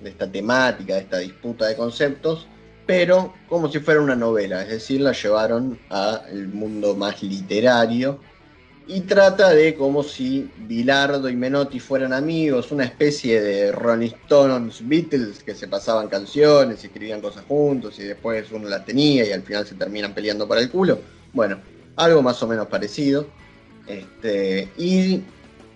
de 0.01 0.09
esta 0.09 0.29
temática, 0.31 0.95
de 0.95 1.01
esta 1.01 1.17
disputa 1.19 1.67
de 1.67 1.75
conceptos, 1.75 2.47
pero 2.89 3.35
como 3.47 3.71
si 3.71 3.77
fuera 3.77 4.01
una 4.01 4.15
novela, 4.15 4.63
es 4.63 4.69
decir, 4.69 5.01
la 5.01 5.11
llevaron 5.11 5.77
al 5.89 6.47
mundo 6.47 6.95
más 6.95 7.21
literario 7.21 8.19
y 8.87 9.01
trata 9.01 9.51
de 9.51 9.75
como 9.75 10.01
si 10.01 10.49
Bilardo 10.57 11.29
y 11.29 11.35
Menotti 11.35 11.79
fueran 11.79 12.13
amigos, 12.13 12.71
una 12.71 12.85
especie 12.85 13.41
de 13.41 13.71
Rolling 13.71 14.09
Stones 14.23 14.79
Beatles 14.81 15.43
que 15.43 15.53
se 15.53 15.67
pasaban 15.67 16.07
canciones 16.07 16.83
y 16.83 16.87
escribían 16.87 17.21
cosas 17.21 17.45
juntos 17.47 17.99
y 17.99 18.05
después 18.05 18.51
uno 18.51 18.67
las 18.67 18.83
tenía 18.85 19.23
y 19.23 19.33
al 19.33 19.43
final 19.43 19.67
se 19.67 19.75
terminan 19.75 20.15
peleando 20.15 20.47
por 20.47 20.57
el 20.57 20.71
culo. 20.71 20.97
Bueno, 21.31 21.59
algo 21.95 22.23
más 22.23 22.41
o 22.41 22.47
menos 22.47 22.65
parecido. 22.65 23.27
Este, 23.85 24.67
y 24.79 25.21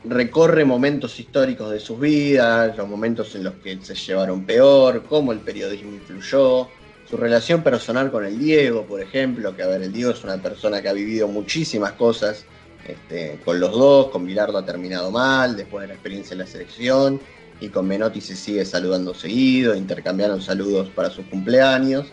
recorre 0.03 0.66
momentos 0.66 1.20
históricos 1.20 1.70
de 1.70 1.80
sus 1.80 1.99
vidas, 1.99 2.76
los 2.76 2.89
momentos 2.89 3.36
en 3.36 3.43
los 3.43 3.53
que 3.64 3.78
se 3.84 3.93
llevaron 3.93 4.47
peor, 4.47 5.03
cómo 5.07 5.32
el 5.32 5.41
periodismo 5.41 5.91
influyó, 5.93 6.70
su 7.10 7.18
relación 7.18 7.64
personal 7.64 8.12
con 8.12 8.26
el 8.26 8.39
Diego, 8.39 8.86
por 8.86 9.01
ejemplo, 9.01 9.56
que 9.56 9.64
a 9.64 9.68
ver, 9.68 9.82
el 9.82 9.93
Diego 9.93 10.12
es 10.12 10.24
una 10.24 10.38
persona 10.38 10.82
que 10.82 10.89
ha 10.89 10.93
vivido 10.93 11.28
muchísimas 11.28 11.93
cosas 11.93 12.45
este, 12.86 13.39
con 13.45 13.60
los 13.60 13.72
dos, 13.72 14.10
con 14.10 14.26
Bilardo 14.26 14.58
ha 14.58 14.66
terminado 14.66 15.12
mal, 15.12 15.56
después 15.56 15.84
de 15.84 15.88
la 15.88 15.93
experiencia 15.93 16.34
en 16.34 16.39
la 16.39 16.47
selección, 16.47 17.20
y 17.60 17.70
con 17.70 17.88
Menotti 17.88 18.20
se 18.20 18.36
sigue 18.36 18.66
saludando 18.66 19.14
seguido, 19.14 19.76
intercambiaron 19.76 20.41
saludos 20.41 20.89
para 20.89 21.10
sus 21.10 21.26
cumpleaños. 21.28 22.08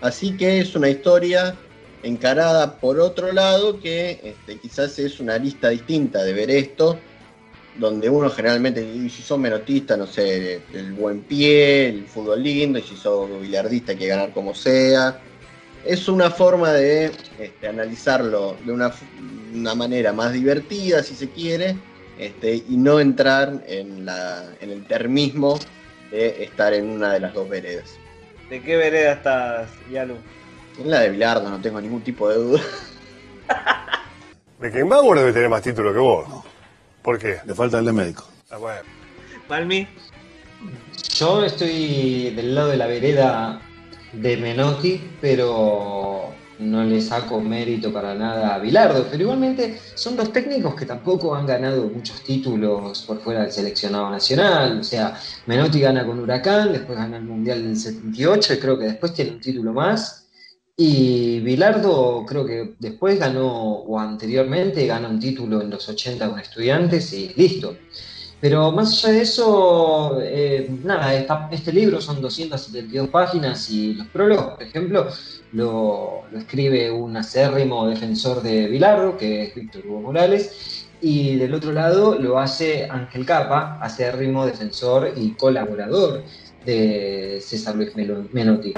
Así 0.00 0.36
que 0.36 0.60
es 0.60 0.74
una 0.74 0.88
historia 0.88 1.54
encarada 2.02 2.78
por 2.78 2.98
otro 2.98 3.32
lado 3.32 3.80
que 3.80 4.20
este, 4.22 4.58
quizás 4.58 4.98
es 4.98 5.20
una 5.20 5.38
lista 5.38 5.68
distinta 5.68 6.22
de 6.22 6.32
ver 6.32 6.50
esto, 6.50 6.98
donde 7.76 8.08
uno 8.08 8.30
generalmente, 8.30 8.82
si 9.08 9.22
sos 9.22 9.38
menotista, 9.38 9.96
no 9.96 10.06
sé, 10.06 10.60
el 10.72 10.92
buen 10.92 11.22
pie, 11.22 11.88
el 11.88 12.06
fútbol 12.06 12.42
lindo, 12.42 12.78
y 12.78 12.82
si 12.82 12.96
sos 12.96 13.28
billardista 13.40 13.92
hay 13.92 13.98
que 13.98 14.06
ganar 14.06 14.32
como 14.32 14.54
sea. 14.54 15.20
Es 15.84 16.08
una 16.08 16.30
forma 16.30 16.72
de 16.72 17.10
este, 17.38 17.68
analizarlo 17.68 18.56
de 18.64 18.72
una, 18.72 18.92
una, 19.54 19.74
manera 19.74 20.12
más 20.12 20.32
divertida, 20.32 21.02
si 21.02 21.14
se 21.14 21.30
quiere, 21.30 21.76
este, 22.18 22.56
y 22.56 22.76
no 22.76 23.00
entrar 23.00 23.64
en, 23.66 24.04
la, 24.04 24.44
en 24.60 24.70
el 24.70 24.84
termismo 24.86 25.58
de 26.10 26.44
estar 26.44 26.74
en 26.74 26.90
una 26.90 27.14
de 27.14 27.20
las 27.20 27.32
dos 27.32 27.48
veredas. 27.48 27.96
¿De 28.50 28.60
qué 28.60 28.76
vereda 28.76 29.12
estás, 29.12 29.70
Yalu? 29.90 30.16
En 30.78 30.90
la 30.90 31.00
de 31.00 31.10
Bilardo, 31.10 31.48
no 31.48 31.60
tengo 31.60 31.80
ningún 31.80 32.02
tipo 32.02 32.28
de 32.28 32.36
duda. 32.36 32.60
Beckenbauer 34.58 35.20
debe 35.20 35.32
tener 35.32 35.48
más 35.48 35.62
títulos 35.62 35.94
que 35.94 35.98
vos. 35.98 36.49
¿Por 37.10 37.18
qué? 37.18 37.38
Le 37.44 37.54
falta 37.56 37.80
el 37.80 37.86
de 37.86 37.92
médico. 37.92 38.24
Ah, 38.52 38.56
bueno. 38.58 38.82
Palmi. 39.48 39.84
Yo 41.16 41.44
estoy 41.44 42.30
del 42.36 42.54
lado 42.54 42.68
de 42.68 42.76
la 42.76 42.86
vereda 42.86 43.60
de 44.12 44.36
Menotti, 44.36 45.10
pero 45.20 46.32
no 46.60 46.84
le 46.84 47.00
saco 47.00 47.40
mérito 47.40 47.92
para 47.92 48.14
nada 48.14 48.54
a 48.54 48.60
Bilardo. 48.60 49.08
Pero 49.10 49.24
igualmente 49.24 49.80
son 49.96 50.14
dos 50.14 50.32
técnicos 50.32 50.76
que 50.76 50.86
tampoco 50.86 51.34
han 51.34 51.46
ganado 51.46 51.88
muchos 51.88 52.22
títulos 52.22 53.02
por 53.02 53.18
fuera 53.18 53.40
del 53.40 53.50
seleccionado 53.50 54.08
nacional. 54.08 54.78
O 54.78 54.84
sea, 54.84 55.18
Menotti 55.46 55.80
gana 55.80 56.06
con 56.06 56.20
Huracán, 56.20 56.72
después 56.72 56.96
gana 56.96 57.16
el 57.16 57.24
Mundial 57.24 57.64
del 57.64 57.76
78 57.76 58.54
y 58.54 58.58
creo 58.60 58.78
que 58.78 58.84
después 58.84 59.14
tiene 59.14 59.32
un 59.32 59.40
título 59.40 59.72
más. 59.72 60.19
Y 60.82 61.40
Bilardo 61.40 62.24
creo 62.26 62.46
que 62.46 62.72
después 62.78 63.18
ganó, 63.18 63.44
o 63.80 64.00
anteriormente 64.00 64.86
ganó 64.86 65.10
un 65.10 65.20
título 65.20 65.60
en 65.60 65.68
los 65.68 65.86
80 65.86 66.30
con 66.30 66.40
estudiantes 66.40 67.12
y 67.12 67.34
listo. 67.36 67.76
Pero 68.40 68.72
más 68.72 69.04
allá 69.04 69.12
de 69.12 69.20
eso, 69.20 70.18
eh, 70.22 70.70
nada, 70.82 71.12
este 71.50 71.70
libro 71.70 72.00
son 72.00 72.22
272 72.22 73.10
páginas 73.10 73.68
y 73.68 73.92
los 73.92 74.06
prólogos, 74.06 74.54
por 74.54 74.62
ejemplo, 74.62 75.08
lo, 75.52 76.22
escribe 76.34 76.90
un 76.90 77.14
acérrimo 77.14 77.86
defensor 77.86 78.40
de 78.40 78.66
Bilardo, 78.68 79.18
que 79.18 79.42
es 79.42 79.54
Víctor 79.54 79.82
Hugo 79.86 80.00
Morales, 80.00 80.86
y 81.02 81.36
del 81.36 81.52
otro 81.52 81.72
lado 81.72 82.14
lo 82.18 82.38
hace 82.38 82.88
Ángel 82.90 83.26
Capa, 83.26 83.78
acérrimo 83.82 84.46
defensor 84.46 85.12
y 85.14 85.32
colaborador 85.32 86.22
de 86.64 87.38
César 87.42 87.76
Luis 87.76 87.92
Menotti. 88.32 88.72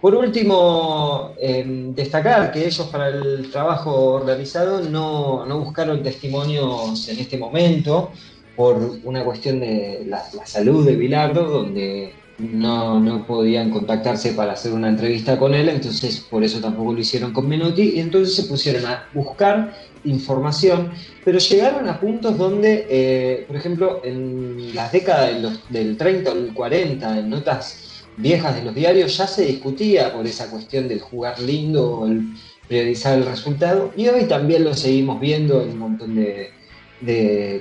Por 0.00 0.14
último, 0.14 1.34
em, 1.40 1.92
destacar 1.92 2.52
que 2.52 2.60
ellos 2.66 2.86
para 2.86 3.08
el 3.08 3.50
trabajo 3.50 4.22
realizado 4.24 4.80
no, 4.80 5.44
buscaron 5.58 6.04
testimonios 6.04 7.08
en 7.08 7.18
este 7.18 7.36
momento 7.36 8.12
por 8.54 8.76
una 9.02 9.24
cuestión 9.24 9.58
de 9.58 10.04
la, 10.06 10.22
salud 10.44 10.86
de 10.86 10.94
Bilardo, 10.94 11.44
donde 11.44 12.12
no, 12.38 13.24
podían 13.26 13.70
contactarse 13.70 14.34
para 14.34 14.52
hacer 14.52 14.72
una 14.72 14.88
entrevista 14.88 15.36
con 15.36 15.52
él, 15.52 15.68
entonces 15.68 16.20
por 16.20 16.44
eso 16.44 16.60
tampoco 16.60 16.92
lo 16.92 17.00
hicieron 17.00 17.32
con 17.32 17.48
Menotti, 17.48 17.94
y 17.96 18.00
entonces 18.00 18.36
se 18.36 18.44
pusieron 18.44 18.86
a 18.86 19.08
buscar 19.12 19.74
información, 20.04 20.92
pero 21.24 21.38
llegaron 21.38 21.88
a 21.88 21.98
puntos 21.98 22.38
donde, 22.38 22.86
eh, 22.88 23.44
por 23.48 23.56
ejemplo, 23.56 24.00
en 24.04 24.72
las 24.76 24.92
décadas 24.92 25.60
del 25.68 25.96
30 25.96 26.30
o 26.30 26.34
del 26.36 26.54
40, 26.54 27.18
en 27.18 27.30
notas 27.30 27.87
viejas 28.18 28.56
de 28.56 28.62
los 28.62 28.74
diarios 28.74 29.16
ya 29.16 29.26
se 29.26 29.44
discutía 29.44 30.12
por 30.12 30.26
esa 30.26 30.50
cuestión 30.50 30.88
del 30.88 31.00
jugar 31.00 31.38
lindo 31.40 32.00
o 32.00 32.06
el 32.06 32.34
priorizar 32.66 33.16
el 33.16 33.24
resultado 33.24 33.92
y 33.96 34.08
hoy 34.08 34.24
también 34.24 34.64
lo 34.64 34.74
seguimos 34.74 35.20
viendo 35.20 35.62
en 35.62 35.70
un 35.70 35.78
montón 35.78 36.14
de, 36.14 36.52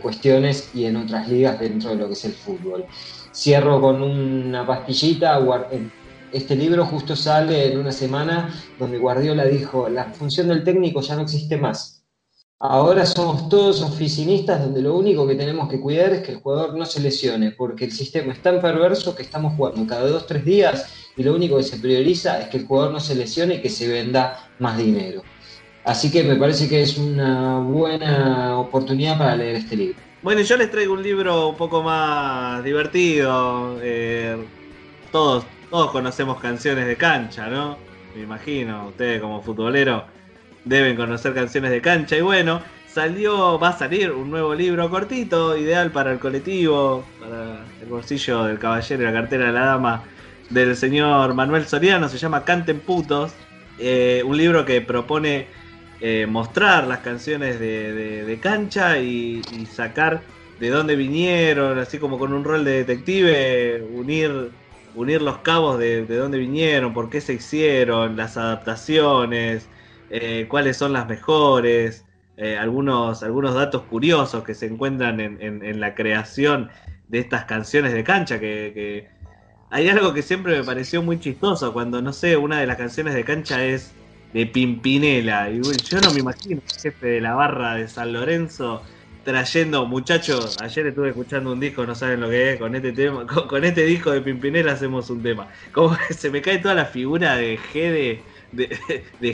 cuestiones 0.02 0.72
y 0.74 0.86
en 0.86 0.96
otras 0.96 1.30
ligas 1.30 1.60
dentro 1.60 1.92
de 1.92 1.96
lo 1.96 2.08
que 2.08 2.14
es 2.14 2.26
el 2.26 2.34
fútbol. 2.34 2.86
Cierro 3.34 3.80
con 3.80 4.02
una 4.02 4.66
pastillita, 4.66 5.40
este 6.34 6.56
libro 6.56 6.86
justo 6.86 7.16
sale 7.16 7.72
en 7.72 7.78
una 7.78 7.92
semana 7.92 8.52
donde 8.80 8.98
Guardiola 8.98 9.46
dijo, 9.46 9.90
la 9.90 10.06
función 10.06 10.48
del 10.48 10.64
técnico 10.64 11.02
ya 11.02 11.16
no 11.16 11.22
existe 11.22 11.56
más 11.56 11.97
Ahora 12.60 13.06
somos 13.06 13.50
todos 13.50 13.84
oficinistas 13.84 14.60
donde 14.60 14.82
lo 14.82 14.96
único 14.96 15.28
que 15.28 15.36
tenemos 15.36 15.70
que 15.70 15.80
cuidar 15.80 16.12
es 16.14 16.22
que 16.24 16.32
el 16.32 16.40
jugador 16.40 16.76
no 16.76 16.88
se 16.88 17.00
lesione, 17.00 17.52
porque 17.52 17.86
el 17.86 17.92
sistema 17.92 18.34
es 18.34 18.42
tan 18.42 18.60
perverso 18.60 19.16
que 19.16 19.22
estamos 19.22 19.54
jugando 19.56 19.86
cada 19.86 20.08
dos, 20.08 20.26
tres 20.26 20.44
días 20.44 20.92
y 21.16 21.22
lo 21.22 21.36
único 21.36 21.58
que 21.58 21.64
se 21.64 21.78
prioriza 21.78 22.42
es 22.42 22.48
que 22.48 22.58
el 22.58 22.66
jugador 22.66 22.94
no 22.94 23.00
se 23.00 23.14
lesione 23.14 23.56
y 23.56 23.62
que 23.62 23.70
se 23.70 23.88
venda 23.88 24.50
más 24.58 24.76
dinero. 24.76 25.22
Así 25.86 26.10
que 26.10 26.24
me 26.24 26.36
parece 26.36 26.68
que 26.68 26.82
es 26.82 26.98
una 26.98 27.60
buena 27.60 28.58
oportunidad 28.58 29.20
para 29.20 29.36
leer 29.36 29.58
este 29.58 29.76
libro. 29.76 30.00
Bueno, 30.24 30.42
yo 30.42 30.58
les 30.58 30.72
traigo 30.72 30.94
un 30.94 31.04
libro 31.04 31.50
un 31.50 31.58
poco 31.58 31.84
más 31.84 32.64
divertido. 32.64 33.78
Eh, 33.84 34.36
todos, 35.12 35.46
todos 35.70 35.92
conocemos 35.92 36.40
canciones 36.40 36.88
de 36.88 36.98
cancha, 36.98 37.50
¿no? 37.50 37.78
Me 38.16 38.24
imagino, 38.24 38.88
ustedes 38.88 39.22
como 39.22 39.44
futbolero 39.44 40.17
deben 40.68 40.96
conocer 40.96 41.34
canciones 41.34 41.72
de 41.72 41.82
cancha. 41.82 42.18
Y 42.18 42.22
bueno, 42.22 42.62
salió, 42.88 43.60
va 43.60 43.70
a 43.70 43.78
salir 43.78 44.12
un 44.12 44.30
nuevo 44.32 44.56
libro 44.56 44.90
cortito, 44.90 45.58
ideal 45.58 45.92
para 45.92 46.12
el 46.12 46.20
colectivo, 46.20 47.06
para 47.20 47.60
el 47.82 47.88
bolsillo 47.88 48.46
del 48.46 48.60
caballero 48.60 49.04
y 49.04 49.06
la 49.06 49.14
cartera 49.14 49.46
de 49.48 49.52
la 49.52 49.66
dama 49.66 50.04
del 50.50 50.76
señor 50.76 51.34
Manuel 51.34 51.66
Soriano, 51.68 52.10
se 52.10 52.18
llama 52.18 52.44
Canten 52.44 52.80
Putos. 52.80 53.34
Eh, 53.80 54.24
un 54.26 54.38
libro 54.38 54.66
que 54.66 54.82
propone 54.82 55.48
eh, 56.02 56.26
mostrar 56.28 56.88
las 56.88 57.00
canciones 57.00 57.60
de, 57.60 58.40
cancha 58.42 58.98
y, 58.98 59.42
sacar 59.72 60.22
de 60.60 60.70
dónde 60.70 60.96
vinieron, 60.96 61.78
así 61.78 62.00
como 62.00 62.18
con 62.18 62.34
un 62.34 62.44
rol 62.44 62.66
de 62.66 62.84
detective, 62.84 63.84
unir, 63.94 64.50
unir 64.96 65.22
los 65.22 65.38
cabos 65.40 65.78
de, 65.78 66.06
de 66.06 66.16
dónde 66.16 66.40
vinieron, 66.40 66.94
por 66.94 67.10
qué 67.12 67.22
se 67.22 67.34
hicieron, 67.34 68.16
las 68.16 68.38
adaptaciones, 68.38 69.68
eh, 70.10 70.46
cuáles 70.50 70.78
son 70.78 70.94
las 70.94 71.08
mejores, 71.08 72.06
eh, 72.38 72.58
algunos, 72.58 73.24
algunos 73.24 73.56
datos 73.56 73.84
curiosos 73.84 74.44
que 74.44 74.54
se 74.54 74.68
encuentran 74.68 75.20
en, 75.20 75.80
la 75.80 75.96
creación 75.96 76.70
de 77.08 77.20
estas 77.20 77.46
canciones 77.46 77.94
de 77.94 78.04
cancha, 78.04 78.40
que, 78.40 79.08
hay 79.70 79.90
algo 79.90 80.14
que 80.14 80.22
siempre 80.22 80.58
me 80.58 80.64
pareció 80.64 81.02
muy 81.02 81.20
chistoso, 81.20 81.74
cuando, 81.74 82.02
no 82.02 82.14
sé, 82.14 82.38
una 82.38 82.60
de 82.60 82.68
las 82.68 82.78
canciones 82.78 83.14
de 83.16 83.24
cancha 83.24 83.66
es 83.66 83.92
de 84.34 84.46
Pimpinela, 84.46 85.50
yo 85.50 86.02
no 86.02 86.14
me 86.14 86.20
imagino 86.20 86.62
el 86.66 86.82
jefe 86.82 87.08
de 87.08 87.22
la 87.22 87.34
barra 87.34 87.76
de 87.76 87.88
San 87.88 88.14
Lorenzo 88.14 88.82
trayendo, 89.28 89.86
muchachos, 89.86 90.58
ayer 90.62 90.88
estuve 90.88 91.10
escuchando 91.10 91.52
un 91.52 91.60
disco, 91.60 91.86
no 91.86 91.96
saben 91.96 92.22
lo 92.22 92.30
que 92.30 92.54
es, 92.54 92.60
con 92.60 92.74
este 92.76 93.12
con, 93.50 93.66
este 93.66 93.84
disco 93.86 94.12
de 94.12 94.22
Pimpinela 94.22 94.72
hacemos 94.72 95.10
un 95.10 95.22
tema. 95.22 95.50
Como 95.74 95.98
se 96.12 96.30
me 96.30 96.42
cae 96.42 96.60
toda 96.60 96.76
la 96.76 96.86
figura 96.86 97.36
de 97.36 97.60
G 97.60 97.74
de, 97.74 98.22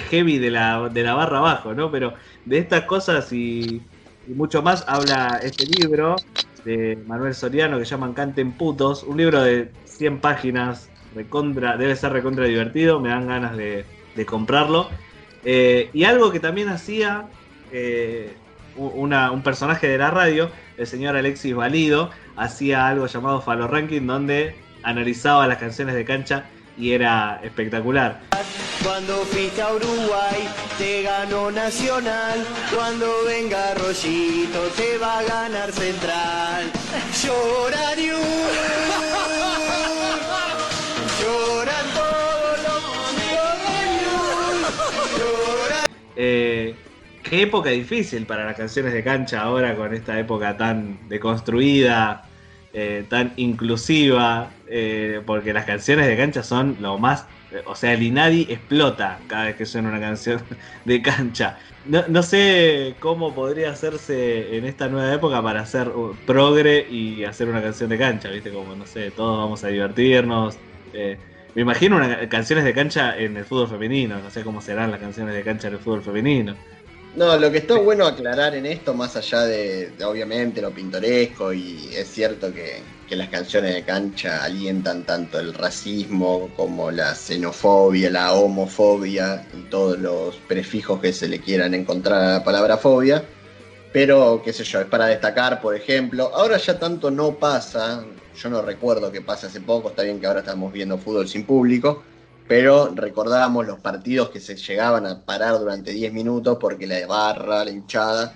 heavy 0.09 0.37
de 0.37 0.51
la, 0.51 0.89
de 0.89 1.03
la 1.03 1.13
barra 1.13 1.39
abajo, 1.39 1.73
¿no? 1.73 1.91
Pero 1.91 2.13
de 2.45 2.57
estas 2.57 2.83
cosas 2.83 3.31
y, 3.31 3.81
mucho 4.27 4.61
más 4.61 4.85
habla 4.87 5.39
este 5.43 5.65
libro 5.65 6.15
de 6.63 6.97
Manuel 7.07 7.35
Soriano 7.35 7.77
que 7.77 7.83
llaman 7.83 8.13
Canten 8.13 8.53
Putos, 8.53 9.03
un 9.03 9.17
libro 9.17 9.41
de 9.41 9.69
100 9.83 10.21
páginas, 10.21 10.89
recontra, 11.13 11.75
debe 11.75 11.95
ser 11.95 12.13
recontra 12.13 12.45
divertido, 12.45 13.01
me 13.01 13.09
dan 13.09 13.27
ganas 13.27 13.57
de, 13.57 13.85
comprarlo. 14.25 14.89
Eh, 15.43 15.89
y 15.91 16.05
algo 16.05 16.31
que 16.31 16.39
también 16.39 16.69
hacía 16.69 17.25
eh, 17.73 18.33
un 18.77 19.41
personaje 19.43 19.87
de 19.87 19.97
la 19.97 20.09
radio, 20.09 20.49
el 20.77 20.87
señor 20.87 21.17
Alexis 21.17 21.53
Valido, 21.53 22.09
hacía 22.35 22.87
algo 22.87 23.07
llamado 23.07 23.41
Falo 23.41 23.67
Ranking, 23.67 24.07
donde 24.07 24.55
analizaba 24.83 25.47
las 25.47 25.57
canciones 25.57 25.95
de 25.95 26.05
cancha 26.05 26.45
y 26.77 26.91
era 26.91 27.39
espectacular. 27.43 28.19
Cuando 28.83 29.23
fuiste 29.25 29.61
a 29.61 29.73
Uruguay 29.73 30.47
te 30.77 31.03
ganó 31.03 31.51
Nacional, 31.51 32.45
cuando 32.75 33.23
venga 33.25 33.73
Rollito 33.75 34.67
te 34.75 34.97
va 34.97 35.19
a 35.19 35.23
ganar 35.23 35.71
Central. 35.71 36.71
Llora 37.23 37.95
lloran 41.21 41.85
todos 41.93 42.63
los 42.63 42.83
eh, 46.15 46.75
qué 47.23 47.41
época 47.43 47.69
difícil 47.69 48.25
para 48.25 48.45
las 48.45 48.55
canciones 48.55 48.93
de 48.93 49.03
cancha 49.03 49.41
ahora 49.41 49.75
con 49.75 49.93
esta 49.93 50.19
época 50.19 50.57
tan 50.57 51.07
deconstruida, 51.09 52.25
eh, 52.75 53.05
tan 53.07 53.33
inclusiva, 53.37 54.49
eh, 54.65 55.21
porque 55.27 55.53
las 55.53 55.65
canciones 55.65 56.07
de 56.07 56.17
cancha 56.17 56.41
son 56.41 56.77
lo 56.81 56.97
más... 56.97 57.27
Eh, 57.51 57.61
o 57.67 57.75
sea, 57.75 57.93
el 57.93 58.01
Inadi 58.01 58.47
explota 58.49 59.19
cada 59.27 59.45
vez 59.45 59.55
que 59.55 59.67
suena 59.67 59.89
una 59.89 59.99
canción 59.99 60.41
de 60.85 61.01
cancha. 61.03 61.59
No, 61.85 62.23
sé 62.23 62.95
cómo 62.99 63.35
podría 63.35 63.69
hacerse 63.69 64.57
en 64.57 64.65
esta 64.65 64.87
nueva 64.87 65.13
época 65.13 65.43
para 65.43 65.61
hacer 65.61 65.91
progre 66.25 66.87
y 66.89 67.25
hacer 67.25 67.47
una 67.47 67.61
canción 67.61 67.89
de 67.89 67.97
cancha, 67.99 68.29
¿viste? 68.29 68.51
Como, 68.51 68.75
no 68.75 68.87
sé, 68.87 69.11
todos 69.11 69.37
vamos 69.37 69.63
a 69.63 69.67
divertirnos. 69.67 70.57
me 70.93 71.61
imagino 71.61 71.97
una, 71.97 72.27
canciones 72.29 72.63
de 72.65 72.73
cancha 72.73 73.17
en 73.17 73.37
el 73.37 73.45
fútbol 73.45 73.67
femenino, 73.67 74.17
no 74.19 74.31
sé 74.31 74.43
cómo 74.43 74.61
serán 74.61 74.91
las 74.91 74.99
canciones 75.01 75.35
de 75.35 75.43
cancha 75.43 75.67
en 75.67 75.73
el 75.73 75.79
fútbol 75.79 76.01
femenino. 76.01 76.55
No, 77.15 77.37
lo 77.37 77.51
que 77.51 77.59
está 77.59 77.77
bueno 77.77 78.07
aclarar 78.07 78.55
en 78.55 78.65
esto, 78.65 78.95
más 78.95 79.15
allá 79.15 79.41
de, 79.41 79.93
obviamente 80.03 80.63
lo 80.63 80.71
pintoresco, 80.71 81.53
y 81.53 81.89
es 81.93 82.07
cierto 82.07 82.51
que, 82.51 82.81
las 83.13 83.29
canciones 83.29 83.75
de 83.75 83.83
cancha 83.83 84.43
alientan 84.43 85.03
tanto 85.03 85.39
el 85.39 85.53
racismo 85.53 86.49
como 86.55 86.89
la 86.89 87.13
xenofobia, 87.13 88.09
la 88.09 88.33
homofobia 88.33 89.47
y 89.53 89.69
todos 89.69 89.99
los 89.99 90.35
prefijos 90.47 90.99
que 90.99 91.13
se 91.13 91.27
le 91.27 91.39
quieran 91.39 91.75
encontrar 91.75 92.23
a 92.23 92.33
la 92.33 92.43
palabra 92.43 92.75
fobia. 92.75 93.23
Pero, 93.91 94.41
qué 94.43 94.51
sé 94.51 94.63
yo, 94.63 94.81
es 94.81 94.87
para 94.87 95.05
destacar, 95.05 95.61
por 95.61 95.75
ejemplo, 95.75 96.31
ahora 96.33 96.57
ya 96.57 96.79
tanto 96.79 97.11
no 97.11 97.35
pasa, 97.35 98.03
yo 98.35 98.49
no 98.49 98.63
recuerdo 98.63 99.11
que 99.11 99.21
pase 99.21 99.45
hace 99.45 99.61
poco, 99.61 99.89
está 99.89 100.01
bien 100.01 100.19
que 100.19 100.25
ahora 100.25 100.39
estamos 100.39 100.73
viendo 100.73 100.97
fútbol 100.97 101.27
sin 101.27 101.45
público, 101.45 102.01
pero 102.47 102.91
recordábamos 102.93 103.65
los 103.65 103.79
partidos 103.79 104.29
que 104.29 104.39
se 104.39 104.55
llegaban 104.55 105.05
a 105.05 105.23
parar 105.23 105.59
durante 105.59 105.91
10 105.91 106.11
minutos 106.13 106.57
porque 106.59 106.85
la 106.85 107.05
barra, 107.07 107.63
la 107.63 107.71
hinchada, 107.71 108.35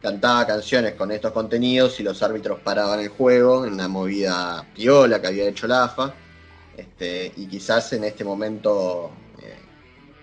cantaba 0.00 0.46
canciones 0.46 0.94
con 0.94 1.10
estos 1.10 1.32
contenidos 1.32 1.98
y 1.98 2.04
los 2.04 2.22
árbitros 2.22 2.60
paraban 2.60 3.00
el 3.00 3.08
juego 3.08 3.66
en 3.66 3.72
una 3.74 3.88
movida 3.88 4.64
piola 4.74 5.20
que 5.20 5.26
había 5.26 5.48
hecho 5.48 5.66
la 5.66 5.84
AFA. 5.84 6.14
Este, 6.76 7.32
y 7.36 7.46
quizás 7.48 7.92
en 7.92 8.04
este 8.04 8.22
momento 8.22 9.10
eh, 9.42 9.56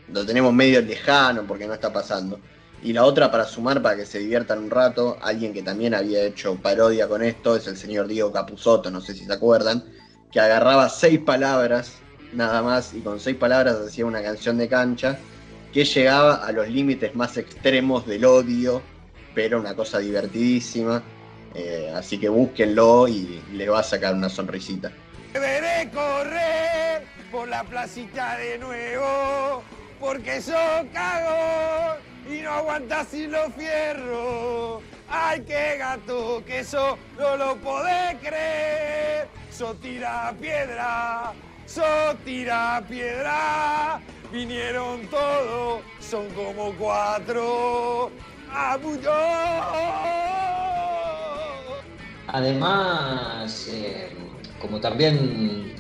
lo 0.08 0.26
tenemos 0.26 0.54
medio 0.54 0.82
lejano 0.82 1.44
porque 1.46 1.68
no 1.68 1.74
está 1.74 1.92
pasando. 1.92 2.40
Y 2.82 2.94
la 2.94 3.04
otra 3.04 3.32
para 3.32 3.46
sumar, 3.46 3.82
para 3.82 3.98
que 3.98 4.06
se 4.06 4.20
diviertan 4.20 4.60
un 4.60 4.70
rato, 4.70 5.18
alguien 5.22 5.54
que 5.54 5.64
también 5.64 5.94
había 5.94 6.24
hecho 6.24 6.56
parodia 6.56 7.08
con 7.08 7.24
esto 7.24 7.56
es 7.56 7.68
el 7.68 7.76
señor 7.76 8.08
Diego 8.08 8.32
Capuzotto, 8.32 8.92
no 8.92 9.02
sé 9.02 9.14
si 9.14 9.26
se 9.26 9.34
acuerdan, 9.34 9.84
que 10.32 10.40
agarraba 10.40 10.88
seis 10.90 11.20
palabras 11.20 11.98
nada 12.34 12.62
más 12.62 12.94
y 12.94 13.02
con 13.02 13.20
seis 13.20 13.36
palabras 13.36 13.76
hacía 13.88 14.06
una 14.06 14.22
canción 14.22 14.58
de 14.58 14.68
cancha 14.68 15.18
que 15.74 15.84
llegaba 15.84 16.36
a 16.46 16.52
los 16.52 16.70
límites 16.70 17.16
más 17.16 17.38
extremos 17.38 18.06
del 18.08 18.26
odio, 18.26 18.82
pero 19.34 19.60
una 19.60 19.76
cosa 19.76 20.00
divertidísima. 20.00 21.04
Eh, 21.54 21.92
así 21.96 22.18
que 22.18 22.30
búsquenlo 22.30 23.08
y 23.08 23.42
le 23.54 23.70
va 23.70 23.80
a 23.80 23.84
sacar 23.84 24.14
una 24.14 24.30
sonrisita. 24.30 24.92
Veré 25.34 25.90
correr 25.92 27.04
por 27.32 27.48
la 27.48 27.64
placita 27.64 28.38
de 28.38 28.58
nuevo, 28.58 29.64
porque 30.00 30.42
soy 30.42 30.88
cago 30.94 31.98
y 32.30 32.42
no 32.42 32.66
sin 33.10 33.32
los 33.32 33.54
fierros. 33.54 34.82
Ay, 35.10 35.42
qué 35.42 35.78
gato, 35.78 36.44
que 36.46 36.60
eso 36.60 36.98
no 37.18 37.38
lo 37.38 37.56
podés 37.58 38.16
creer. 38.22 39.28
Tira 39.82 40.34
piedra, 40.42 41.32
so 41.76 42.16
tira 42.24 42.82
piedra, 42.88 44.00
vinieron 44.32 45.02
todos, 45.08 45.82
son 46.00 46.30
como 46.30 46.72
cuatro, 46.76 48.10
Además, 52.28 53.68
eh, 53.74 54.10
como 54.62 54.80
también 54.80 55.76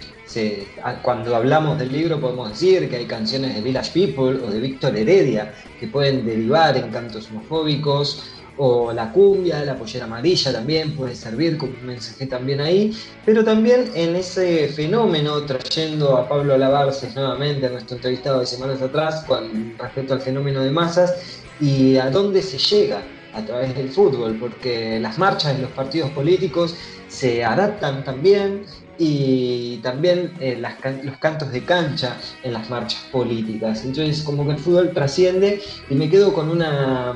cuando 1.01 1.33
hablamos 1.33 1.79
del 1.79 1.93
libro 1.93 2.19
podemos 2.19 2.49
decir 2.49 2.89
que 2.89 2.97
hay 2.97 3.05
canciones 3.05 3.55
de 3.55 3.61
Village 3.61 3.91
People 3.93 4.43
o 4.43 4.51
de 4.51 4.59
Víctor 4.59 4.97
Heredia 4.97 5.53
que 5.79 5.87
pueden 5.87 6.25
derivar 6.25 6.75
en 6.75 6.89
cantos 6.91 7.29
homofóbicos 7.29 8.34
o 8.57 8.93
la 8.93 9.11
cumbia, 9.11 9.63
la 9.65 9.77
pollera 9.77 10.05
amarilla 10.05 10.53
también 10.53 10.95
puede 10.95 11.15
servir 11.15 11.57
como 11.57 11.73
mensaje 11.83 12.25
también 12.25 12.61
ahí, 12.61 12.95
pero 13.25 13.43
también 13.43 13.91
en 13.95 14.15
ese 14.15 14.69
fenómeno, 14.69 15.41
trayendo 15.45 16.17
a 16.17 16.27
Pablo 16.27 16.57
Lavarces 16.57 17.15
nuevamente 17.15 17.65
a 17.65 17.69
nuestro 17.69 17.97
entrevistado 17.97 18.39
de 18.39 18.45
semanas 18.45 18.81
atrás 18.81 19.23
con 19.27 19.77
respecto 19.77 20.13
al 20.13 20.21
fenómeno 20.21 20.61
de 20.61 20.71
masas 20.71 21.41
y 21.59 21.97
a 21.97 22.09
dónde 22.09 22.41
se 22.41 22.57
llega 22.57 23.01
a 23.33 23.41
través 23.43 23.75
del 23.75 23.89
fútbol, 23.89 24.37
porque 24.39 24.99
las 24.99 25.17
marchas 25.17 25.55
en 25.55 25.61
los 25.61 25.71
partidos 25.71 26.09
políticos 26.11 26.75
se 27.09 27.43
adaptan 27.43 28.03
también 28.03 28.63
y 28.97 29.77
también 29.77 30.31
eh, 30.39 30.61
los 31.03 31.17
cantos 31.17 31.51
de 31.51 31.65
cancha 31.65 32.17
en 32.43 32.53
las 32.53 32.69
marchas 32.69 33.01
políticas. 33.11 33.83
Entonces 33.83 34.23
como 34.23 34.45
que 34.45 34.53
el 34.53 34.57
fútbol 34.57 34.91
trasciende 34.93 35.61
y 35.89 35.95
me 35.95 36.09
quedo 36.09 36.33
con 36.33 36.49
una 36.49 37.13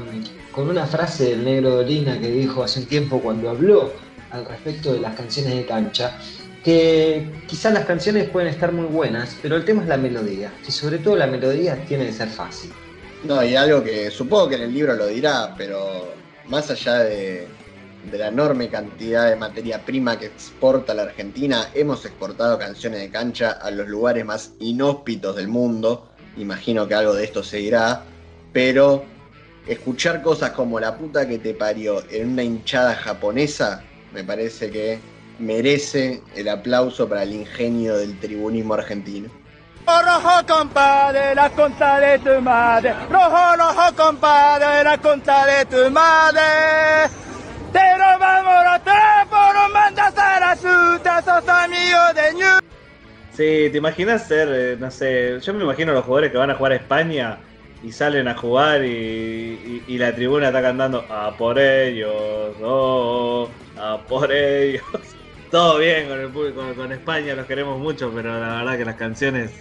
con 0.52 0.70
una 0.70 0.86
frase 0.86 1.30
del 1.30 1.46
negro 1.46 1.76
Dolina 1.76 2.20
que 2.20 2.30
dijo 2.30 2.64
hace 2.64 2.80
un 2.80 2.86
tiempo 2.86 3.20
cuando 3.20 3.50
habló 3.50 3.92
al 4.32 4.46
respecto 4.46 4.94
de 4.94 5.00
las 5.00 5.16
canciones 5.16 5.56
de 5.56 5.66
cancha, 5.66 6.18
que 6.64 7.30
quizás 7.48 7.74
las 7.74 7.86
canciones 7.86 8.30
pueden 8.30 8.50
estar 8.50 8.72
muy 8.72 8.86
buenas, 8.86 9.38
pero 9.42 9.56
el 9.56 9.66
tema 9.66 9.82
es 9.84 9.88
la 9.88 9.98
melodía, 9.98 10.54
y 10.68 10.72
sobre 10.72 10.98
todo 11.00 11.16
la 11.16 11.28
melodía 11.28 11.76
tiene 11.86 12.06
que 12.08 12.14
ser 12.14 12.30
fácil. 12.30 12.72
No, 13.24 13.44
y 13.44 13.56
algo 13.56 13.84
que 13.84 14.12
supongo 14.12 14.50
que 14.50 14.56
en 14.56 14.62
el 14.64 14.74
libro 14.74 14.94
lo 14.96 15.08
dirá, 15.08 15.54
pero 15.58 16.14
más 16.48 16.70
allá 16.70 17.00
de, 17.00 17.48
de 18.12 18.18
la 18.18 18.28
enorme 18.28 18.70
cantidad 18.70 19.30
de 19.30 19.36
materia 19.36 19.84
prima 19.84 20.18
que 20.18 20.28
exporta 20.28 20.94
la 20.94 21.04
Argentina, 21.04 21.70
hemos 21.74 22.06
exportado 22.06 22.58
canciones 22.58 23.02
de 23.02 23.10
cancha 23.10 23.52
a 23.52 23.72
los 23.72 23.88
lugares 23.88 24.26
más 24.26 24.52
inhóspitos 24.60 25.36
del 25.36 25.48
mundo. 25.48 26.10
Imagino 26.38 26.88
que 26.88 26.96
algo 26.96 27.14
de 27.14 27.26
esto 27.26 27.44
seguirá, 27.44 28.04
pero 28.54 29.04
escuchar 29.70 30.24
cosas 30.24 30.52
como 30.52 30.80
la 30.80 30.98
puta 30.98 31.28
que 31.28 31.38
te 31.38 31.54
parió 31.54 32.04
en 32.10 32.32
una 32.32 32.44
hinchada 32.44 32.96
japonesa, 32.96 33.84
me 34.12 34.24
parece 34.24 34.72
que 34.72 35.00
merece 35.38 36.22
el 36.36 36.50
aplauso 36.50 37.08
para 37.08 37.24
el 37.24 37.34
ingenio 37.34 37.96
del 37.98 38.20
tribunismo 38.20 38.74
argentino. 38.74 39.30
Rojo 39.86 40.46
compadre, 40.48 41.36
la 41.36 41.50
conta 41.52 42.00
de 42.00 42.20
tu 42.20 42.42
madre. 42.42 42.94
Rojo, 43.10 43.56
rojo 43.58 43.96
compadre, 43.96 44.84
la 44.84 44.98
conta 44.98 45.46
de 45.46 45.66
tu 45.66 45.92
madre. 45.92 47.10
Te 47.72 47.98
robamos 47.98 48.66
los 48.72 48.84
trapos, 48.84 49.54
nos 49.54 49.72
mandas 49.72 50.18
a 50.18 50.40
la 50.40 50.56
suta, 50.56 51.22
sos 51.22 51.48
amigo 51.48 52.00
de 52.16 52.34
New. 52.34 52.60
Sí, 53.32 53.70
¿te 53.72 53.78
imaginas 53.78 54.28
ser, 54.28 54.50
eh, 54.52 54.78
no 54.80 54.92
sé, 54.92 55.40
yo 55.40 55.54
me 55.54 55.64
imagino 55.64 55.94
los 55.94 56.04
jugadores 56.04 56.32
que 56.32 56.38
van 56.38 56.50
a 56.50 56.56
jugar 56.56 56.74
a 56.74 56.76
España 56.76 57.38
y 57.84 57.92
salen 57.92 58.28
a 58.28 58.36
jugar 58.36 58.84
y, 58.84 59.98
la 59.98 60.14
tribuna 60.16 60.48
está 60.48 60.62
cantando 60.62 61.06
a 61.10 61.36
por 61.38 61.60
ellos, 61.60 62.56
oh, 62.62 63.50
a 63.78 63.98
por 64.08 64.32
ellos. 64.32 64.84
Todo 65.52 65.80
bien 65.80 66.08
con 66.08 66.20
el 66.20 66.30
público, 66.30 66.62
con 66.76 66.92
España 66.92 67.34
los 67.34 67.48
queremos 67.48 67.80
mucho, 67.80 68.12
pero 68.14 68.40
la 68.40 68.58
verdad 68.58 68.78
que 68.78 68.86
las 68.86 68.96
canciones 68.96 69.52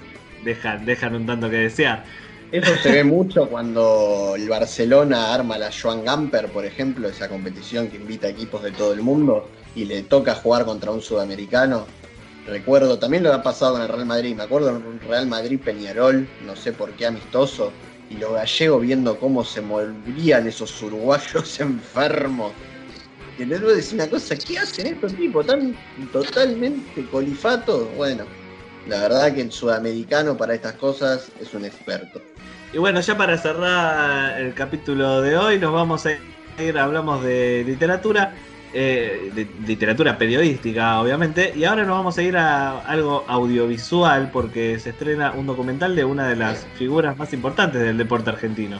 dejan, 0.44 0.84
dejan 0.84 1.14
un 1.14 1.26
tanto 1.26 1.48
que 1.48 1.56
desear. 1.56 2.04
Eso 2.52 2.76
se 2.82 2.92
ve 2.92 3.04
mucho 3.04 3.48
cuando 3.48 4.34
el 4.36 4.48
Barcelona 4.48 5.34
arma 5.34 5.58
la 5.58 5.70
Joan 5.72 6.04
Gamper, 6.04 6.48
por 6.48 6.64
ejemplo, 6.64 7.08
esa 7.08 7.28
competición 7.28 7.88
que 7.88 7.96
invita 7.96 8.26
a 8.26 8.30
equipos 8.30 8.62
de 8.62 8.72
todo 8.72 8.92
el 8.92 9.02
mundo 9.02 9.48
y 9.74 9.86
le 9.86 10.02
toca 10.02 10.34
jugar 10.34 10.64
contra 10.64 10.90
un 10.90 11.00
sudamericano. 11.00 11.86
Recuerdo, 12.46 12.98
también 12.98 13.22
lo 13.22 13.32
ha 13.32 13.42
pasado 13.42 13.74
con 13.74 13.82
el 13.82 13.88
Real 13.88 14.06
Madrid, 14.06 14.34
me 14.34 14.42
acuerdo 14.42 14.70
en 14.70 14.76
un 14.76 15.00
Real 15.00 15.26
Madrid 15.26 15.60
Peñarol, 15.62 16.26
no 16.46 16.56
sé 16.56 16.72
por 16.72 16.92
qué 16.92 17.06
amistoso, 17.06 17.72
y 18.10 18.14
los 18.14 18.32
gallegos 18.32 18.82
viendo 18.82 19.18
cómo 19.18 19.44
se 19.44 19.60
movían 19.60 20.46
esos 20.46 20.82
uruguayos 20.82 21.60
enfermos. 21.60 22.52
Y 23.38 23.44
voy 23.44 23.54
a 23.54 23.76
decir 23.76 23.94
una 23.94 24.10
cosa, 24.10 24.36
¿qué 24.36 24.58
hacen 24.58 24.88
estos 24.88 25.14
tipos 25.14 25.46
tan 25.46 25.76
totalmente 26.12 27.06
colifatos? 27.08 27.86
Bueno, 27.96 28.24
la 28.88 29.00
verdad 29.02 29.32
que 29.32 29.42
el 29.42 29.52
sudamericano 29.52 30.36
para 30.36 30.54
estas 30.54 30.72
cosas 30.72 31.30
es 31.40 31.54
un 31.54 31.64
experto. 31.64 32.20
Y 32.72 32.78
bueno, 32.78 33.00
ya 33.00 33.16
para 33.16 33.38
cerrar 33.38 34.40
el 34.40 34.54
capítulo 34.54 35.22
de 35.22 35.36
hoy, 35.36 35.58
nos 35.58 35.72
vamos 35.72 36.04
a 36.06 36.12
ir, 36.60 36.78
hablamos 36.78 37.22
de 37.22 37.62
literatura, 37.64 38.34
eh, 38.74 39.30
de 39.34 39.48
literatura 39.66 40.18
periodística, 40.18 41.00
obviamente, 41.00 41.52
y 41.56 41.64
ahora 41.64 41.84
nos 41.84 41.96
vamos 41.96 42.18
a 42.18 42.22
ir 42.22 42.36
a 42.36 42.80
algo 42.80 43.24
audiovisual 43.26 44.30
porque 44.32 44.78
se 44.78 44.90
estrena 44.90 45.32
un 45.32 45.46
documental 45.46 45.96
de 45.96 46.04
una 46.04 46.28
de 46.28 46.36
las 46.36 46.66
figuras 46.76 47.16
más 47.16 47.32
importantes 47.32 47.80
del 47.80 47.96
deporte 47.96 48.30
argentino. 48.30 48.78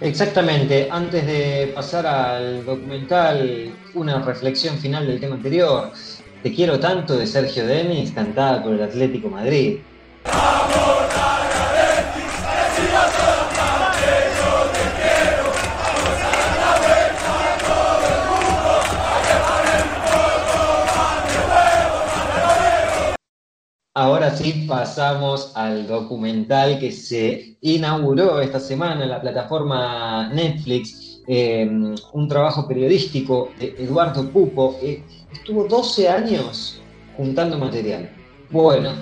Exactamente, 0.00 0.88
antes 0.90 1.26
de 1.26 1.72
pasar 1.74 2.06
al 2.06 2.64
documental, 2.64 3.70
una 3.94 4.20
reflexión 4.22 4.78
final 4.78 5.06
del 5.06 5.20
tema 5.20 5.34
anterior. 5.34 5.92
Te 6.42 6.54
quiero 6.54 6.80
tanto 6.80 7.18
de 7.18 7.26
Sergio 7.26 7.66
Denis, 7.66 8.12
cantada 8.12 8.62
por 8.62 8.72
el 8.72 8.82
Atlético 8.82 9.28
Madrid. 9.28 9.80
Ahora 24.00 24.34
sí 24.34 24.64
pasamos 24.66 25.52
al 25.54 25.86
documental 25.86 26.78
que 26.78 26.90
se 26.90 27.58
inauguró 27.60 28.40
esta 28.40 28.58
semana 28.58 29.02
en 29.02 29.10
la 29.10 29.20
plataforma 29.20 30.30
Netflix, 30.32 31.20
eh, 31.28 31.68
un 32.14 32.26
trabajo 32.26 32.66
periodístico 32.66 33.50
de 33.58 33.74
Eduardo 33.78 34.26
Pupo. 34.30 34.78
Eh, 34.80 35.02
estuvo 35.30 35.64
12 35.64 36.08
años 36.08 36.80
juntando 37.14 37.58
material. 37.58 38.10
Bueno, 38.50 38.92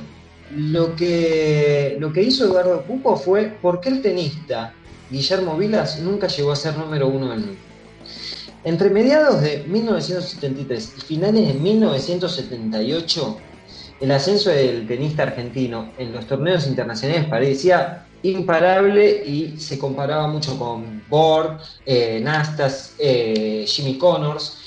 lo 0.56 0.96
que, 0.96 1.96
lo 2.00 2.12
que 2.12 2.24
hizo 2.24 2.46
Eduardo 2.46 2.82
Pupo 2.82 3.14
fue 3.14 3.56
por 3.62 3.80
qué 3.80 3.90
el 3.90 4.02
tenista 4.02 4.74
Guillermo 5.12 5.56
Vilas 5.56 6.00
nunca 6.00 6.26
llegó 6.26 6.50
a 6.50 6.56
ser 6.56 6.76
número 6.76 7.06
uno 7.06 7.28
del 7.30 7.38
mundo. 7.38 7.60
Entre 8.64 8.90
mediados 8.90 9.42
de 9.42 9.62
1973 9.68 10.94
y 10.98 11.00
finales 11.02 11.46
de 11.46 11.54
1978, 11.54 13.38
el 14.00 14.10
ascenso 14.12 14.50
del 14.50 14.86
tenista 14.86 15.24
argentino 15.24 15.90
en 15.98 16.12
los 16.12 16.26
torneos 16.26 16.66
internacionales 16.66 17.26
parecía 17.26 18.06
imparable 18.22 19.24
y 19.24 19.58
se 19.58 19.78
comparaba 19.78 20.28
mucho 20.28 20.58
con 20.58 21.02
Borg, 21.08 21.58
eh, 21.84 22.20
Nastas, 22.22 22.94
eh, 22.98 23.64
Jimmy 23.66 23.98
Connors. 23.98 24.58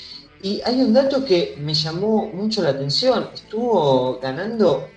Y 0.42 0.60
hay 0.64 0.80
un 0.80 0.92
dato 0.92 1.24
que 1.24 1.56
me 1.60 1.72
llamó 1.72 2.30
mucho 2.32 2.62
la 2.62 2.70
atención. 2.70 3.28
Estuvo 3.32 4.18
ganando 4.20 4.88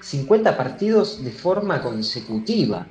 50 0.00 0.56
partidos 0.56 1.24
de 1.24 1.30
forma 1.30 1.82
consecutiva. 1.82 2.86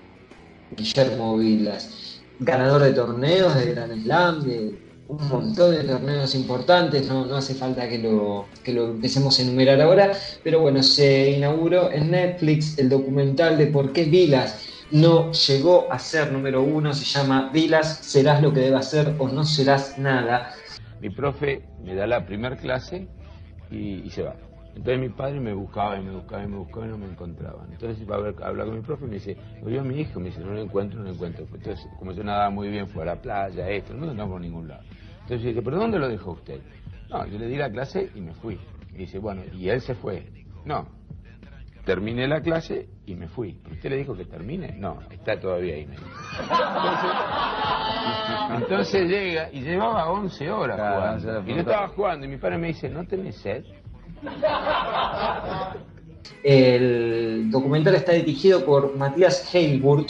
Guillermo 0.75 1.37
Vilas, 1.37 2.21
ganador 2.39 2.83
de 2.83 2.93
torneos, 2.93 3.55
de 3.55 3.71
Grand 3.73 4.03
Slam, 4.03 4.43
de 4.43 4.88
un 5.09 5.27
montón 5.27 5.71
de 5.71 5.83
torneos 5.83 6.35
importantes, 6.35 7.07
no, 7.07 7.25
no 7.25 7.37
hace 7.37 7.55
falta 7.55 7.89
que 7.89 7.97
lo, 7.97 8.45
que 8.63 8.71
lo 8.71 8.91
empecemos 8.91 9.39
a 9.39 9.41
enumerar 9.41 9.81
ahora, 9.81 10.11
pero 10.43 10.59
bueno, 10.59 10.83
se 10.83 11.31
inauguró 11.31 11.91
en 11.91 12.11
Netflix 12.11 12.77
el 12.77 12.89
documental 12.89 13.57
de 13.57 13.67
por 13.67 13.91
qué 13.91 14.05
Vilas 14.05 14.67
no 14.91 15.31
llegó 15.31 15.91
a 15.91 15.97
ser 15.97 16.31
número 16.31 16.61
uno, 16.61 16.93
se 16.93 17.05
llama 17.05 17.49
Vilas, 17.51 17.97
serás 18.03 18.41
lo 18.43 18.53
que 18.53 18.59
debas 18.59 18.91
ser 18.91 19.15
o 19.17 19.27
no 19.27 19.43
serás 19.45 19.97
nada. 19.97 20.51
Mi 21.01 21.09
profe 21.09 21.63
me 21.83 21.95
da 21.95 22.05
la 22.05 22.25
primera 22.27 22.55
clase 22.55 23.07
y, 23.71 24.07
se 24.11 24.21
va. 24.21 24.35
Entonces 24.75 24.99
mi 24.99 25.09
padre 25.09 25.39
me 25.39 25.53
buscaba 25.53 25.99
y 25.99 26.03
me 26.03 26.11
buscaba 26.11 26.43
y 26.43 26.47
me 26.47 26.57
buscaba 26.57 26.85
y 26.85 26.89
no 26.89 26.99
me 26.99 27.07
encontraba. 27.07 27.65
Entonces 27.71 27.99
iba 27.99 28.15
a, 28.15 28.47
hablar 28.47 28.67
con 28.67 28.75
mi 28.75 28.81
profe 28.81 29.05
y 29.05 29.07
me 29.07 29.13
dice, 29.15 29.37
yo 29.65 29.81
a 29.81 29.83
mi 29.83 29.99
hijo, 29.99 30.19
me 30.19 30.27
dice, 30.27 30.41
no 30.41 30.53
lo 30.53 30.61
encuentro, 30.61 30.99
no 30.99 31.05
lo 31.05 31.13
encuentro. 31.13 31.47
Entonces, 31.51 31.87
como 31.97 32.11
yo 32.11 32.23
nadaba 32.23 32.51
muy 32.51 32.69
bien, 32.69 32.87
fue 32.87 33.01
a 33.01 33.07
la 33.07 33.15
playa, 33.15 33.67
esto, 33.69 33.95
no 33.95 34.13
lo 34.13 34.29
por 34.29 34.39
ningún 34.39 34.67
lado. 34.67 34.83
Entonces 35.29 35.43
yo 35.43 35.49
dije, 35.49 35.61
¿pero 35.61 35.77
dónde 35.77 35.99
lo 35.99 36.09
dejó 36.09 36.31
usted? 36.31 36.59
No, 37.11 37.23
yo 37.27 37.37
le 37.37 37.45
di 37.45 37.55
la 37.55 37.69
clase 37.69 38.09
y 38.15 38.19
me 38.19 38.33
fui. 38.33 38.59
Y 38.95 38.97
dice, 38.97 39.19
bueno, 39.19 39.43
y 39.53 39.69
él 39.69 39.79
se 39.79 39.93
fue. 39.93 40.27
No, 40.65 40.87
terminé 41.85 42.27
la 42.27 42.41
clase 42.41 42.89
y 43.05 43.13
me 43.13 43.27
fui. 43.27 43.61
¿Usted 43.71 43.91
le 43.91 43.97
dijo 43.97 44.15
que 44.15 44.25
termine? 44.25 44.73
No, 44.79 44.97
está 45.11 45.39
todavía 45.39 45.75
ahí. 45.75 45.85
Me 45.85 45.97
dijo. 45.97 46.07
Entonces, 46.41 47.11
entonces 48.57 49.07
llega 49.07 49.49
y 49.53 49.61
llevaba 49.61 50.09
11 50.09 50.49
horas 50.49 50.77
Claro, 50.77 50.95
jugando. 50.95 51.51
Y 51.51 51.53
yo 51.53 51.59
estaba 51.59 51.87
jugando 51.89 52.25
y 52.25 52.29
mi 52.29 52.37
padre 52.37 52.57
me 52.57 52.67
dice, 52.69 52.89
¿no 52.89 53.05
tenés 53.05 53.35
sed? 53.35 53.65
El 56.41 57.51
documental 57.51 57.93
está 57.93 58.13
dirigido 58.13 58.65
por 58.65 58.97
Matías 58.97 59.53
Heilburt 59.53 60.09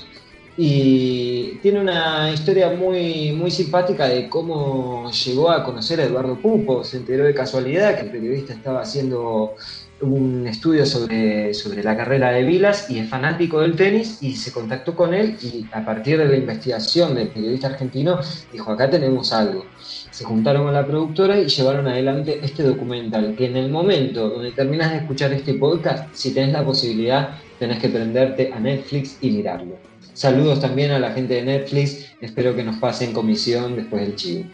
y 0.62 1.58
tiene 1.62 1.80
una 1.80 2.34
historia 2.34 2.70
muy, 2.72 3.32
muy 3.32 3.50
simpática 3.50 4.10
de 4.10 4.28
cómo 4.28 5.10
llegó 5.10 5.50
a 5.52 5.64
conocer 5.64 6.02
a 6.02 6.04
Eduardo 6.04 6.36
Pupo. 6.36 6.84
Se 6.84 6.98
enteró 6.98 7.24
de 7.24 7.34
casualidad 7.34 7.96
que 7.96 8.02
el 8.02 8.12
periodista 8.12 8.52
estaba 8.52 8.82
haciendo 8.82 9.56
un 10.02 10.46
estudio 10.48 10.86
sobre, 10.86 11.54
sobre 11.54 11.82
la 11.82 11.96
carrera 11.96 12.32
de 12.32 12.44
Vilas 12.44 12.90
y 12.90 13.00
es 13.00 13.08
fanático 13.08 13.62
del 13.62 13.78
tenis 13.78 14.22
y 14.22 14.36
se 14.36 14.52
contactó 14.52 14.98
con 14.98 15.14
él 15.14 15.38
y 15.42 15.66
a 15.72 15.86
partir 15.86 16.18
de 16.18 16.26
la 16.26 16.36
investigación 16.36 17.16
del 17.16 17.30
periodista 17.30 17.68
argentino 17.68 18.20
dijo 18.52 18.70
acá 18.70 18.90
tenemos 18.90 19.32
algo. 19.32 19.64
Se 20.12 20.26
juntaron 20.26 20.66
con 20.66 20.74
la 20.74 20.86
productora 20.86 21.40
y 21.40 21.48
llevaron 21.48 21.88
adelante 21.88 22.38
este 22.44 22.64
documental 22.64 23.34
que 23.38 23.46
en 23.46 23.56
el 23.56 23.72
momento 23.72 24.30
donde 24.30 24.52
terminas 24.52 24.92
de 24.92 24.98
escuchar 24.98 25.32
este 25.32 25.54
podcast, 25.54 26.14
si 26.14 26.34
tenés 26.34 26.52
la 26.52 26.66
posibilidad, 26.66 27.38
tenés 27.58 27.80
que 27.80 27.88
prenderte 27.88 28.52
a 28.52 28.60
Netflix 28.60 29.18
y 29.22 29.32
mirarlo. 29.32 29.89
Saludos 30.20 30.60
también 30.60 30.92
a 30.92 31.00
la 31.00 31.14
gente 31.14 31.36
de 31.36 31.44
Netflix, 31.44 32.12
espero 32.20 32.54
que 32.54 32.62
nos 32.62 32.76
pasen 32.76 33.14
comisión 33.14 33.78
después 33.78 34.02
del 34.02 34.18
chivo. 34.18 34.50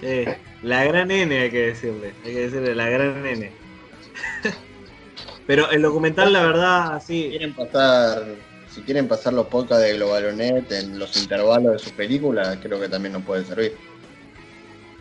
Sí, 0.00 0.24
la 0.62 0.84
gran 0.86 1.10
N 1.10 1.38
hay 1.38 1.50
que 1.50 1.66
decirle, 1.66 2.14
hay 2.24 2.32
que 2.32 2.40
decirle 2.40 2.74
la 2.74 2.88
gran 2.88 3.26
N. 3.26 3.52
Pero 5.46 5.70
el 5.70 5.82
documental, 5.82 6.32
la 6.32 6.46
verdad, 6.46 7.02
sí. 7.06 7.26
quieren 7.28 7.52
pasar, 7.52 8.24
si 8.70 8.80
quieren 8.80 9.06
pasar 9.06 9.34
los 9.34 9.48
podcasts 9.48 9.84
de 9.84 9.92
Globalonet 9.98 10.72
en 10.72 10.98
los 10.98 11.14
intervalos 11.14 11.72
de 11.74 11.78
sus 11.78 11.92
películas, 11.92 12.56
creo 12.62 12.80
que 12.80 12.88
también 12.88 13.12
nos 13.12 13.22
puede 13.24 13.44
servir. 13.44 13.76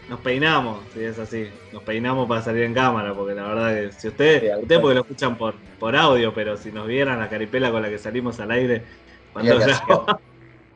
Nos 0.10 0.20
peinamos, 0.20 0.82
si 0.94 1.06
es 1.06 1.18
así. 1.20 1.48
Nos 1.72 1.84
peinamos 1.84 2.28
para 2.28 2.42
salir 2.42 2.64
en 2.64 2.74
cámara, 2.74 3.14
porque 3.14 3.34
la 3.34 3.44
verdad 3.44 3.74
que 3.74 3.94
si 3.94 4.10
ustedes, 4.10 4.58
ustedes 4.62 4.82
porque 4.82 4.96
lo 4.96 5.02
escuchan 5.04 5.38
por, 5.38 5.56
por 5.80 5.96
audio, 5.96 6.34
pero 6.34 6.58
si 6.58 6.70
nos 6.70 6.86
vieran 6.86 7.18
la 7.18 7.30
caripela 7.30 7.72
con 7.72 7.82
la 7.82 7.90
que 7.90 7.98
salimos 7.98 8.42
al 8.42 8.52
aire, 8.52 8.84
cuando 9.32 9.58
grabamos, 9.60 10.10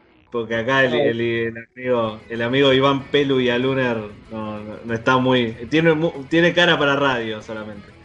porque 0.30 0.56
acá 0.56 0.84
el, 0.86 0.95
el- 0.95 1.22
el 1.22 1.58
amigo, 1.76 2.26
el 2.30 2.41
amigo 2.41 2.74
Iván 2.74 3.12
Pelu 3.12 3.39
y 3.39 3.49
Aluner 3.49 3.97
no, 4.28 4.64
no- 4.64 4.82
no 4.84 4.93
está 4.93 5.18
muy. 5.18 5.68
Tiene, 5.70 5.95
tiene 6.30 6.54
cara 6.54 6.78
para 6.80 6.95
radio 6.95 7.41
solamente. 7.41 7.95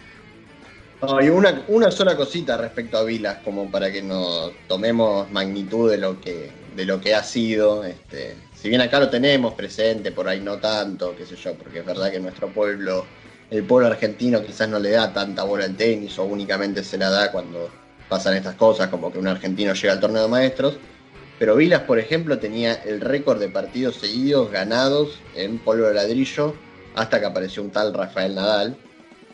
No, 1.01 1.21
y 1.23 1.29
una, 1.29 1.65
una 1.69 1.91
sola 1.93 2.17
cosita 2.17 2.57
respecto 2.57 2.99
a 2.99 3.05
Vilas, 3.05 3.39
como 3.45 3.71
para 3.71 3.91
que 3.93 4.03
nos 4.03 4.67
tomemos 4.67 5.31
magnitud 5.31 5.89
de 5.89 5.97
lo 5.97 6.21
que, 6.21 6.57
de 6.67 6.85
lo 6.85 7.01
que 7.01 7.15
ha 7.15 7.23
sido. 7.23 7.85
Este, 7.85 8.49
si 8.53 8.69
bien 8.69 8.81
acá 8.81 8.99
lo 8.99 9.09
tenemos 9.09 9.55
presente, 9.55 10.11
por 10.11 10.27
ahí 10.29 10.41
no 10.41 10.59
tanto, 10.59 11.15
qué 11.15 11.25
sé 11.25 11.37
yo, 11.37 11.57
porque 11.57 11.79
es 11.81 11.85
verdad 11.85 12.11
que 12.11 12.19
nuestro 12.19 12.53
pueblo, 12.53 13.13
el 13.49 13.65
pueblo 13.65 13.87
argentino 13.87 14.43
quizás 14.43 14.69
no 14.69 14.81
le 14.81 14.91
da 14.91 15.13
tanta 15.13 15.45
bola 15.45 15.65
al 15.67 15.77
tenis 15.77 16.19
o 16.19 16.25
únicamente 16.25 16.83
se 16.83 16.99
la 16.99 17.11
da 17.11 17.31
cuando 17.31 17.71
pasan 18.09 18.37
estas 18.37 18.55
cosas, 18.55 18.89
como 18.89 19.13
que 19.13 19.19
un 19.19 19.29
argentino 19.29 19.75
llega 19.75 19.93
al 19.93 20.01
torneo 20.01 20.23
de 20.23 20.29
maestros. 20.29 20.79
Pero 21.39 21.55
Vilas, 21.55 21.83
por 21.83 21.99
ejemplo, 21.99 22.39
tenía 22.39 22.75
el 22.75 23.01
récord 23.01 23.39
de 23.39 23.49
partidos 23.49 23.97
seguidos 23.97 24.51
ganados 24.51 25.21
en 25.37 25.59
polvo 25.59 25.87
de 25.87 25.95
ladrillo 25.95 26.55
hasta 26.95 27.21
que 27.21 27.27
apareció 27.27 27.63
un 27.63 27.71
tal 27.71 27.95
Rafael 27.95 28.35
Nadal, 28.35 28.77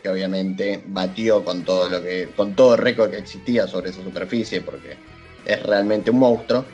que 0.03 0.11
obviamente 0.11 0.83
batió 0.87 1.43
con 1.45 1.65
todo 1.65 1.89
lo 1.89 2.03
que, 2.03 2.29
con 2.37 2.55
todo 2.55 2.75
el 2.75 2.81
récord 2.81 3.11
que 3.11 3.17
existía 3.17 3.67
sobre 3.67 3.91
esa 3.91 4.03
superficie, 4.03 4.61
porque 4.61 4.97
es 5.47 5.63
realmente 5.63 6.11
un 6.11 6.19
monstruo, 6.19 6.65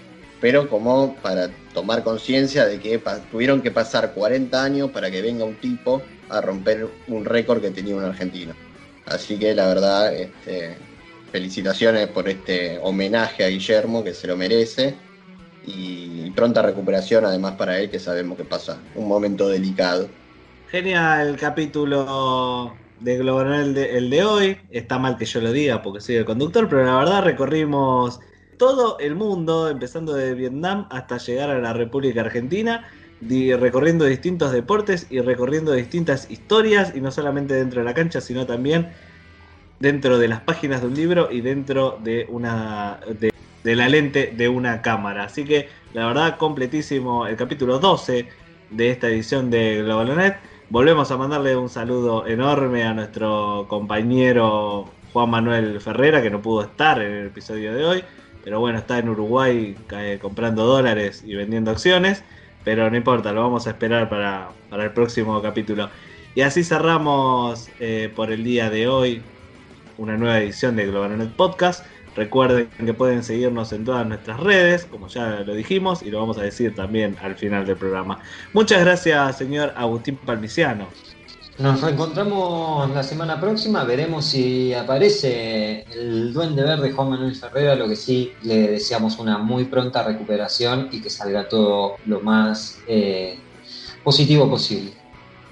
pero 0.40 0.68
como 0.68 1.14
para 1.16 1.48
tomar 1.72 2.02
conciencia 2.02 2.66
de 2.66 2.80
que 2.80 3.00
tuvieron 3.30 3.62
que 3.62 3.70
pasar 3.70 4.12
40 4.14 4.64
años 4.64 4.90
para 4.90 5.12
que 5.12 5.22
venga 5.22 5.44
un 5.44 5.54
tipo 5.56 6.02
a 6.28 6.40
romper 6.40 6.88
un 7.06 7.24
récord 7.24 7.60
que 7.60 7.70
tenía 7.70 7.94
un 7.94 8.04
argentino. 8.04 8.54
Así 9.06 9.38
que 9.38 9.54
la 9.54 9.66
verdad, 9.66 10.12
este, 10.12 10.76
felicitaciones 11.30 12.08
por 12.08 12.28
este 12.28 12.78
homenaje 12.82 13.44
a 13.44 13.48
Guillermo, 13.48 14.02
que 14.04 14.14
se 14.14 14.26
lo 14.26 14.36
merece. 14.36 14.94
y 15.66 16.30
pronta 16.30 16.62
recuperación 16.62 17.24
además 17.24 17.54
para 17.56 17.78
él, 17.78 17.90
que 17.90 17.98
sabemos 17.98 18.36
que 18.36 18.44
pasa 18.44 18.78
un 18.94 19.08
momento 19.08 19.48
delicado. 19.48 20.08
Genial 20.70 21.36
capítulo 21.36 22.74
de 23.00 23.18
Global 23.18 23.52
el 23.52 23.74
de, 23.74 23.98
el 23.98 24.10
de 24.10 24.24
hoy. 24.24 24.58
Está 24.70 24.98
mal 24.98 25.16
que 25.16 25.24
yo 25.24 25.40
lo 25.40 25.52
diga 25.52 25.82
porque 25.82 26.00
soy 26.00 26.16
el 26.16 26.24
conductor, 26.24 26.68
pero 26.68 26.84
la 26.84 26.96
verdad 26.96 27.24
recorrimos 27.24 28.20
todo 28.58 28.98
el 29.00 29.14
mundo, 29.14 29.68
empezando 29.68 30.14
de 30.14 30.34
Vietnam 30.34 30.86
hasta 30.90 31.18
llegar 31.18 31.50
a 31.50 31.58
la 31.58 31.72
República 31.72 32.20
Argentina, 32.20 32.86
recorriendo 33.20 34.04
distintos 34.04 34.52
deportes 34.52 35.06
y 35.10 35.20
recorriendo 35.20 35.72
distintas 35.72 36.30
historias, 36.30 36.92
y 36.94 37.00
no 37.00 37.10
solamente 37.10 37.54
dentro 37.54 37.80
de 37.80 37.86
la 37.86 37.94
cancha, 37.94 38.20
sino 38.20 38.46
también 38.46 38.90
dentro 39.80 40.18
de 40.18 40.28
las 40.28 40.40
páginas 40.40 40.82
de 40.82 40.86
un 40.86 40.94
libro 40.94 41.32
y 41.32 41.40
dentro 41.40 41.98
de 42.04 42.26
una 42.28 43.00
de, 43.18 43.32
la 43.76 43.88
lente 43.88 44.32
de 44.36 44.48
una 44.48 44.82
cámara. 44.82 45.24
Así 45.24 45.44
que 45.44 45.68
la 45.94 46.06
verdad 46.06 46.36
completísimo 46.36 47.26
el 47.26 47.36
capítulo 47.36 47.78
12 47.78 48.28
de 48.70 48.90
esta 48.90 49.08
edición 49.08 49.50
de 49.50 49.82
Globalonet. 49.82 50.36
Volvemos 50.68 51.10
a 51.10 51.16
mandarle 51.16 51.56
un 51.56 51.68
saludo 51.68 52.26
enorme 52.26 52.84
a 52.84 52.94
nuestro 52.94 53.66
compañero 53.68 54.88
Juan 55.12 55.30
Manuel 55.30 55.80
Ferrera, 55.80 56.22
que 56.22 56.30
no 56.30 56.40
pudo 56.40 56.62
estar 56.62 57.00
en 57.02 57.12
el 57.12 57.26
episodio 57.28 57.74
de 57.74 57.84
hoy, 57.84 58.04
pero 58.44 58.60
bueno, 58.60 58.78
está 58.78 58.98
en 58.98 59.08
Uruguay 59.08 59.76
eh, 59.92 60.18
comprando 60.20 60.66
dólares 60.66 61.24
y 61.26 61.34
vendiendo 61.34 61.72
acciones, 61.72 62.22
pero 62.62 62.88
no 62.88 62.96
importa, 62.96 63.32
lo 63.32 63.40
vamos 63.40 63.66
a 63.66 63.70
esperar 63.70 64.08
para, 64.08 64.50
para 64.68 64.84
el 64.84 64.92
próximo 64.92 65.40
capítulo. 65.42 65.88
Y 66.36 66.42
así 66.42 66.62
cerramos 66.62 67.68
eh, 67.80 68.12
por 68.14 68.30
el 68.30 68.44
día 68.44 68.70
de 68.70 68.86
hoy 68.86 69.22
una 70.00 70.16
nueva 70.16 70.38
edición 70.38 70.76
de 70.76 70.86
Globalonet 70.86 71.30
Podcast. 71.36 71.84
Recuerden 72.16 72.70
que 72.84 72.94
pueden 72.94 73.22
seguirnos 73.22 73.72
en 73.72 73.84
todas 73.84 74.06
nuestras 74.06 74.40
redes, 74.40 74.86
como 74.86 75.06
ya 75.08 75.42
lo 75.46 75.54
dijimos, 75.54 76.02
y 76.02 76.10
lo 76.10 76.18
vamos 76.18 76.38
a 76.38 76.42
decir 76.42 76.74
también 76.74 77.16
al 77.22 77.36
final 77.36 77.66
del 77.66 77.76
programa. 77.76 78.18
Muchas 78.52 78.80
gracias, 78.80 79.38
señor 79.38 79.72
Agustín 79.76 80.16
Palmiciano. 80.16 80.88
Nos 81.58 81.82
reencontramos 81.82 82.90
la 82.90 83.02
semana 83.02 83.38
próxima, 83.38 83.84
veremos 83.84 84.24
si 84.24 84.72
aparece 84.72 85.84
el 85.92 86.32
duende 86.32 86.62
verde 86.62 86.90
Juan 86.90 87.10
Manuel 87.10 87.34
Ferrera, 87.34 87.74
lo 87.74 87.86
que 87.86 87.96
sí 87.96 88.32
le 88.42 88.68
deseamos 88.68 89.18
una 89.18 89.36
muy 89.36 89.66
pronta 89.66 90.02
recuperación 90.02 90.88
y 90.90 91.02
que 91.02 91.10
salga 91.10 91.46
todo 91.48 91.96
lo 92.06 92.20
más 92.20 92.78
eh, 92.88 93.38
positivo 94.02 94.48
posible. 94.48 94.92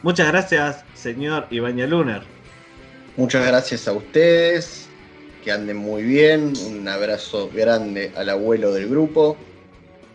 Muchas 0.03 0.29
gracias, 0.29 0.85
señor 0.95 1.47
Ibaña 1.51 1.87
Luner. 1.87 2.38
Muchas 3.19 3.45
gracias 3.45 3.89
a 3.89 3.93
ustedes, 3.95 4.89
que 5.43 5.51
anden 5.51 5.77
muy 5.77 6.05
bien, 6.05 6.53
un 6.69 6.87
abrazo 6.87 7.51
grande 7.53 8.13
al 8.15 8.29
abuelo 8.29 8.73
del 8.73 8.89
grupo 8.89 9.37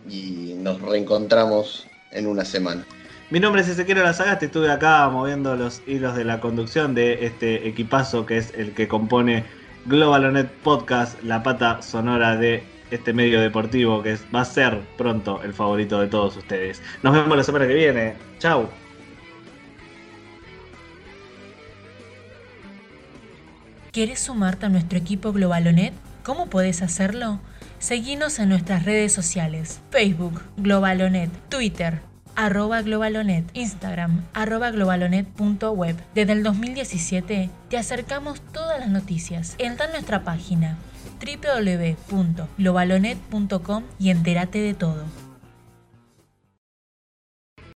y 0.08 0.54
nos 0.56 0.80
reencontramos 0.80 1.86
en 2.12 2.26
una 2.26 2.46
semana. 2.46 2.86
Mi 3.28 3.40
nombre 3.40 3.60
es 3.60 3.68
Ezequiel 3.68 3.98
Lazagasti, 3.98 4.46
estuve 4.46 4.72
acá 4.72 5.06
moviendo 5.10 5.54
los 5.54 5.82
hilos 5.86 6.16
de 6.16 6.24
la 6.24 6.40
conducción 6.40 6.94
de 6.94 7.26
este 7.26 7.68
equipazo 7.68 8.24
que 8.24 8.38
es 8.38 8.54
el 8.56 8.72
que 8.72 8.88
compone 8.88 9.44
Globalonet 9.84 10.50
Podcast, 10.62 11.22
la 11.22 11.42
pata 11.42 11.82
sonora 11.82 12.38
de 12.38 12.62
este 12.90 13.12
medio 13.12 13.38
deportivo 13.42 14.02
que 14.02 14.16
va 14.34 14.40
a 14.40 14.44
ser 14.46 14.80
pronto 14.96 15.42
el 15.42 15.52
favorito 15.52 16.00
de 16.00 16.06
todos 16.06 16.38
ustedes. 16.38 16.80
Nos 17.02 17.12
vemos 17.12 17.36
la 17.36 17.44
semana 17.44 17.66
que 17.66 17.74
viene. 17.74 18.14
Chau. 18.38 18.66
¿Quieres 23.94 24.18
sumarte 24.18 24.66
a 24.66 24.70
nuestro 24.70 24.98
equipo 24.98 25.32
Globalonet? 25.32 25.94
¿Cómo 26.24 26.46
puedes 26.46 26.82
hacerlo? 26.82 27.38
Seguinos 27.78 28.40
en 28.40 28.48
nuestras 28.48 28.84
redes 28.84 29.12
sociales, 29.12 29.78
Facebook, 29.90 30.42
Globalonet, 30.56 31.30
Twitter, 31.48 32.00
arroba 32.34 32.82
Globalonet, 32.82 33.44
Instagram, 33.54 34.24
arroba 34.34 34.72
globalonet.web. 34.72 35.96
Desde 36.12 36.32
el 36.32 36.42
2017 36.42 37.50
te 37.68 37.78
acercamos 37.78 38.40
todas 38.52 38.80
las 38.80 38.88
noticias. 38.88 39.54
Entra 39.58 39.86
en 39.86 39.92
nuestra 39.92 40.24
página 40.24 40.76
www.globalonet.com 41.20 43.84
y 44.00 44.10
entérate 44.10 44.58
de 44.58 44.74
todo. 44.74 45.04